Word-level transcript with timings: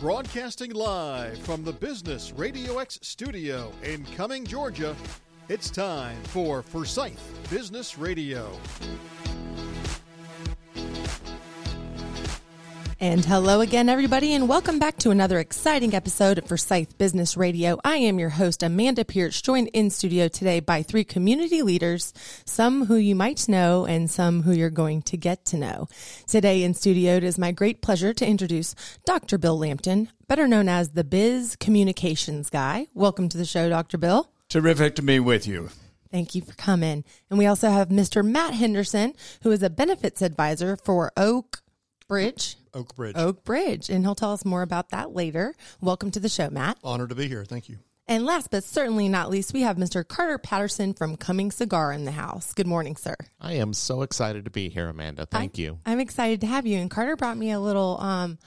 Broadcasting 0.00 0.72
live 0.72 1.36
from 1.40 1.62
the 1.62 1.74
Business 1.74 2.32
Radio 2.32 2.78
X 2.78 2.98
studio 3.02 3.70
in 3.82 4.02
Cumming, 4.16 4.46
Georgia, 4.46 4.96
it's 5.50 5.68
time 5.68 6.16
for 6.22 6.62
Forsyth 6.62 7.20
Business 7.50 7.98
Radio. 7.98 8.50
And 13.02 13.24
hello 13.24 13.62
again, 13.62 13.88
everybody, 13.88 14.34
and 14.34 14.46
welcome 14.46 14.78
back 14.78 14.98
to 14.98 15.10
another 15.10 15.38
exciting 15.38 15.94
episode 15.94 16.36
of 16.36 16.46
Forsyth 16.46 16.98
Business 16.98 17.34
Radio. 17.34 17.78
I 17.82 17.96
am 17.96 18.18
your 18.18 18.28
host, 18.28 18.62
Amanda 18.62 19.06
Pearch, 19.06 19.42
joined 19.42 19.68
in 19.68 19.88
studio 19.88 20.28
today 20.28 20.60
by 20.60 20.82
three 20.82 21.04
community 21.04 21.62
leaders, 21.62 22.12
some 22.44 22.84
who 22.84 22.96
you 22.96 23.14
might 23.14 23.48
know 23.48 23.86
and 23.86 24.10
some 24.10 24.42
who 24.42 24.52
you're 24.52 24.68
going 24.68 25.00
to 25.00 25.16
get 25.16 25.46
to 25.46 25.56
know. 25.56 25.88
Today 26.26 26.62
in 26.62 26.74
studio, 26.74 27.16
it 27.16 27.24
is 27.24 27.38
my 27.38 27.52
great 27.52 27.80
pleasure 27.80 28.12
to 28.12 28.26
introduce 28.26 28.74
Dr. 29.06 29.38
Bill 29.38 29.58
Lampton, 29.58 30.10
better 30.28 30.46
known 30.46 30.68
as 30.68 30.90
the 30.90 31.02
Biz 31.02 31.56
Communications 31.56 32.50
Guy. 32.50 32.88
Welcome 32.92 33.30
to 33.30 33.38
the 33.38 33.46
show, 33.46 33.70
Dr. 33.70 33.96
Bill. 33.96 34.30
Terrific 34.50 34.94
to 34.96 35.02
be 35.02 35.18
with 35.20 35.46
you. 35.46 35.70
Thank 36.10 36.34
you 36.34 36.42
for 36.42 36.52
coming. 36.52 37.04
And 37.30 37.38
we 37.38 37.46
also 37.46 37.70
have 37.70 37.88
Mr. 37.88 38.22
Matt 38.22 38.52
Henderson, 38.52 39.14
who 39.42 39.52
is 39.52 39.62
a 39.62 39.70
benefits 39.70 40.20
advisor 40.20 40.76
for 40.76 41.12
Oak 41.16 41.62
Bridge. 42.10 42.56
Oak 42.74 42.96
Bridge. 42.96 43.16
Oak 43.16 43.44
Bridge. 43.44 43.88
And 43.88 44.04
he'll 44.04 44.16
tell 44.16 44.32
us 44.32 44.44
more 44.44 44.62
about 44.62 44.88
that 44.90 45.14
later. 45.14 45.54
Welcome 45.80 46.10
to 46.10 46.18
the 46.18 46.28
show, 46.28 46.50
Matt. 46.50 46.76
Honored 46.82 47.10
to 47.10 47.14
be 47.14 47.28
here. 47.28 47.44
Thank 47.44 47.68
you. 47.68 47.78
And 48.08 48.26
last 48.26 48.50
but 48.50 48.64
certainly 48.64 49.08
not 49.08 49.30
least, 49.30 49.52
we 49.52 49.62
have 49.62 49.76
Mr. 49.76 50.06
Carter 50.06 50.36
Patterson 50.36 50.92
from 50.92 51.16
Cumming 51.16 51.52
Cigar 51.52 51.92
in 51.92 52.06
the 52.06 52.10
house. 52.10 52.52
Good 52.52 52.66
morning, 52.66 52.96
sir. 52.96 53.14
I 53.40 53.52
am 53.52 53.72
so 53.72 54.02
excited 54.02 54.44
to 54.46 54.50
be 54.50 54.68
here, 54.68 54.88
Amanda. 54.88 55.26
Thank 55.26 55.52
I, 55.56 55.62
you. 55.62 55.78
I'm 55.86 56.00
excited 56.00 56.40
to 56.40 56.48
have 56.48 56.66
you. 56.66 56.78
And 56.78 56.90
Carter 56.90 57.14
brought 57.14 57.36
me 57.36 57.52
a 57.52 57.60
little 57.60 58.00
um 58.00 58.38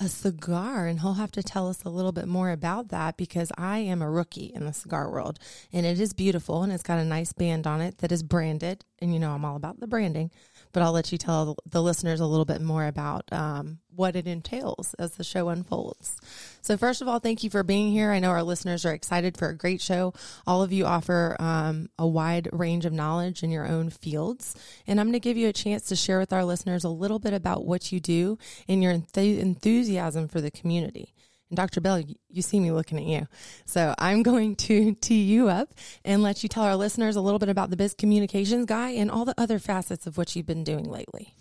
a 0.00 0.08
cigar 0.08 0.86
and 0.86 1.00
he'll 1.00 1.14
have 1.14 1.30
to 1.30 1.44
tell 1.44 1.68
us 1.68 1.84
a 1.84 1.88
little 1.88 2.10
bit 2.10 2.26
more 2.26 2.50
about 2.50 2.88
that 2.88 3.16
because 3.16 3.52
I 3.56 3.78
am 3.78 4.02
a 4.02 4.10
rookie 4.10 4.50
in 4.52 4.64
the 4.64 4.72
cigar 4.72 5.08
world 5.08 5.38
and 5.72 5.86
it 5.86 6.00
is 6.00 6.12
beautiful 6.12 6.64
and 6.64 6.72
it's 6.72 6.82
got 6.82 6.98
a 6.98 7.04
nice 7.04 7.32
band 7.32 7.68
on 7.68 7.80
it 7.80 7.98
that 7.98 8.10
is 8.10 8.24
branded 8.24 8.84
and 8.98 9.12
you 9.12 9.20
know 9.20 9.30
I'm 9.30 9.44
all 9.44 9.54
about 9.54 9.78
the 9.78 9.86
branding 9.86 10.32
but 10.72 10.82
I'll 10.82 10.92
let 10.92 11.12
you 11.12 11.18
tell 11.18 11.56
the 11.68 11.82
listeners 11.82 12.20
a 12.20 12.26
little 12.26 12.44
bit 12.44 12.60
more 12.60 12.86
about 12.86 13.24
um, 13.32 13.78
what 13.94 14.16
it 14.16 14.26
entails 14.26 14.94
as 14.94 15.12
the 15.12 15.24
show 15.24 15.48
unfolds. 15.48 16.16
So, 16.60 16.76
first 16.76 17.02
of 17.02 17.08
all, 17.08 17.18
thank 17.18 17.44
you 17.44 17.50
for 17.50 17.62
being 17.62 17.92
here. 17.92 18.10
I 18.10 18.18
know 18.18 18.30
our 18.30 18.42
listeners 18.42 18.84
are 18.86 18.94
excited 18.94 19.36
for 19.36 19.48
a 19.48 19.56
great 19.56 19.80
show. 19.80 20.14
All 20.46 20.62
of 20.62 20.72
you 20.72 20.84
offer 20.84 21.36
um, 21.38 21.88
a 21.98 22.06
wide 22.06 22.48
range 22.52 22.84
of 22.84 22.92
knowledge 22.92 23.42
in 23.42 23.50
your 23.50 23.66
own 23.66 23.90
fields, 23.90 24.56
and 24.86 24.98
I'm 24.98 25.06
going 25.06 25.12
to 25.14 25.20
give 25.20 25.36
you 25.36 25.48
a 25.48 25.52
chance 25.52 25.86
to 25.86 25.96
share 25.96 26.18
with 26.18 26.32
our 26.32 26.44
listeners 26.44 26.84
a 26.84 26.88
little 26.88 27.18
bit 27.18 27.34
about 27.34 27.64
what 27.64 27.92
you 27.92 28.00
do 28.00 28.38
and 28.68 28.82
your 28.82 28.92
enth- 28.92 29.38
enthusiasm 29.38 30.28
for 30.28 30.40
the 30.40 30.50
community. 30.50 31.14
Dr. 31.54 31.80
Bill, 31.80 32.02
you 32.30 32.42
see 32.42 32.60
me 32.60 32.72
looking 32.72 32.98
at 32.98 33.04
you. 33.04 33.26
So 33.66 33.94
I'm 33.98 34.22
going 34.32 34.56
to 34.56 34.94
tee 34.94 35.22
you 35.22 35.48
up 35.48 35.74
and 36.04 36.22
let 36.22 36.42
you 36.42 36.48
tell 36.48 36.64
our 36.64 36.76
listeners 36.76 37.16
a 37.16 37.20
little 37.20 37.38
bit 37.38 37.48
about 37.48 37.70
the 37.70 37.76
Biz 37.76 37.94
Communications 37.94 38.66
Guy 38.66 38.90
and 38.90 39.10
all 39.10 39.24
the 39.24 39.34
other 39.38 39.58
facets 39.58 40.06
of 40.06 40.16
what 40.16 40.34
you've 40.34 40.46
been 40.46 40.64
doing 40.64 40.84
lately. 40.84 41.34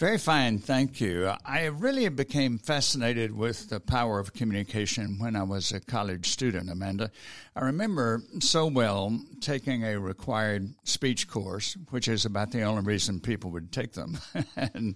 Very 0.00 0.16
fine, 0.16 0.60
thank 0.60 0.98
you. 0.98 1.30
I 1.44 1.66
really 1.66 2.08
became 2.08 2.56
fascinated 2.56 3.36
with 3.36 3.68
the 3.68 3.80
power 3.80 4.18
of 4.18 4.32
communication 4.32 5.18
when 5.18 5.36
I 5.36 5.42
was 5.42 5.72
a 5.72 5.80
college 5.80 6.30
student, 6.30 6.70
Amanda. 6.70 7.10
I 7.54 7.66
remember 7.66 8.22
so 8.38 8.66
well 8.66 9.20
taking 9.42 9.84
a 9.84 10.00
required 10.00 10.72
speech 10.84 11.28
course, 11.28 11.76
which 11.90 12.08
is 12.08 12.24
about 12.24 12.50
the 12.50 12.62
only 12.62 12.82
reason 12.82 13.20
people 13.20 13.50
would 13.50 13.72
take 13.72 13.92
them, 13.92 14.16
and 14.56 14.94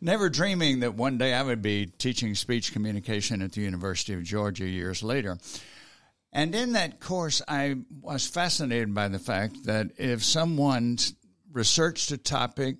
never 0.00 0.30
dreaming 0.30 0.78
that 0.80 0.94
one 0.94 1.18
day 1.18 1.34
I 1.34 1.42
would 1.42 1.60
be 1.60 1.86
teaching 1.86 2.36
speech 2.36 2.72
communication 2.72 3.42
at 3.42 3.50
the 3.50 3.62
University 3.62 4.14
of 4.14 4.22
Georgia 4.22 4.68
years 4.68 5.02
later. 5.02 5.36
And 6.32 6.54
in 6.54 6.74
that 6.74 7.00
course, 7.00 7.42
I 7.48 7.78
was 8.00 8.28
fascinated 8.28 8.94
by 8.94 9.08
the 9.08 9.18
fact 9.18 9.64
that 9.64 9.88
if 9.98 10.22
someone 10.22 10.98
researched 11.52 12.12
a 12.12 12.18
topic, 12.18 12.76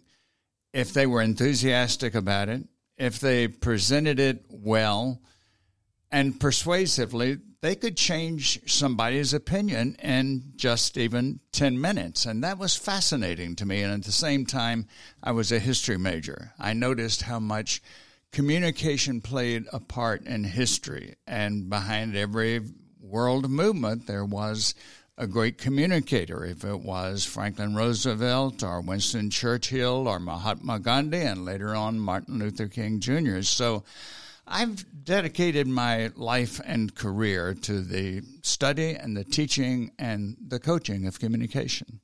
if 0.74 0.92
they 0.92 1.06
were 1.06 1.22
enthusiastic 1.22 2.16
about 2.16 2.48
it, 2.48 2.64
if 2.98 3.20
they 3.20 3.46
presented 3.46 4.18
it 4.18 4.44
well 4.50 5.22
and 6.10 6.38
persuasively, 6.38 7.38
they 7.60 7.76
could 7.76 7.96
change 7.96 8.60
somebody's 8.70 9.32
opinion 9.32 9.96
in 10.02 10.52
just 10.56 10.98
even 10.98 11.38
10 11.52 11.80
minutes. 11.80 12.26
And 12.26 12.42
that 12.42 12.58
was 12.58 12.76
fascinating 12.76 13.54
to 13.56 13.64
me. 13.64 13.82
And 13.82 13.92
at 13.92 14.02
the 14.02 14.12
same 14.12 14.44
time, 14.44 14.86
I 15.22 15.30
was 15.30 15.52
a 15.52 15.60
history 15.60 15.96
major. 15.96 16.52
I 16.58 16.74
noticed 16.74 17.22
how 17.22 17.38
much 17.38 17.80
communication 18.32 19.20
played 19.20 19.66
a 19.72 19.78
part 19.78 20.26
in 20.26 20.42
history. 20.42 21.14
And 21.26 21.70
behind 21.70 22.16
every 22.16 22.62
world 23.00 23.48
movement, 23.48 24.08
there 24.08 24.24
was 24.24 24.74
a 25.16 25.26
great 25.26 25.58
communicator, 25.58 26.44
if 26.44 26.64
it 26.64 26.80
was 26.80 27.24
Franklin 27.24 27.74
Roosevelt 27.74 28.62
or 28.62 28.80
Winston 28.80 29.30
Churchill 29.30 30.08
or 30.08 30.18
Mahatma 30.18 30.80
Gandhi 30.80 31.20
and 31.20 31.44
later 31.44 31.74
on 31.74 31.98
Martin 31.98 32.38
Luther 32.38 32.66
King 32.66 32.98
Jr. 32.98 33.42
So 33.42 33.84
I've 34.46 34.84
dedicated 35.04 35.66
my 35.66 36.10
life 36.16 36.60
and 36.64 36.94
career 36.94 37.54
to 37.62 37.80
the 37.80 38.22
study 38.42 38.94
and 38.94 39.16
the 39.16 39.24
teaching 39.24 39.92
and 39.98 40.36
the 40.48 40.58
coaching 40.58 41.06
of 41.06 41.20
communication. 41.20 42.00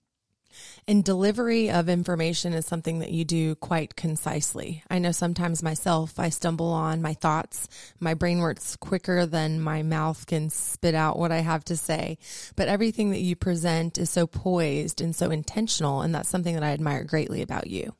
And 0.86 1.04
delivery 1.04 1.70
of 1.70 1.88
information 1.88 2.52
is 2.52 2.66
something 2.66 2.98
that 3.00 3.10
you 3.10 3.24
do 3.24 3.54
quite 3.54 3.96
concisely. 3.96 4.82
I 4.90 4.98
know 4.98 5.12
sometimes 5.12 5.62
myself, 5.62 6.18
I 6.18 6.28
stumble 6.28 6.68
on 6.68 7.02
my 7.02 7.14
thoughts. 7.14 7.68
My 7.98 8.14
brain 8.14 8.40
works 8.40 8.76
quicker 8.76 9.26
than 9.26 9.60
my 9.60 9.82
mouth 9.82 10.26
can 10.26 10.50
spit 10.50 10.94
out 10.94 11.18
what 11.18 11.32
I 11.32 11.38
have 11.38 11.64
to 11.66 11.76
say. 11.76 12.18
But 12.56 12.68
everything 12.68 13.10
that 13.10 13.20
you 13.20 13.36
present 13.36 13.98
is 13.98 14.10
so 14.10 14.26
poised 14.26 15.00
and 15.00 15.14
so 15.14 15.30
intentional. 15.30 16.00
And 16.02 16.14
that's 16.14 16.28
something 16.28 16.54
that 16.54 16.64
I 16.64 16.72
admire 16.72 17.04
greatly 17.04 17.42
about 17.42 17.68
you. 17.68 17.94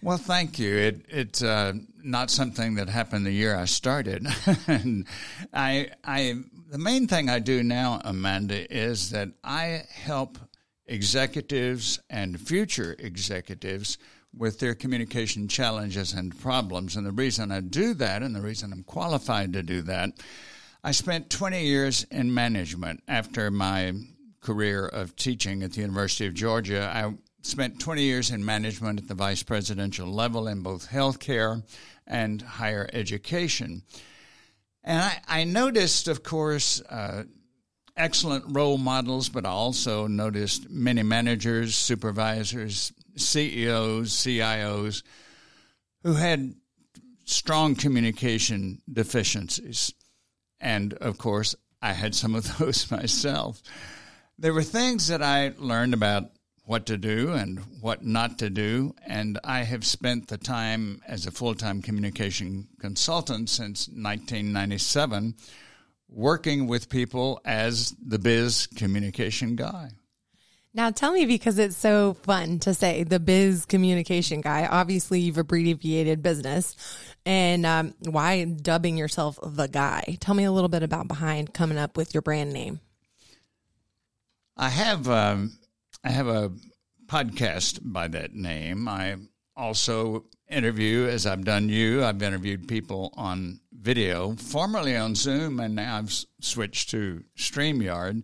Well, 0.00 0.18
thank 0.18 0.58
you. 0.58 0.76
It, 0.76 1.06
it's 1.08 1.42
uh, 1.42 1.72
not 2.02 2.30
something 2.30 2.76
that 2.76 2.88
happened 2.88 3.26
the 3.26 3.32
year 3.32 3.56
I 3.56 3.64
started. 3.64 4.26
and 4.68 5.06
I, 5.52 5.90
I, 6.04 6.36
the 6.70 6.78
main 6.78 7.08
thing 7.08 7.28
I 7.28 7.40
do 7.40 7.64
now, 7.64 8.00
Amanda, 8.04 8.72
is 8.72 9.10
that 9.10 9.30
I 9.42 9.82
help 9.90 10.38
executives 10.88 12.00
and 12.10 12.40
future 12.40 12.96
executives 12.98 13.98
with 14.36 14.58
their 14.58 14.74
communication 14.74 15.48
challenges 15.48 16.12
and 16.12 16.38
problems. 16.38 16.96
And 16.96 17.06
the 17.06 17.12
reason 17.12 17.50
I 17.50 17.60
do 17.60 17.94
that, 17.94 18.22
and 18.22 18.34
the 18.34 18.40
reason 18.40 18.72
I'm 18.72 18.84
qualified 18.84 19.52
to 19.52 19.62
do 19.62 19.82
that, 19.82 20.10
I 20.82 20.92
spent 20.92 21.30
20 21.30 21.64
years 21.64 22.04
in 22.10 22.32
management 22.32 23.02
after 23.08 23.50
my 23.50 23.92
career 24.40 24.86
of 24.86 25.16
teaching 25.16 25.62
at 25.62 25.72
the 25.72 25.80
University 25.80 26.26
of 26.26 26.34
Georgia. 26.34 26.90
I 26.94 27.14
spent 27.42 27.80
20 27.80 28.02
years 28.02 28.30
in 28.30 28.44
management 28.44 29.00
at 29.00 29.08
the 29.08 29.14
vice 29.14 29.42
presidential 29.42 30.08
level 30.08 30.46
in 30.46 30.62
both 30.62 30.90
healthcare 30.90 31.62
and 32.06 32.40
higher 32.40 32.88
education. 32.92 33.82
And 34.84 35.02
I, 35.02 35.20
I 35.28 35.44
noticed, 35.44 36.08
of 36.08 36.22
course, 36.22 36.80
uh, 36.88 37.24
excellent 37.98 38.44
role 38.48 38.78
models, 38.78 39.28
but 39.28 39.44
I 39.44 39.50
also 39.50 40.06
noticed 40.06 40.70
many 40.70 41.02
managers, 41.02 41.74
supervisors, 41.76 42.92
CEOs, 43.16 44.10
CIOs 44.12 45.02
who 46.02 46.14
had 46.14 46.54
strong 47.24 47.74
communication 47.74 48.80
deficiencies. 48.90 49.92
And 50.60 50.94
of 50.94 51.18
course, 51.18 51.54
I 51.82 51.92
had 51.92 52.14
some 52.14 52.34
of 52.34 52.58
those 52.58 52.90
myself. 52.90 53.62
There 54.38 54.54
were 54.54 54.62
things 54.62 55.08
that 55.08 55.22
I 55.22 55.52
learned 55.58 55.94
about 55.94 56.30
what 56.64 56.86
to 56.86 56.98
do 56.98 57.32
and 57.32 57.58
what 57.80 58.04
not 58.04 58.38
to 58.38 58.50
do. 58.50 58.94
And 59.06 59.38
I 59.42 59.60
have 59.62 59.86
spent 59.86 60.28
the 60.28 60.36
time 60.36 61.00
as 61.06 61.26
a 61.26 61.30
full 61.30 61.54
time 61.54 61.82
communication 61.82 62.68
consultant 62.78 63.48
since 63.48 63.88
1997 63.88 65.34
working 66.08 66.66
with 66.66 66.88
people 66.88 67.40
as 67.44 67.94
the 68.04 68.18
biz 68.18 68.66
communication 68.66 69.56
guy. 69.56 69.90
Now 70.74 70.90
tell 70.90 71.12
me 71.12 71.26
because 71.26 71.58
it's 71.58 71.76
so 71.76 72.14
fun 72.22 72.58
to 72.60 72.74
say 72.74 73.02
the 73.02 73.18
biz 73.18 73.64
communication 73.64 74.40
guy. 74.40 74.66
Obviously, 74.66 75.20
you've 75.20 75.38
abbreviated 75.38 76.22
business, 76.22 76.76
and 77.24 77.66
um, 77.66 77.94
why 78.00 78.44
dubbing 78.44 78.96
yourself 78.96 79.38
the 79.42 79.66
guy? 79.66 80.18
Tell 80.20 80.34
me 80.34 80.44
a 80.44 80.52
little 80.52 80.68
bit 80.68 80.82
about 80.82 81.08
behind 81.08 81.54
coming 81.54 81.78
up 81.78 81.96
with 81.96 82.14
your 82.14 82.22
brand 82.22 82.52
name. 82.52 82.80
I 84.56 84.68
have 84.68 85.08
um, 85.08 85.58
I 86.04 86.10
have 86.10 86.28
a 86.28 86.52
podcast 87.06 87.80
by 87.82 88.08
that 88.08 88.34
name. 88.34 88.88
I 88.88 89.16
also 89.56 90.26
interview, 90.48 91.06
as 91.06 91.26
I've 91.26 91.44
done 91.44 91.68
you. 91.68 92.04
I've 92.04 92.22
interviewed 92.22 92.68
people 92.68 93.12
on 93.16 93.60
video, 93.72 94.34
formerly 94.34 94.96
on 94.96 95.14
Zoom, 95.14 95.60
and 95.60 95.74
now 95.74 95.98
I've 95.98 96.12
switched 96.40 96.90
to 96.90 97.24
StreamYard. 97.36 98.22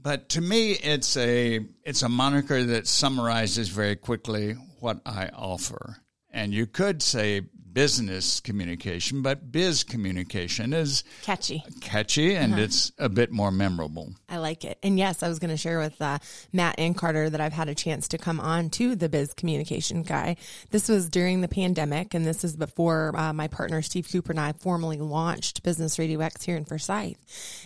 But 0.00 0.28
to 0.30 0.40
me, 0.40 0.72
it's 0.72 1.16
a 1.16 1.66
it's 1.84 2.02
a 2.02 2.08
moniker 2.08 2.62
that 2.62 2.86
summarizes 2.86 3.68
very 3.68 3.96
quickly 3.96 4.52
what 4.80 5.00
I 5.04 5.28
offer. 5.28 5.98
And 6.30 6.54
you 6.54 6.66
could 6.66 7.02
say 7.02 7.42
business 7.72 8.40
communication, 8.40 9.22
but 9.22 9.52
biz 9.52 9.84
communication 9.84 10.72
is 10.72 11.04
Catchy. 11.22 11.62
catchy 11.80 12.34
and 12.34 12.58
it's 12.58 12.92
a 12.98 13.08
bit 13.08 13.30
more 13.30 13.50
memorable. 13.50 14.14
I 14.28 14.38
like 14.38 14.64
it. 14.64 14.78
And 14.82 14.98
yes, 14.98 15.22
I 15.22 15.28
was 15.28 15.38
going 15.38 15.50
to 15.50 15.56
share 15.56 15.78
with 15.78 16.00
uh, 16.00 16.18
Matt 16.52 16.76
and 16.78 16.96
Carter 16.96 17.30
that 17.30 17.40
I've 17.40 17.52
had 17.52 17.68
a 17.68 17.74
chance 17.74 18.08
to 18.08 18.18
come 18.18 18.40
on 18.40 18.70
to 18.70 18.96
the 18.96 19.08
biz 19.08 19.34
communication 19.34 20.02
guy. 20.02 20.36
This 20.70 20.88
was 20.88 21.08
during 21.08 21.40
the 21.40 21.48
pandemic, 21.48 22.14
and 22.14 22.26
this 22.26 22.44
is 22.44 22.56
before 22.56 23.12
uh, 23.16 23.32
my 23.32 23.48
partner 23.48 23.82
Steve 23.82 24.08
Cooper 24.10 24.32
and 24.32 24.40
I 24.40 24.52
formally 24.52 24.98
launched 24.98 25.62
Business 25.62 25.98
Radio 25.98 26.20
X 26.20 26.44
here 26.44 26.56
in 26.56 26.64
Forsyth. 26.64 27.16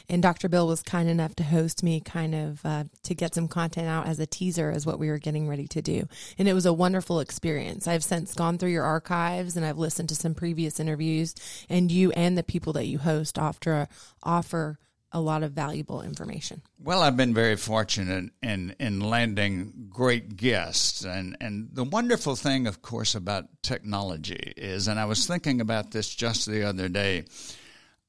And 0.09 0.23
Dr. 0.23 0.49
Bill 0.49 0.67
was 0.67 0.83
kind 0.83 1.09
enough 1.09 1.35
to 1.37 1.45
host 1.45 1.83
me, 1.83 2.01
kind 2.01 2.35
of 2.35 2.67
uh, 2.67 2.85
to 3.05 3.15
get 3.15 3.35
some 3.35 3.49
content 3.49 3.89
out 3.89 4.07
as 4.07 4.19
a 4.19 4.27
teaser 4.27 4.71
as 4.71 4.85
what 4.85 4.99
we 4.99 5.09
were 5.09 5.19
getting 5.19 5.49
ready 5.49 5.67
to 5.69 5.83
do. 5.83 6.09
And 6.39 6.49
it 6.49 6.55
was 6.55 6.67
a 6.67 6.73
wonderful 6.73 7.21
experience. 7.21 7.87
I've 7.87 8.05
since 8.05 8.35
gone 8.35 8.59
through 8.59 8.71
your 8.71 8.85
archives 8.85 9.57
and 9.57 9.65
I've 9.65 9.79
listened 9.79 9.92
to 9.95 10.15
some 10.15 10.35
previous 10.35 10.81
interviews, 10.81 11.35
and 11.69 11.91
you 11.91 12.13
and 12.13 12.37
the 12.37 12.43
people 12.43 12.73
that 12.75 12.87
you 12.87 12.99
host 12.99 13.39
offer 13.39 13.89
offer 14.23 14.79
a 15.13 15.21
lot 15.21 15.43
of 15.43 15.53
valuable 15.53 16.01
information. 16.01 16.63
Well, 16.79 17.03
I've 17.03 17.17
been 17.17 17.35
very 17.35 17.57
fortunate 17.57 18.31
in, 18.43 18.75
in 18.81 19.01
landing 19.01 19.89
great 19.91 20.37
guests. 20.37 21.05
And, 21.05 21.37
and 21.41 21.69
the 21.73 21.85
wonderful 21.85 22.35
thing, 22.35 22.67
of 22.67 22.81
course, 22.81 23.15
about 23.15 23.45
technology 23.63 24.55
is, 24.57 24.89
and 24.89 24.99
I 24.99 25.05
was 25.05 25.27
thinking 25.27 25.61
about 25.61 25.91
this 25.91 26.15
just 26.15 26.47
the 26.47 26.65
other 26.65 26.89
day, 26.89 27.27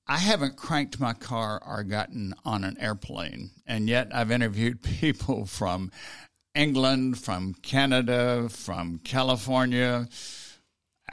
I 0.08 0.18
haven't 0.18 0.56
cranked 0.56 1.00
my 1.00 1.14
car 1.14 1.62
or 1.66 1.84
gotten 1.84 2.34
on 2.46 2.64
an 2.64 2.78
airplane. 2.80 3.52
And 3.68 3.90
yet 3.90 4.16
I've 4.16 4.32
interviewed 4.32 4.82
people 5.00 5.46
from 5.46 5.92
England, 6.56 7.18
from 7.20 7.54
Canada, 7.56 8.48
from 8.50 9.00
California, 9.00 10.08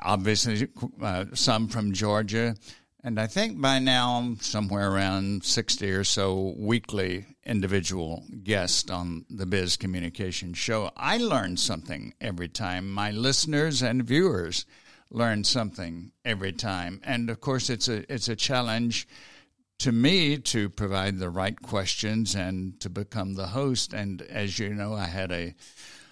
obviously 0.02 0.68
uh, 1.00 1.26
some 1.34 1.68
from 1.68 1.92
Georgia. 1.92 2.56
And 3.02 3.18
I 3.18 3.26
think 3.26 3.60
by 3.60 3.78
now, 3.78 4.34
somewhere 4.40 4.90
around 4.90 5.44
60 5.44 5.90
or 5.90 6.04
so 6.04 6.54
weekly 6.58 7.24
individual 7.46 8.24
guests 8.44 8.90
on 8.90 9.24
the 9.30 9.46
Biz 9.46 9.78
Communication 9.78 10.52
Show. 10.52 10.90
I 10.96 11.16
learn 11.16 11.56
something 11.56 12.12
every 12.20 12.48
time. 12.48 12.90
My 12.90 13.10
listeners 13.10 13.82
and 13.82 14.04
viewers 14.04 14.66
learn 15.10 15.44
something 15.44 16.12
every 16.24 16.52
time. 16.52 17.00
And 17.02 17.30
of 17.30 17.40
course, 17.40 17.70
it's 17.70 17.88
a, 17.88 18.10
it's 18.12 18.28
a 18.28 18.36
challenge 18.36 19.08
to 19.78 19.92
me 19.92 20.36
to 20.36 20.68
provide 20.68 21.18
the 21.18 21.30
right 21.30 21.60
questions 21.60 22.34
and 22.34 22.78
to 22.80 22.90
become 22.90 23.34
the 23.34 23.48
host. 23.48 23.94
And 23.94 24.20
as 24.22 24.58
you 24.58 24.74
know, 24.74 24.94
I 24.94 25.06
had 25.06 25.32
a, 25.32 25.54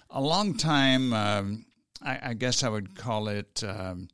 a 0.09 0.21
long 0.21 0.57
time, 0.57 1.13
um, 1.13 1.65
I, 2.01 2.19
I, 2.23 2.33
guess 2.33 2.63
I 2.63 2.69
would 2.69 2.95
call 2.95 3.27
it. 3.27 3.63
Um, 3.63 4.09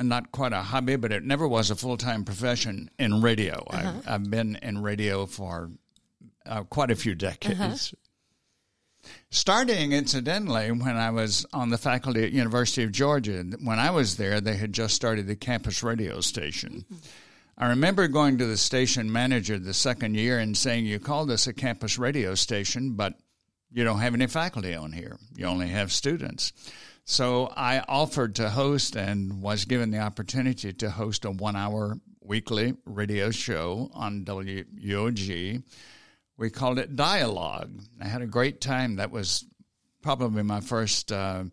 not 0.00 0.30
quite 0.30 0.52
a 0.52 0.62
hobby, 0.62 0.96
but 0.96 1.12
it 1.12 1.24
never 1.24 1.46
was 1.48 1.70
a 1.70 1.76
full 1.76 1.96
time 1.96 2.24
profession 2.24 2.90
in 2.98 3.20
radio. 3.20 3.64
Uh-huh. 3.68 3.92
I've, 4.06 4.08
I've, 4.08 4.30
been 4.30 4.56
in 4.62 4.82
radio 4.82 5.26
for 5.26 5.70
uh, 6.46 6.64
quite 6.64 6.90
a 6.90 6.96
few 6.96 7.14
decades. 7.14 7.60
Uh-huh. 7.60 9.10
Starting, 9.30 9.92
incidentally, 9.92 10.70
when 10.70 10.96
I 10.96 11.10
was 11.10 11.46
on 11.52 11.70
the 11.70 11.78
faculty 11.78 12.24
at 12.24 12.32
University 12.32 12.82
of 12.82 12.92
Georgia, 12.92 13.44
when 13.62 13.78
I 13.78 13.90
was 13.90 14.16
there, 14.16 14.40
they 14.40 14.56
had 14.56 14.72
just 14.72 14.94
started 14.94 15.26
the 15.26 15.36
campus 15.36 15.82
radio 15.82 16.20
station. 16.20 16.84
Mm-hmm. 16.84 17.08
I 17.58 17.68
remember 17.70 18.06
going 18.06 18.38
to 18.38 18.46
the 18.46 18.56
station 18.56 19.10
manager 19.10 19.58
the 19.58 19.74
second 19.74 20.14
year 20.14 20.38
and 20.38 20.56
saying, 20.56 20.86
"You 20.86 21.00
called 21.00 21.30
us 21.30 21.46
a 21.46 21.52
campus 21.52 21.98
radio 21.98 22.34
station, 22.34 22.92
but 22.92 23.14
you 23.72 23.84
don't 23.84 24.00
have 24.00 24.14
any 24.14 24.26
faculty 24.26 24.74
on 24.74 24.92
here. 24.92 25.18
You 25.34 25.46
only 25.46 25.68
have 25.68 25.92
students." 25.92 26.52
So 27.04 27.50
I 27.56 27.80
offered 27.88 28.34
to 28.34 28.50
host 28.50 28.94
and 28.94 29.40
was 29.40 29.64
given 29.64 29.90
the 29.90 30.00
opportunity 30.00 30.74
to 30.74 30.90
host 30.90 31.24
a 31.24 31.30
one 31.30 31.56
hour 31.56 31.98
weekly 32.20 32.74
radio 32.84 33.30
show 33.30 33.90
on 33.94 34.26
WUOG. 34.26 35.62
We 36.36 36.50
called 36.50 36.78
it 36.78 36.94
Dialogue. 36.94 37.80
I 38.00 38.06
had 38.06 38.20
a 38.20 38.26
great 38.26 38.60
time. 38.60 38.96
That 38.96 39.10
was 39.10 39.46
probably 40.02 40.42
my 40.42 40.60
first 40.60 41.10
uh, 41.10 41.44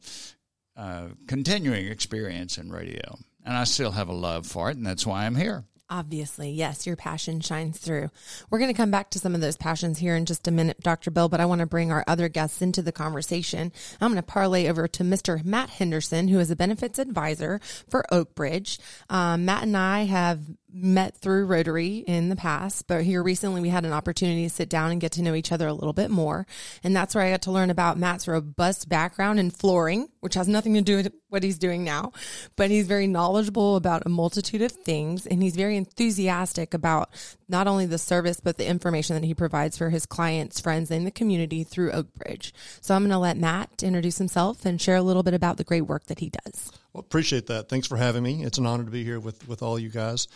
uh, 0.75 1.07
continuing 1.27 1.87
experience 1.87 2.57
in 2.57 2.69
radio. 2.69 3.17
And 3.45 3.55
I 3.55 3.63
still 3.63 3.91
have 3.91 4.09
a 4.09 4.13
love 4.13 4.45
for 4.45 4.69
it, 4.69 4.77
and 4.77 4.85
that's 4.85 5.07
why 5.07 5.25
I'm 5.25 5.35
here. 5.35 5.63
Obviously, 5.87 6.49
yes, 6.49 6.87
your 6.87 6.95
passion 6.95 7.39
shines 7.41 7.77
through. 7.77 8.09
We're 8.49 8.57
going 8.57 8.71
to 8.71 8.77
come 8.77 8.89
back 8.89 9.11
to 9.11 9.19
some 9.19 9.35
of 9.35 9.41
those 9.41 9.55
passions 9.55 9.99
here 9.99 10.15
in 10.15 10.25
just 10.25 10.47
a 10.47 10.51
minute, 10.51 10.79
Dr. 10.81 11.11
Bill, 11.11 11.29
but 11.29 11.39
I 11.39 11.45
want 11.45 11.59
to 11.59 11.67
bring 11.67 11.91
our 11.91 12.03
other 12.07 12.27
guests 12.27 12.59
into 12.59 12.81
the 12.81 12.91
conversation. 12.91 13.71
I'm 14.01 14.11
going 14.11 14.15
to 14.15 14.23
parlay 14.23 14.67
over 14.67 14.87
to 14.87 15.03
Mr. 15.03 15.45
Matt 15.45 15.69
Henderson, 15.69 16.27
who 16.27 16.39
is 16.39 16.49
a 16.49 16.55
benefits 16.55 16.97
advisor 16.97 17.59
for 17.87 18.03
Oakbridge. 18.11 18.79
Um, 19.11 19.45
Matt 19.45 19.63
and 19.63 19.77
I 19.77 20.05
have 20.05 20.41
met 20.75 21.15
through 21.15 21.45
Rotary 21.45 21.99
in 21.99 22.27
the 22.27 22.35
past, 22.35 22.85
but 22.87 23.03
here 23.03 23.23
recently 23.23 23.61
we 23.61 23.69
had 23.69 23.85
an 23.85 23.93
opportunity 23.93 24.43
to 24.43 24.49
sit 24.49 24.67
down 24.67 24.91
and 24.91 24.99
get 24.99 25.13
to 25.13 25.21
know 25.21 25.33
each 25.33 25.53
other 25.53 25.67
a 25.67 25.73
little 25.73 25.93
bit 25.93 26.11
more. 26.11 26.45
And 26.83 26.93
that's 26.93 27.15
where 27.15 27.23
I 27.23 27.31
got 27.31 27.43
to 27.43 27.51
learn 27.51 27.69
about 27.69 27.97
Matt's 27.97 28.27
robust 28.27 28.89
background 28.89 29.39
in 29.39 29.51
flooring, 29.51 30.09
which 30.19 30.33
has 30.33 30.49
nothing 30.49 30.73
to 30.73 30.81
do 30.81 30.97
with 30.97 31.13
what 31.29 31.43
he's 31.43 31.57
doing 31.57 31.83
now, 31.83 32.11
but 32.55 32.69
he's 32.69 32.87
very 32.87 33.07
knowledgeable 33.07 33.77
about 33.77 34.05
a 34.05 34.09
multitude 34.09 34.61
of 34.61 34.71
things 34.71 35.25
and 35.25 35.41
he's 35.41 35.55
very 35.55 35.77
enthusiastic 35.77 36.73
about 36.73 37.09
not 37.47 37.67
only 37.67 37.85
the 37.85 37.97
service, 37.97 38.39
but 38.39 38.57
the 38.57 38.67
information 38.67 39.15
that 39.15 39.25
he 39.25 39.33
provides 39.33 39.77
for 39.77 39.89
his 39.89 40.05
clients, 40.05 40.59
friends, 40.59 40.91
and 40.91 41.07
the 41.07 41.11
community 41.11 41.63
through 41.63 41.91
Oakbridge. 41.91 42.51
So 42.81 42.95
I'm 42.95 43.03
going 43.03 43.11
to 43.11 43.17
let 43.17 43.37
Matt 43.37 43.83
introduce 43.83 44.17
himself 44.17 44.65
and 44.65 44.81
share 44.81 44.95
a 44.95 45.01
little 45.01 45.23
bit 45.23 45.33
about 45.33 45.57
the 45.57 45.63
great 45.63 45.81
work 45.81 46.05
that 46.07 46.19
he 46.19 46.29
does. 46.29 46.71
Well, 46.93 47.01
appreciate 47.01 47.47
that. 47.47 47.69
Thanks 47.69 47.87
for 47.87 47.97
having 47.97 48.23
me. 48.23 48.43
It's 48.43 48.57
an 48.57 48.65
honor 48.65 48.85
to 48.85 48.91
be 48.91 49.03
here 49.03 49.19
with, 49.19 49.47
with 49.47 49.61
all 49.61 49.77
you 49.77 49.89
guys. 49.89 50.27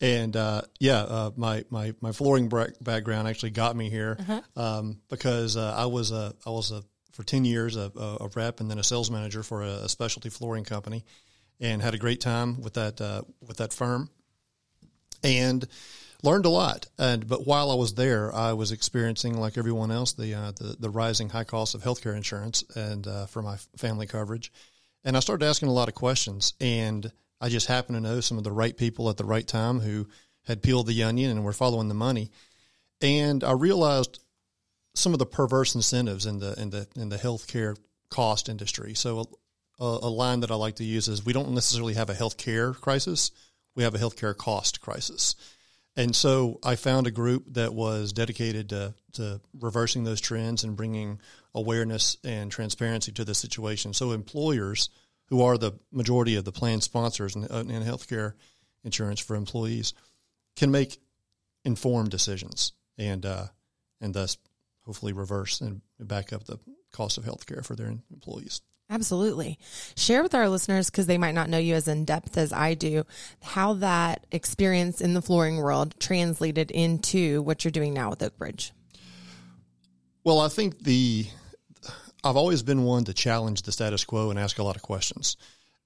And 0.00 0.36
uh, 0.36 0.62
yeah, 0.78 1.00
uh, 1.00 1.30
my, 1.36 1.64
my 1.70 1.94
my 2.00 2.12
flooring 2.12 2.50
background 2.80 3.28
actually 3.28 3.50
got 3.50 3.74
me 3.74 3.88
here 3.88 4.16
uh-huh. 4.20 4.40
um, 4.54 5.00
because 5.08 5.56
uh, 5.56 5.74
I 5.76 5.86
was 5.86 6.12
a 6.12 6.34
I 6.44 6.50
was 6.50 6.70
a 6.70 6.82
for 7.12 7.22
ten 7.22 7.46
years 7.46 7.76
a, 7.76 7.90
a 7.96 8.28
rep 8.34 8.60
and 8.60 8.70
then 8.70 8.78
a 8.78 8.84
sales 8.84 9.10
manager 9.10 9.42
for 9.42 9.62
a, 9.62 9.84
a, 9.84 9.88
specialty 9.88 10.28
flooring 10.28 10.64
company, 10.64 11.04
and 11.60 11.80
had 11.80 11.94
a 11.94 11.98
great 11.98 12.20
time 12.20 12.60
with 12.60 12.74
that 12.74 13.00
uh, 13.00 13.22
with 13.40 13.56
that 13.56 13.72
firm, 13.72 14.10
and 15.24 15.66
learned 16.22 16.44
a 16.44 16.50
lot. 16.50 16.88
And 16.98 17.26
but 17.26 17.46
while 17.46 17.70
I 17.70 17.74
was 17.74 17.94
there, 17.94 18.34
I 18.34 18.52
was 18.52 18.72
experiencing 18.72 19.40
like 19.40 19.56
everyone 19.56 19.90
else 19.90 20.12
the 20.12 20.34
uh, 20.34 20.50
the, 20.50 20.76
the 20.78 20.90
rising 20.90 21.30
high 21.30 21.44
cost 21.44 21.74
of 21.74 21.82
healthcare 21.82 22.14
insurance 22.14 22.64
and 22.74 23.06
uh, 23.06 23.24
for 23.24 23.40
my 23.40 23.56
family 23.78 24.06
coverage, 24.06 24.52
and 25.04 25.16
I 25.16 25.20
started 25.20 25.46
asking 25.46 25.68
a 25.68 25.72
lot 25.72 25.88
of 25.88 25.94
questions 25.94 26.52
and 26.60 27.10
I 27.40 27.48
just 27.48 27.66
happened 27.66 27.96
to 27.96 28.00
know 28.00 28.20
some 28.20 28.38
of 28.38 28.44
the 28.44 28.52
right 28.52 28.76
people 28.76 29.10
at 29.10 29.16
the 29.16 29.24
right 29.24 29.46
time 29.46 29.80
who 29.80 30.08
had 30.44 30.62
peeled 30.62 30.86
the 30.86 31.02
onion 31.02 31.30
and 31.30 31.44
were 31.44 31.52
following 31.52 31.88
the 31.88 31.94
money. 31.94 32.30
And 33.00 33.44
I 33.44 33.52
realized 33.52 34.20
some 34.94 35.12
of 35.12 35.18
the 35.18 35.26
perverse 35.26 35.74
incentives 35.74 36.24
in 36.24 36.38
the 36.38 36.58
in 36.60 36.70
the 36.70 36.86
in 36.96 37.08
the 37.10 37.16
healthcare 37.16 37.76
cost 38.08 38.48
industry. 38.48 38.94
So 38.94 39.28
a, 39.78 39.84
a 39.84 40.08
line 40.08 40.40
that 40.40 40.50
I 40.50 40.54
like 40.54 40.76
to 40.76 40.84
use 40.84 41.08
is 41.08 41.26
we 41.26 41.34
don't 41.34 41.50
necessarily 41.50 41.94
have 41.94 42.08
a 42.08 42.14
healthcare 42.14 42.74
crisis, 42.74 43.30
we 43.74 43.82
have 43.82 43.94
a 43.94 43.98
healthcare 43.98 44.36
cost 44.36 44.80
crisis. 44.80 45.36
And 45.98 46.14
so 46.14 46.60
I 46.62 46.76
found 46.76 47.06
a 47.06 47.10
group 47.10 47.54
that 47.54 47.72
was 47.72 48.12
dedicated 48.12 48.68
to, 48.68 48.92
to 49.14 49.40
reversing 49.58 50.04
those 50.04 50.20
trends 50.20 50.62
and 50.62 50.76
bringing 50.76 51.20
awareness 51.54 52.18
and 52.22 52.52
transparency 52.52 53.12
to 53.12 53.24
the 53.24 53.34
situation. 53.34 53.92
So 53.92 54.12
employers– 54.12 54.88
who 55.28 55.42
are 55.42 55.58
the 55.58 55.72
majority 55.90 56.36
of 56.36 56.44
the 56.44 56.52
plan 56.52 56.80
sponsors 56.80 57.34
and, 57.34 57.50
uh, 57.50 57.58
in 57.58 57.82
healthcare 57.82 58.34
insurance 58.84 59.20
for 59.20 59.36
employees, 59.36 59.94
can 60.54 60.70
make 60.70 60.98
informed 61.64 62.10
decisions 62.10 62.72
and 62.96 63.26
uh, 63.26 63.46
and 64.00 64.14
thus 64.14 64.38
hopefully 64.82 65.12
reverse 65.12 65.60
and 65.60 65.80
back 65.98 66.32
up 66.32 66.44
the 66.44 66.58
cost 66.92 67.18
of 67.18 67.24
healthcare 67.24 67.64
for 67.64 67.74
their 67.74 67.92
employees. 68.12 68.60
Absolutely. 68.88 69.58
Share 69.96 70.22
with 70.22 70.32
our 70.32 70.48
listeners, 70.48 70.90
because 70.90 71.06
they 71.06 71.18
might 71.18 71.34
not 71.34 71.48
know 71.48 71.58
you 71.58 71.74
as 71.74 71.88
in 71.88 72.04
depth 72.04 72.38
as 72.38 72.52
I 72.52 72.74
do, 72.74 73.02
how 73.42 73.72
that 73.74 74.24
experience 74.30 75.00
in 75.00 75.12
the 75.12 75.20
flooring 75.20 75.56
world 75.56 75.96
translated 75.98 76.70
into 76.70 77.42
what 77.42 77.64
you're 77.64 77.72
doing 77.72 77.92
now 77.92 78.10
with 78.10 78.20
Oakbridge. 78.20 78.70
Well, 80.22 80.40
I 80.40 80.46
think 80.46 80.84
the 80.84 81.26
I've 82.28 82.36
always 82.36 82.62
been 82.62 82.84
one 82.84 83.04
to 83.04 83.14
challenge 83.14 83.62
the 83.62 83.72
status 83.72 84.04
quo 84.04 84.30
and 84.30 84.38
ask 84.38 84.58
a 84.58 84.62
lot 84.62 84.76
of 84.76 84.82
questions, 84.82 85.36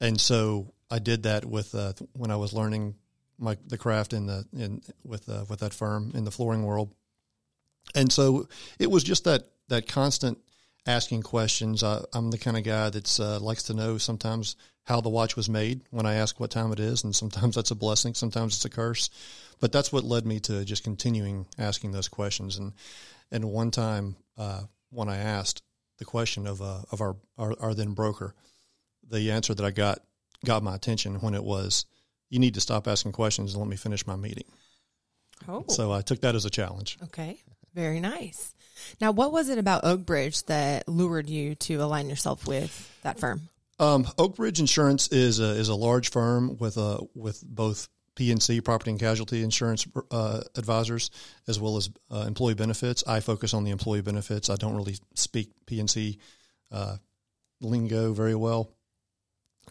and 0.00 0.20
so 0.20 0.72
I 0.90 0.98
did 0.98 1.24
that 1.24 1.44
with 1.44 1.74
uh, 1.74 1.92
when 2.12 2.30
I 2.30 2.36
was 2.36 2.52
learning 2.52 2.96
my 3.38 3.56
the 3.66 3.78
craft 3.78 4.12
in 4.12 4.26
the 4.26 4.46
in 4.52 4.82
with 5.04 5.28
uh, 5.28 5.44
with 5.48 5.60
that 5.60 5.74
firm 5.74 6.12
in 6.14 6.24
the 6.24 6.30
flooring 6.30 6.64
world, 6.64 6.92
and 7.94 8.12
so 8.12 8.48
it 8.78 8.90
was 8.90 9.04
just 9.04 9.24
that 9.24 9.44
that 9.68 9.86
constant 9.86 10.38
asking 10.86 11.22
questions. 11.22 11.82
I, 11.82 12.02
am 12.14 12.30
the 12.30 12.38
kind 12.38 12.56
of 12.56 12.64
guy 12.64 12.90
that 12.90 13.20
uh, 13.20 13.38
likes 13.40 13.64
to 13.64 13.74
know 13.74 13.98
sometimes 13.98 14.56
how 14.84 15.00
the 15.00 15.08
watch 15.08 15.36
was 15.36 15.48
made 15.48 15.82
when 15.90 16.06
I 16.06 16.14
ask 16.14 16.40
what 16.40 16.50
time 16.50 16.72
it 16.72 16.80
is, 16.80 17.04
and 17.04 17.14
sometimes 17.14 17.54
that's 17.56 17.70
a 17.70 17.76
blessing, 17.76 18.14
sometimes 18.14 18.56
it's 18.56 18.64
a 18.64 18.70
curse. 18.70 19.10
But 19.60 19.72
that's 19.72 19.92
what 19.92 20.04
led 20.04 20.26
me 20.26 20.40
to 20.40 20.64
just 20.64 20.84
continuing 20.84 21.46
asking 21.58 21.92
those 21.92 22.08
questions. 22.08 22.56
And 22.56 22.72
and 23.30 23.44
one 23.44 23.70
time 23.70 24.16
uh, 24.36 24.62
when 24.90 25.08
I 25.08 25.18
asked, 25.18 25.62
the 26.00 26.04
question 26.04 26.48
of 26.48 26.60
uh, 26.60 26.80
of 26.90 27.00
our, 27.00 27.14
our, 27.38 27.54
our 27.60 27.74
then 27.74 27.92
broker, 27.92 28.34
the 29.08 29.30
answer 29.30 29.54
that 29.54 29.64
I 29.64 29.70
got 29.70 30.00
got 30.44 30.64
my 30.64 30.74
attention 30.74 31.20
when 31.20 31.34
it 31.34 31.44
was, 31.44 31.84
you 32.30 32.40
need 32.40 32.54
to 32.54 32.60
stop 32.60 32.88
asking 32.88 33.12
questions 33.12 33.52
and 33.52 33.60
let 33.62 33.70
me 33.70 33.76
finish 33.76 34.04
my 34.06 34.16
meeting. 34.16 34.46
Oh, 35.46 35.64
So 35.68 35.92
I 35.92 36.00
took 36.02 36.22
that 36.22 36.34
as 36.34 36.44
a 36.44 36.50
challenge. 36.50 36.98
okay. 37.04 37.40
Very 37.72 38.00
nice. 38.00 38.52
Now, 39.00 39.12
what 39.12 39.30
was 39.30 39.48
it 39.48 39.58
about 39.58 39.84
Oakbridge 39.84 40.46
that 40.46 40.88
lured 40.88 41.30
you 41.30 41.54
to 41.54 41.76
align 41.76 42.08
yourself 42.08 42.46
with 42.48 42.72
that 43.02 43.20
firm? 43.20 43.42
Um, 43.78 44.04
Oakbridge 44.18 44.58
Insurance 44.58 45.06
is 45.08 45.38
a, 45.38 45.50
is 45.50 45.68
a 45.68 45.74
large 45.76 46.10
firm 46.10 46.56
with 46.58 46.76
a 46.76 46.98
with 47.14 47.44
both 47.46 47.88
P&C 48.20 48.60
property 48.60 48.90
and 48.90 49.00
casualty 49.00 49.42
insurance 49.42 49.86
uh, 50.10 50.42
advisors 50.54 51.10
as 51.48 51.58
well 51.58 51.78
as 51.78 51.88
uh, 52.10 52.24
employee 52.26 52.52
benefits. 52.52 53.02
I 53.06 53.20
focus 53.20 53.54
on 53.54 53.64
the 53.64 53.70
employee 53.70 54.02
benefits. 54.02 54.50
I 54.50 54.56
don't 54.56 54.76
really 54.76 54.98
speak 55.14 55.48
P&C 55.64 56.18
uh, 56.70 56.96
lingo 57.62 58.12
very 58.12 58.34
well, 58.34 58.68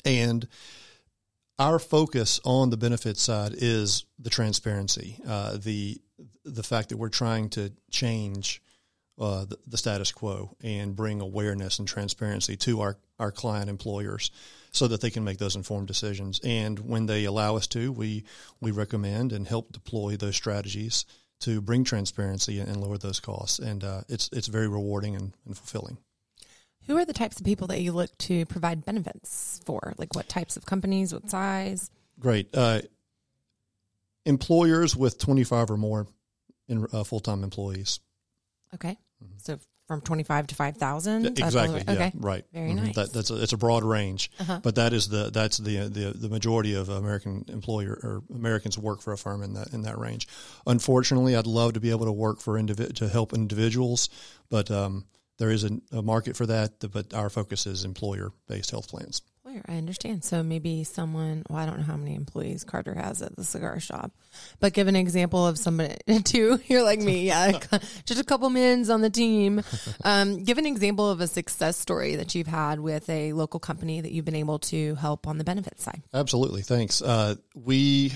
and 0.03 0.47
our 1.59 1.77
focus 1.77 2.39
on 2.43 2.71
the 2.71 2.77
benefits 2.77 3.21
side 3.21 3.53
is 3.55 4.05
the 4.17 4.31
transparency, 4.31 5.19
uh, 5.27 5.57
the 5.57 6.01
the 6.43 6.63
fact 6.63 6.89
that 6.89 6.97
we're 6.97 7.09
trying 7.09 7.49
to 7.49 7.71
change 7.91 8.63
uh, 9.19 9.45
the, 9.45 9.57
the 9.67 9.77
status 9.77 10.11
quo 10.11 10.55
and 10.63 10.95
bring 10.95 11.21
awareness 11.21 11.79
and 11.79 11.87
transparency 11.87 12.55
to 12.55 12.81
our, 12.81 12.97
our 13.19 13.31
client 13.31 13.69
employers 13.69 14.31
so 14.71 14.87
that 14.87 15.01
they 15.01 15.09
can 15.09 15.23
make 15.23 15.37
those 15.37 15.55
informed 15.55 15.87
decisions. 15.87 16.39
And 16.43 16.79
when 16.79 17.05
they 17.05 17.25
allow 17.25 17.55
us 17.55 17.67
to, 17.67 17.91
we, 17.91 18.23
we 18.61 18.71
recommend 18.71 19.33
and 19.33 19.47
help 19.47 19.71
deploy 19.73 20.15
those 20.15 20.35
strategies 20.35 21.05
to 21.41 21.61
bring 21.61 21.83
transparency 21.83 22.59
and 22.59 22.77
lower 22.77 22.97
those 22.97 23.19
costs. 23.19 23.59
And 23.59 23.83
uh, 23.83 24.01
it's, 24.07 24.29
it's 24.31 24.47
very 24.47 24.67
rewarding 24.67 25.15
and, 25.15 25.33
and 25.45 25.57
fulfilling. 25.57 25.97
Who 26.87 26.97
are 26.97 27.05
the 27.05 27.13
types 27.13 27.39
of 27.39 27.45
people 27.45 27.67
that 27.67 27.81
you 27.81 27.91
look 27.91 28.17
to 28.19 28.45
provide 28.45 28.85
benefits 28.85 29.61
for? 29.65 29.93
Like 29.97 30.15
what 30.15 30.27
types 30.27 30.57
of 30.57 30.65
companies, 30.65 31.13
what 31.13 31.29
size? 31.29 31.91
Great. 32.19 32.49
Uh, 32.53 32.81
employers 34.25 34.95
with 34.95 35.19
25 35.19 35.71
or 35.71 35.77
more 35.77 36.07
in, 36.67 36.87
uh, 36.91 37.03
full-time 37.03 37.43
employees. 37.43 37.99
Okay. 38.73 38.97
So 39.37 39.59
from 39.87 40.01
25 40.01 40.47
to 40.47 40.55
5,000? 40.55 41.23
That's 41.23 41.39
Exactly. 41.39 41.83
Yeah. 41.87 41.93
Okay. 41.93 42.11
Right. 42.15 42.45
Very 42.53 42.71
Mhm. 42.71 42.75
nice. 42.75 42.95
That, 42.95 43.11
that's 43.13 43.31
a, 43.31 43.41
it's 43.41 43.53
a 43.53 43.57
broad 43.57 43.83
range, 43.83 44.29
Uh-huh. 44.39 44.59
but 44.61 44.75
that 44.75 44.93
is 44.93 45.09
the 45.09 45.31
that's 45.31 45.57
the, 45.57 45.87
the 45.89 46.11
the 46.15 46.29
majority 46.29 46.75
of 46.75 46.89
American 46.89 47.43
employer 47.47 47.99
or 48.03 48.21
Americans 48.33 48.77
work 48.77 49.01
for 49.01 49.13
a 49.13 49.17
firm 49.17 49.41
in 49.41 49.53
that 49.55 49.73
in 49.73 49.81
that 49.83 49.97
range. 49.97 50.27
Unfortunately, 50.67 51.35
I'd 51.35 51.47
love 51.47 51.73
to 51.73 51.79
be 51.79 51.89
able 51.89 52.05
to 52.05 52.11
work 52.11 52.39
for 52.39 52.53
indivi- 52.61 52.93
to 52.95 53.07
help 53.09 53.33
individuals, 53.33 54.09
but 54.49 54.69
um, 54.69 55.05
there 55.39 55.49
is 55.49 55.63
a, 55.63 55.71
a 55.91 56.01
market 56.03 56.37
for 56.37 56.45
that. 56.45 56.73
But 56.91 57.13
our 57.13 57.29
focus 57.29 57.65
is 57.65 57.83
employer 57.83 58.31
based 58.47 58.69
health 58.71 58.89
plans. 58.89 59.21
Where 59.51 59.65
I 59.67 59.77
understand. 59.77 60.23
So 60.23 60.43
maybe 60.43 60.83
someone, 60.83 61.41
well, 61.49 61.57
I 61.57 61.65
don't 61.65 61.77
know 61.77 61.83
how 61.83 61.97
many 61.97 62.13
employees 62.13 62.63
Carter 62.63 62.93
has 62.93 63.23
at 63.23 63.35
the 63.35 63.43
cigar 63.43 63.79
shop, 63.79 64.11
but 64.59 64.73
give 64.73 64.87
an 64.87 64.95
example 64.95 65.47
of 65.47 65.57
somebody, 65.57 65.95
two, 66.23 66.59
you're 66.67 66.83
like 66.83 66.99
me, 66.99 67.25
yeah, 67.25 67.59
just 68.05 68.21
a 68.21 68.23
couple 68.23 68.47
mins 68.51 68.91
on 68.91 69.01
the 69.01 69.09
team. 69.09 69.63
Um, 70.03 70.43
give 70.43 70.59
an 70.59 70.67
example 70.67 71.09
of 71.09 71.19
a 71.19 71.25
success 71.25 71.77
story 71.77 72.15
that 72.17 72.35
you've 72.35 72.45
had 72.45 72.79
with 72.79 73.09
a 73.09 73.33
local 73.33 73.59
company 73.59 74.01
that 74.01 74.11
you've 74.11 74.25
been 74.25 74.35
able 74.35 74.59
to 74.59 74.93
help 74.95 75.25
on 75.25 75.39
the 75.39 75.43
benefits 75.43 75.83
side. 75.83 76.03
Absolutely, 76.13 76.61
thanks. 76.61 77.01
Uh, 77.01 77.33
we 77.55 78.13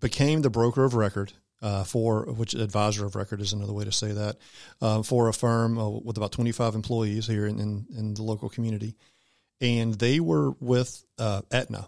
became 0.00 0.40
the 0.40 0.50
broker 0.50 0.84
of 0.84 0.94
record 0.94 1.34
uh, 1.60 1.84
for 1.84 2.24
which 2.32 2.54
advisor 2.54 3.06
of 3.06 3.16
record 3.16 3.40
is 3.40 3.52
another 3.52 3.72
way 3.72 3.84
to 3.84 3.92
say 3.92 4.12
that 4.12 4.36
uh, 4.80 5.02
for 5.02 5.28
a 5.28 5.32
firm 5.32 5.78
uh, 5.78 5.88
with 5.88 6.16
about 6.16 6.32
25 6.32 6.74
employees 6.74 7.26
here 7.26 7.46
in, 7.46 7.60
in, 7.60 7.86
in 7.96 8.14
the 8.14 8.22
local 8.22 8.48
community, 8.48 8.96
and 9.62 9.94
they 9.94 10.20
were 10.20 10.50
with 10.60 11.02
uh, 11.18 11.42
Aetna 11.50 11.86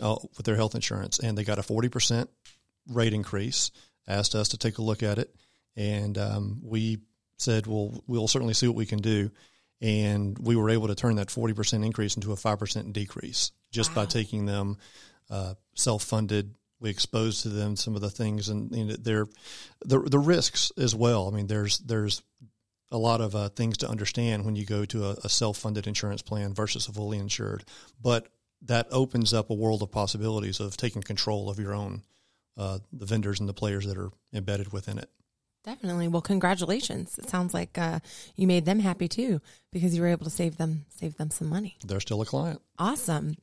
uh, 0.00 0.16
with 0.36 0.46
their 0.46 0.56
health 0.56 0.74
insurance, 0.74 1.20
and 1.20 1.36
they 1.38 1.44
got 1.44 1.58
a 1.60 1.62
40 1.62 1.88
percent 1.88 2.30
rate 2.88 3.12
increase. 3.12 3.70
Asked 4.08 4.34
us 4.34 4.48
to 4.48 4.58
take 4.58 4.78
a 4.78 4.82
look 4.82 5.04
at 5.04 5.18
it, 5.18 5.32
and 5.76 6.18
um, 6.18 6.60
we 6.64 6.98
said, 7.36 7.66
"Well, 7.66 8.02
we'll 8.08 8.26
certainly 8.26 8.54
see 8.54 8.66
what 8.66 8.76
we 8.76 8.86
can 8.86 9.00
do." 9.00 9.30
And 9.82 10.38
we 10.38 10.56
were 10.56 10.68
able 10.68 10.88
to 10.88 10.94
turn 10.94 11.16
that 11.16 11.28
40% 11.28 11.86
increase 11.86 12.14
into 12.14 12.32
a 12.32 12.36
5% 12.36 12.92
decrease 12.92 13.50
just 13.70 13.94
by 13.94 14.04
taking 14.04 14.44
them 14.44 14.76
uh, 15.30 15.54
self-funded. 15.74 16.54
We 16.80 16.90
exposed 16.90 17.44
to 17.44 17.48
them 17.48 17.76
some 17.76 17.94
of 17.94 18.02
the 18.02 18.10
things 18.10 18.50
and 18.50 18.70
they're, 18.70 19.26
the 19.82 20.00
the 20.00 20.18
risks 20.18 20.70
as 20.76 20.94
well. 20.94 21.28
I 21.28 21.34
mean, 21.34 21.46
there's 21.46 21.78
there's 21.78 22.22
a 22.90 22.98
lot 22.98 23.20
of 23.20 23.34
uh, 23.34 23.48
things 23.50 23.76
to 23.78 23.88
understand 23.88 24.44
when 24.44 24.56
you 24.56 24.66
go 24.66 24.84
to 24.84 25.06
a, 25.06 25.10
a 25.24 25.28
self-funded 25.28 25.86
insurance 25.86 26.22
plan 26.22 26.52
versus 26.52 26.88
a 26.88 26.92
fully 26.92 27.18
insured, 27.18 27.64
but 28.02 28.28
that 28.62 28.86
opens 28.90 29.32
up 29.32 29.50
a 29.50 29.54
world 29.54 29.82
of 29.82 29.90
possibilities 29.90 30.60
of 30.60 30.76
taking 30.76 31.02
control 31.02 31.48
of 31.48 31.58
your 31.58 31.74
own 31.74 32.02
uh, 32.56 32.78
the 32.92 33.06
vendors 33.06 33.40
and 33.40 33.48
the 33.48 33.54
players 33.54 33.86
that 33.86 33.96
are 33.96 34.10
embedded 34.32 34.72
within 34.72 34.98
it. 34.98 35.08
Definitely. 35.62 36.08
Well, 36.08 36.22
congratulations. 36.22 37.18
It 37.18 37.28
sounds 37.28 37.52
like 37.52 37.76
uh, 37.76 38.00
you 38.34 38.46
made 38.46 38.64
them 38.64 38.78
happy 38.78 39.08
too 39.08 39.40
because 39.70 39.94
you 39.94 40.00
were 40.00 40.08
able 40.08 40.24
to 40.24 40.30
save 40.30 40.56
them 40.56 40.86
save 40.88 41.16
them 41.16 41.30
some 41.30 41.48
money. 41.48 41.76
They're 41.86 42.00
still 42.00 42.22
a 42.22 42.26
client. 42.26 42.62
Awesome. 42.78 43.36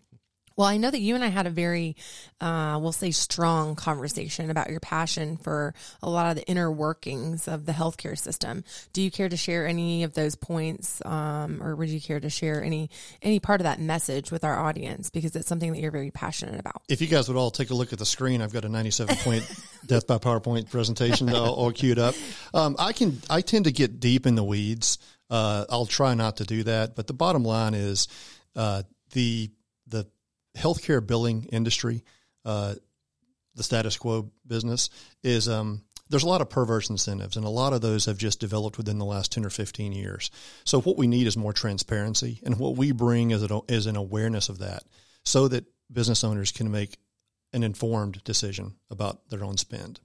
Well, 0.57 0.67
I 0.67 0.77
know 0.77 0.89
that 0.89 0.99
you 0.99 1.13
and 1.13 1.23
I 1.23 1.27
had 1.27 1.45
a 1.45 1.51
very, 1.51 1.95
uh, 2.41 2.79
we'll 2.81 2.91
say, 2.91 3.11
strong 3.11 3.75
conversation 3.75 4.49
about 4.49 4.71
your 4.71 4.79
passion 4.79 5.37
for 5.37 5.75
a 6.01 6.09
lot 6.09 6.31
of 6.31 6.35
the 6.35 6.43
inner 6.47 6.71
workings 6.71 7.47
of 7.47 7.67
the 7.67 7.73
healthcare 7.73 8.17
system. 8.17 8.63
Do 8.91 9.03
you 9.03 9.11
care 9.11 9.29
to 9.29 9.37
share 9.37 9.67
any 9.67 10.01
of 10.01 10.15
those 10.15 10.33
points, 10.33 10.99
um, 11.05 11.61
or 11.61 11.75
would 11.75 11.89
you 11.89 12.01
care 12.01 12.19
to 12.19 12.29
share 12.31 12.63
any 12.63 12.89
any 13.21 13.39
part 13.39 13.61
of 13.61 13.65
that 13.65 13.79
message 13.79 14.31
with 14.31 14.43
our 14.43 14.57
audience 14.57 15.11
because 15.11 15.35
it's 15.35 15.47
something 15.47 15.71
that 15.73 15.79
you're 15.79 15.91
very 15.91 16.09
passionate 16.09 16.59
about? 16.59 16.81
If 16.89 17.01
you 17.01 17.07
guys 17.07 17.27
would 17.27 17.37
all 17.37 17.51
take 17.51 17.69
a 17.69 17.75
look 17.75 17.93
at 17.93 17.99
the 17.99 18.05
screen, 18.05 18.41
I've 18.41 18.53
got 18.53 18.65
a 18.65 18.69
97 18.69 19.15
point 19.17 19.43
death 19.85 20.07
by 20.07 20.17
PowerPoint 20.17 20.71
presentation 20.71 21.29
all, 21.29 21.53
all 21.53 21.71
queued 21.71 21.99
up. 21.99 22.15
Um, 22.55 22.75
I 22.79 22.93
can, 22.93 23.21
I 23.29 23.41
tend 23.41 23.65
to 23.65 23.71
get 23.71 23.99
deep 23.99 24.25
in 24.25 24.33
the 24.33 24.43
weeds. 24.43 24.97
Uh, 25.29 25.65
I'll 25.69 25.85
try 25.85 26.15
not 26.15 26.37
to 26.37 26.45
do 26.45 26.63
that, 26.63 26.95
but 26.95 27.05
the 27.05 27.13
bottom 27.13 27.43
line 27.43 27.75
is, 27.75 28.07
uh, 28.55 28.81
the, 29.13 29.49
the 29.49 29.56
healthcare 30.57 31.05
billing 31.05 31.43
industry, 31.45 32.03
uh, 32.45 32.75
the 33.55 33.63
status 33.63 33.97
quo 33.97 34.31
business 34.45 34.89
is, 35.23 35.47
um, 35.47 35.81
there's 36.09 36.23
a 36.23 36.29
lot 36.29 36.41
of 36.41 36.49
perverse 36.49 36.89
incentives, 36.89 37.35
and 37.35 37.45
a 37.45 37.49
lot 37.49 37.73
of 37.73 37.81
those 37.81 38.05
have 38.05 38.17
just 38.17 38.39
developed 38.39 38.77
within 38.77 38.97
the 38.97 39.05
last 39.05 39.31
10 39.31 39.45
or 39.45 39.49
15 39.49 39.91
years. 39.91 40.31
So, 40.63 40.79
what 40.81 40.97
we 40.97 41.07
need 41.07 41.27
is 41.27 41.35
more 41.35 41.53
transparency, 41.53 42.39
and 42.45 42.57
what 42.57 42.77
we 42.77 42.91
bring 42.91 43.31
is, 43.31 43.43
an, 43.43 43.61
is 43.67 43.87
an 43.87 43.97
awareness 43.97 44.47
of 44.49 44.59
that 44.59 44.83
so 45.25 45.47
that 45.49 45.65
business 45.91 46.23
owners 46.23 46.51
can 46.51 46.71
make 46.71 46.97
an 47.53 47.63
informed 47.63 48.23
decision 48.23 48.75
about 48.89 49.29
their 49.29 49.43
own 49.43 49.57
spend. 49.57 49.99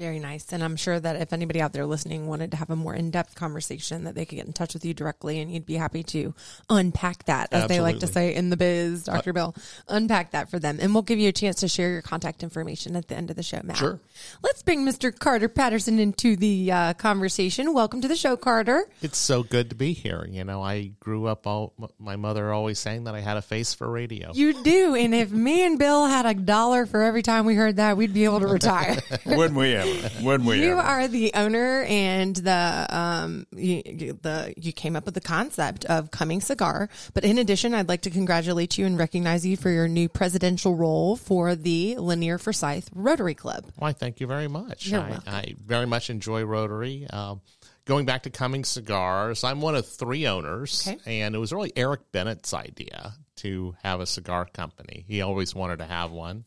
Very 0.00 0.18
nice. 0.18 0.50
And 0.54 0.64
I'm 0.64 0.76
sure 0.76 0.98
that 0.98 1.16
if 1.16 1.34
anybody 1.34 1.60
out 1.60 1.74
there 1.74 1.84
listening 1.84 2.26
wanted 2.26 2.52
to 2.52 2.56
have 2.56 2.70
a 2.70 2.74
more 2.74 2.94
in 2.94 3.10
depth 3.10 3.34
conversation, 3.34 4.04
that 4.04 4.14
they 4.14 4.24
could 4.24 4.36
get 4.36 4.46
in 4.46 4.54
touch 4.54 4.72
with 4.72 4.82
you 4.82 4.94
directly 4.94 5.40
and 5.40 5.52
you'd 5.52 5.66
be 5.66 5.74
happy 5.74 6.02
to 6.04 6.34
unpack 6.70 7.26
that, 7.26 7.52
as 7.52 7.68
they 7.68 7.82
like 7.82 7.98
to 7.98 8.06
say 8.06 8.34
in 8.34 8.48
the 8.48 8.56
biz, 8.56 9.04
Dr. 9.04 9.34
Bill. 9.34 9.54
Unpack 9.88 10.30
that 10.30 10.50
for 10.50 10.58
them. 10.58 10.78
And 10.80 10.94
we'll 10.94 11.02
give 11.02 11.18
you 11.18 11.28
a 11.28 11.32
chance 11.32 11.56
to 11.56 11.68
share 11.68 11.90
your 11.90 12.00
contact 12.00 12.42
information 12.42 12.96
at 12.96 13.08
the 13.08 13.14
end 13.14 13.28
of 13.28 13.36
the 13.36 13.42
show, 13.42 13.60
Matt. 13.62 13.76
Sure. 13.76 14.00
Let's 14.42 14.62
bring 14.62 14.86
Mr. 14.86 15.16
Carter 15.16 15.50
Patterson 15.50 15.98
into 15.98 16.34
the 16.34 16.72
uh, 16.72 16.94
conversation. 16.94 17.74
Welcome 17.74 18.00
to 18.00 18.08
the 18.08 18.16
show, 18.16 18.38
Carter. 18.38 18.88
It's 19.02 19.18
so 19.18 19.42
good 19.42 19.68
to 19.68 19.76
be 19.76 19.92
here. 19.92 20.26
You 20.30 20.44
know, 20.44 20.62
I 20.62 20.92
grew 21.00 21.26
up 21.26 21.46
all 21.46 21.74
my 21.98 22.16
mother 22.16 22.50
always 22.54 22.78
saying 22.78 23.04
that 23.04 23.14
I 23.14 23.20
had 23.20 23.36
a 23.36 23.42
face 23.42 23.74
for 23.74 23.90
radio. 23.90 24.32
You 24.32 24.62
do. 24.62 24.94
And 24.94 25.14
if 25.14 25.30
me 25.30 25.66
and 25.66 25.78
Bill 25.78 26.06
had 26.06 26.24
a 26.24 26.32
dollar 26.32 26.86
for 26.86 27.02
every 27.02 27.20
time 27.20 27.44
we 27.44 27.54
heard 27.54 27.76
that, 27.76 27.98
we'd 27.98 28.14
be 28.14 28.24
able 28.24 28.40
to 28.40 28.46
retire. 28.46 28.96
Wouldn't 29.26 29.58
we 29.58 29.74
ever? 29.74 29.89
Wouldn't 30.22 30.48
we 30.48 30.62
You 30.62 30.72
ever? 30.72 30.80
are 30.80 31.08
the 31.08 31.32
owner 31.34 31.82
and 31.88 32.36
the 32.36 32.86
um 32.88 33.46
you, 33.54 33.82
you- 33.84 34.18
the 34.20 34.54
you 34.56 34.72
came 34.72 34.96
up 34.96 35.04
with 35.04 35.14
the 35.14 35.20
concept 35.20 35.84
of 35.86 36.10
Cumming 36.10 36.40
Cigar. 36.40 36.88
But 37.14 37.24
in 37.24 37.38
addition, 37.38 37.74
I'd 37.74 37.88
like 37.88 38.02
to 38.02 38.10
congratulate 38.10 38.78
you 38.78 38.86
and 38.86 38.98
recognize 38.98 39.44
you 39.46 39.56
for 39.56 39.70
your 39.70 39.88
new 39.88 40.08
presidential 40.08 40.74
role 40.74 41.16
for 41.16 41.54
the 41.54 41.96
Lanier 41.98 42.38
Forsyth 42.38 42.90
Rotary 42.94 43.34
Club. 43.34 43.66
Why, 43.76 43.92
thank 43.92 44.20
you 44.20 44.26
very 44.26 44.48
much. 44.48 44.86
You're 44.86 45.00
I, 45.00 45.10
welcome. 45.10 45.32
I 45.34 45.54
very 45.64 45.86
much 45.86 46.10
enjoy 46.10 46.42
Rotary. 46.44 47.06
Um, 47.10 47.40
going 47.86 48.04
back 48.06 48.22
to 48.24 48.30
Cumming 48.30 48.64
Cigars, 48.64 49.42
I'm 49.44 49.60
one 49.60 49.74
of 49.74 49.86
three 49.86 50.26
owners, 50.26 50.86
Okay. 50.86 50.98
and 51.22 51.34
it 51.34 51.38
was 51.38 51.52
really 51.52 51.72
Eric 51.76 52.12
Bennett's 52.12 52.52
idea 52.54 53.14
to 53.36 53.74
have 53.82 54.00
a 54.00 54.06
cigar 54.06 54.44
company. 54.52 55.04
He 55.08 55.22
always 55.22 55.54
wanted 55.54 55.78
to 55.78 55.86
have 55.86 56.10
one, 56.12 56.44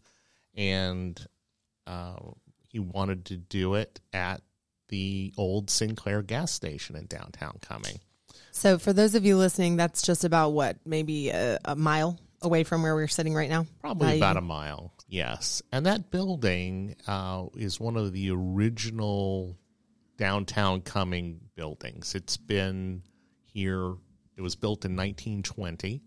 and 0.55 1.19
uh, 1.87 2.15
he 2.73 2.79
wanted 2.79 3.23
to 3.25 3.37
do 3.37 3.75
it 3.75 4.01
at 4.11 4.41
the 4.89 5.31
old 5.37 5.69
Sinclair 5.69 6.23
gas 6.23 6.51
station 6.51 6.95
in 6.95 7.05
downtown 7.05 7.59
Cumming. 7.61 7.99
So 8.51 8.79
for 8.79 8.91
those 8.91 9.13
of 9.13 9.23
you 9.23 9.37
listening, 9.37 9.77
that's 9.77 10.01
just 10.01 10.23
about 10.23 10.49
what 10.49 10.77
maybe 10.83 11.29
a, 11.29 11.59
a 11.63 11.75
mile 11.75 12.19
away 12.41 12.63
from 12.63 12.81
where 12.81 12.95
we're 12.95 13.07
sitting 13.07 13.35
right 13.35 13.49
now. 13.49 13.67
Probably 13.79 14.17
about 14.17 14.37
a 14.37 14.41
mile, 14.41 14.91
yes. 15.07 15.61
And 15.71 15.85
that 15.85 16.09
building 16.09 16.95
uh, 17.07 17.45
is 17.55 17.79
one 17.79 17.95
of 17.95 18.11
the 18.11 18.31
original 18.31 19.55
downtown 20.17 20.81
Cumming 20.81 21.41
buildings. 21.55 22.15
It's 22.15 22.37
been 22.37 23.03
here, 23.43 23.93
it 24.35 24.41
was 24.41 24.55
built 24.55 24.83
in 24.83 24.95
1920, 24.95 26.01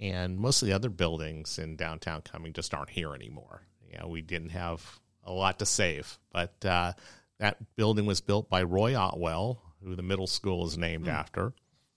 and 0.00 0.38
most 0.38 0.60
of 0.60 0.66
the 0.66 0.74
other 0.74 0.90
buildings 0.90 1.60
in 1.60 1.76
downtown 1.76 2.22
Cumming 2.22 2.52
just 2.52 2.74
aren't 2.74 2.90
here 2.90 3.14
anymore. 3.14 3.62
You 3.88 4.00
know, 4.00 4.08
we 4.08 4.22
didn't 4.22 4.50
have 4.50 5.00
a 5.24 5.32
lot 5.32 5.58
to 5.58 5.66
save, 5.66 6.18
but 6.32 6.64
uh, 6.64 6.92
that 7.38 7.76
building 7.76 8.06
was 8.06 8.20
built 8.20 8.48
by 8.48 8.62
Roy 8.62 8.94
Otwell, 8.96 9.62
who 9.82 9.94
the 9.94 10.02
middle 10.02 10.26
school 10.26 10.66
is 10.66 10.78
named 10.78 11.08
after, 11.08 11.52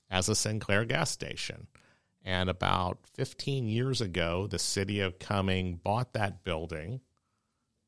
as 0.10 0.30
a 0.30 0.36
Sinclair 0.36 0.86
gas 0.86 1.12
station. 1.12 1.68
And 2.24 2.50
about 2.50 3.00
15 3.14 3.68
years 3.68 4.02
ago, 4.02 4.48
the 4.48 4.60
city 4.60 5.00
of 5.00 5.20
Cumming 5.20 5.80
bought 5.82 6.14
that 6.14 6.44
building, 6.44 7.00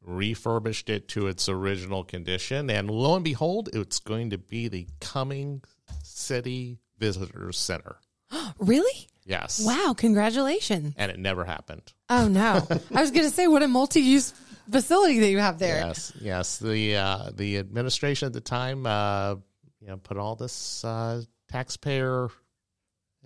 refurbished 0.02 0.90
it 0.90 1.10
to 1.10 1.28
its 1.28 1.50
original 1.50 2.04
condition, 2.04 2.70
and 2.70 2.90
lo 2.90 3.16
and 3.16 3.24
behold, 3.24 3.70
it's 3.74 4.00
going 4.00 4.30
to 4.30 4.38
be 4.38 4.68
the 4.68 4.88
Cumming 5.02 5.62
City 6.04 6.80
Visitor 6.98 7.52
Center. 7.52 7.98
Really? 8.60 9.08
Yes. 9.30 9.64
Wow! 9.64 9.94
Congratulations. 9.96 10.96
And 10.98 11.12
it 11.12 11.20
never 11.20 11.46
happened. 11.46 11.94
Oh 12.10 12.28
no! 12.28 12.68
I 12.94 13.02
was 13.02 13.12
going 13.12 13.26
to 13.26 13.32
say 13.32 13.48
what 13.48 13.62
a 13.62 13.68
multi-use 13.68 14.34
facility 14.72 15.20
that 15.20 15.30
you 15.30 15.38
have 15.38 15.60
there. 15.60 15.86
Yes, 15.86 16.12
yes. 16.20 16.58
The 16.58 16.96
uh, 16.96 17.30
the 17.36 17.60
administration 17.60 18.26
at 18.26 18.34
the 18.34 18.42
time, 18.42 18.88
uh, 18.88 19.36
you 19.82 19.88
know, 19.88 19.98
put 19.98 20.18
all 20.18 20.36
this 20.36 20.84
uh, 20.84 21.22
taxpayer 21.48 22.30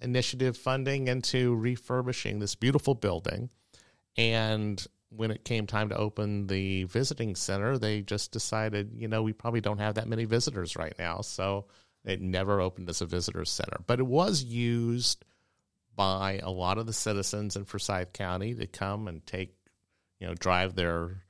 initiative 0.01 0.57
funding 0.57 1.07
into 1.07 1.55
refurbishing 1.55 2.39
this 2.39 2.55
beautiful 2.55 2.95
building, 2.95 3.49
and 4.17 4.85
when 5.09 5.31
it 5.31 5.45
came 5.45 5.65
time 5.65 5.87
to 5.87 5.95
open 5.95 6.47
the 6.47 6.83
visiting 6.83 7.33
center, 7.33 7.77
they 7.77 8.01
just 8.01 8.33
decided, 8.33 8.91
you 8.93 9.07
know, 9.07 9.23
we 9.23 9.31
probably 9.31 9.61
don't 9.61 9.77
have 9.77 9.95
that 9.95 10.09
many 10.09 10.25
visitors 10.25 10.75
right 10.75 10.95
now, 10.99 11.21
so 11.21 11.65
it 12.03 12.19
never 12.19 12.59
opened 12.59 12.89
as 12.89 13.01
a 13.01 13.05
visitor 13.05 13.45
center. 13.45 13.77
But 13.87 13.99
it 13.99 14.07
was 14.07 14.43
used 14.43 15.23
by 15.95 16.39
a 16.41 16.49
lot 16.49 16.77
of 16.77 16.85
the 16.85 16.93
citizens 16.93 17.55
in 17.55 17.65
Forsyth 17.65 18.13
County 18.13 18.55
to 18.55 18.67
come 18.67 19.07
and 19.07 19.25
take, 19.25 19.55
you 20.19 20.27
know, 20.27 20.33
drive 20.33 20.75
their 20.75 21.23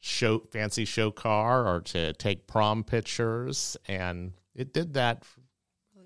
show 0.00 0.40
fancy 0.50 0.84
show 0.84 1.10
car 1.10 1.66
or 1.66 1.80
to 1.80 2.12
take 2.14 2.46
prom 2.46 2.84
pictures. 2.84 3.76
And 3.86 4.32
it 4.54 4.72
did 4.72 4.94
that 4.94 5.24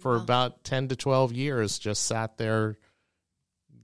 for 0.00 0.16
about 0.16 0.64
10 0.64 0.88
to 0.88 0.96
12 0.96 1.32
years 1.32 1.78
just 1.78 2.04
sat 2.04 2.36
there 2.36 2.76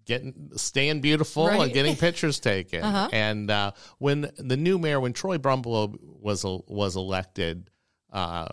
getting 0.04 0.50
staying 0.56 1.00
beautiful 1.00 1.48
and 1.48 1.72
getting 1.72 1.96
pictures 2.06 2.40
taken. 2.40 2.82
Uh-huh. 2.82 3.08
and 3.12 3.50
uh, 3.50 3.72
when 3.98 4.30
the 4.36 4.56
new 4.56 4.78
mayor 4.78 5.00
when 5.00 5.12
Troy 5.12 5.38
Brumbalow 5.38 5.96
was 6.00 6.44
was 6.44 6.96
elected 6.96 7.70
uh, 8.12 8.48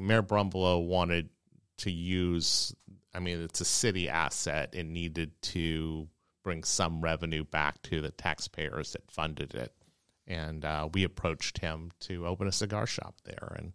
mayor 0.00 0.22
Brumbalow 0.22 0.84
wanted 0.84 1.28
to 1.78 1.90
use 1.90 2.74
i 3.14 3.20
mean 3.20 3.42
it's 3.42 3.60
a 3.60 3.64
city 3.64 4.08
asset. 4.08 4.74
And 4.74 4.92
needed 4.92 5.30
to 5.42 6.08
bring 6.42 6.64
some 6.64 7.00
revenue 7.00 7.44
back 7.44 7.80
to 7.82 8.00
the 8.00 8.10
taxpayers 8.10 8.92
that 8.92 9.10
funded 9.10 9.54
it. 9.54 9.72
And 10.26 10.64
uh, 10.64 10.88
we 10.92 11.04
approached 11.04 11.58
him 11.58 11.90
to 12.00 12.26
open 12.26 12.46
a 12.46 12.52
cigar 12.52 12.86
shop 12.86 13.16
there 13.24 13.56
and 13.56 13.72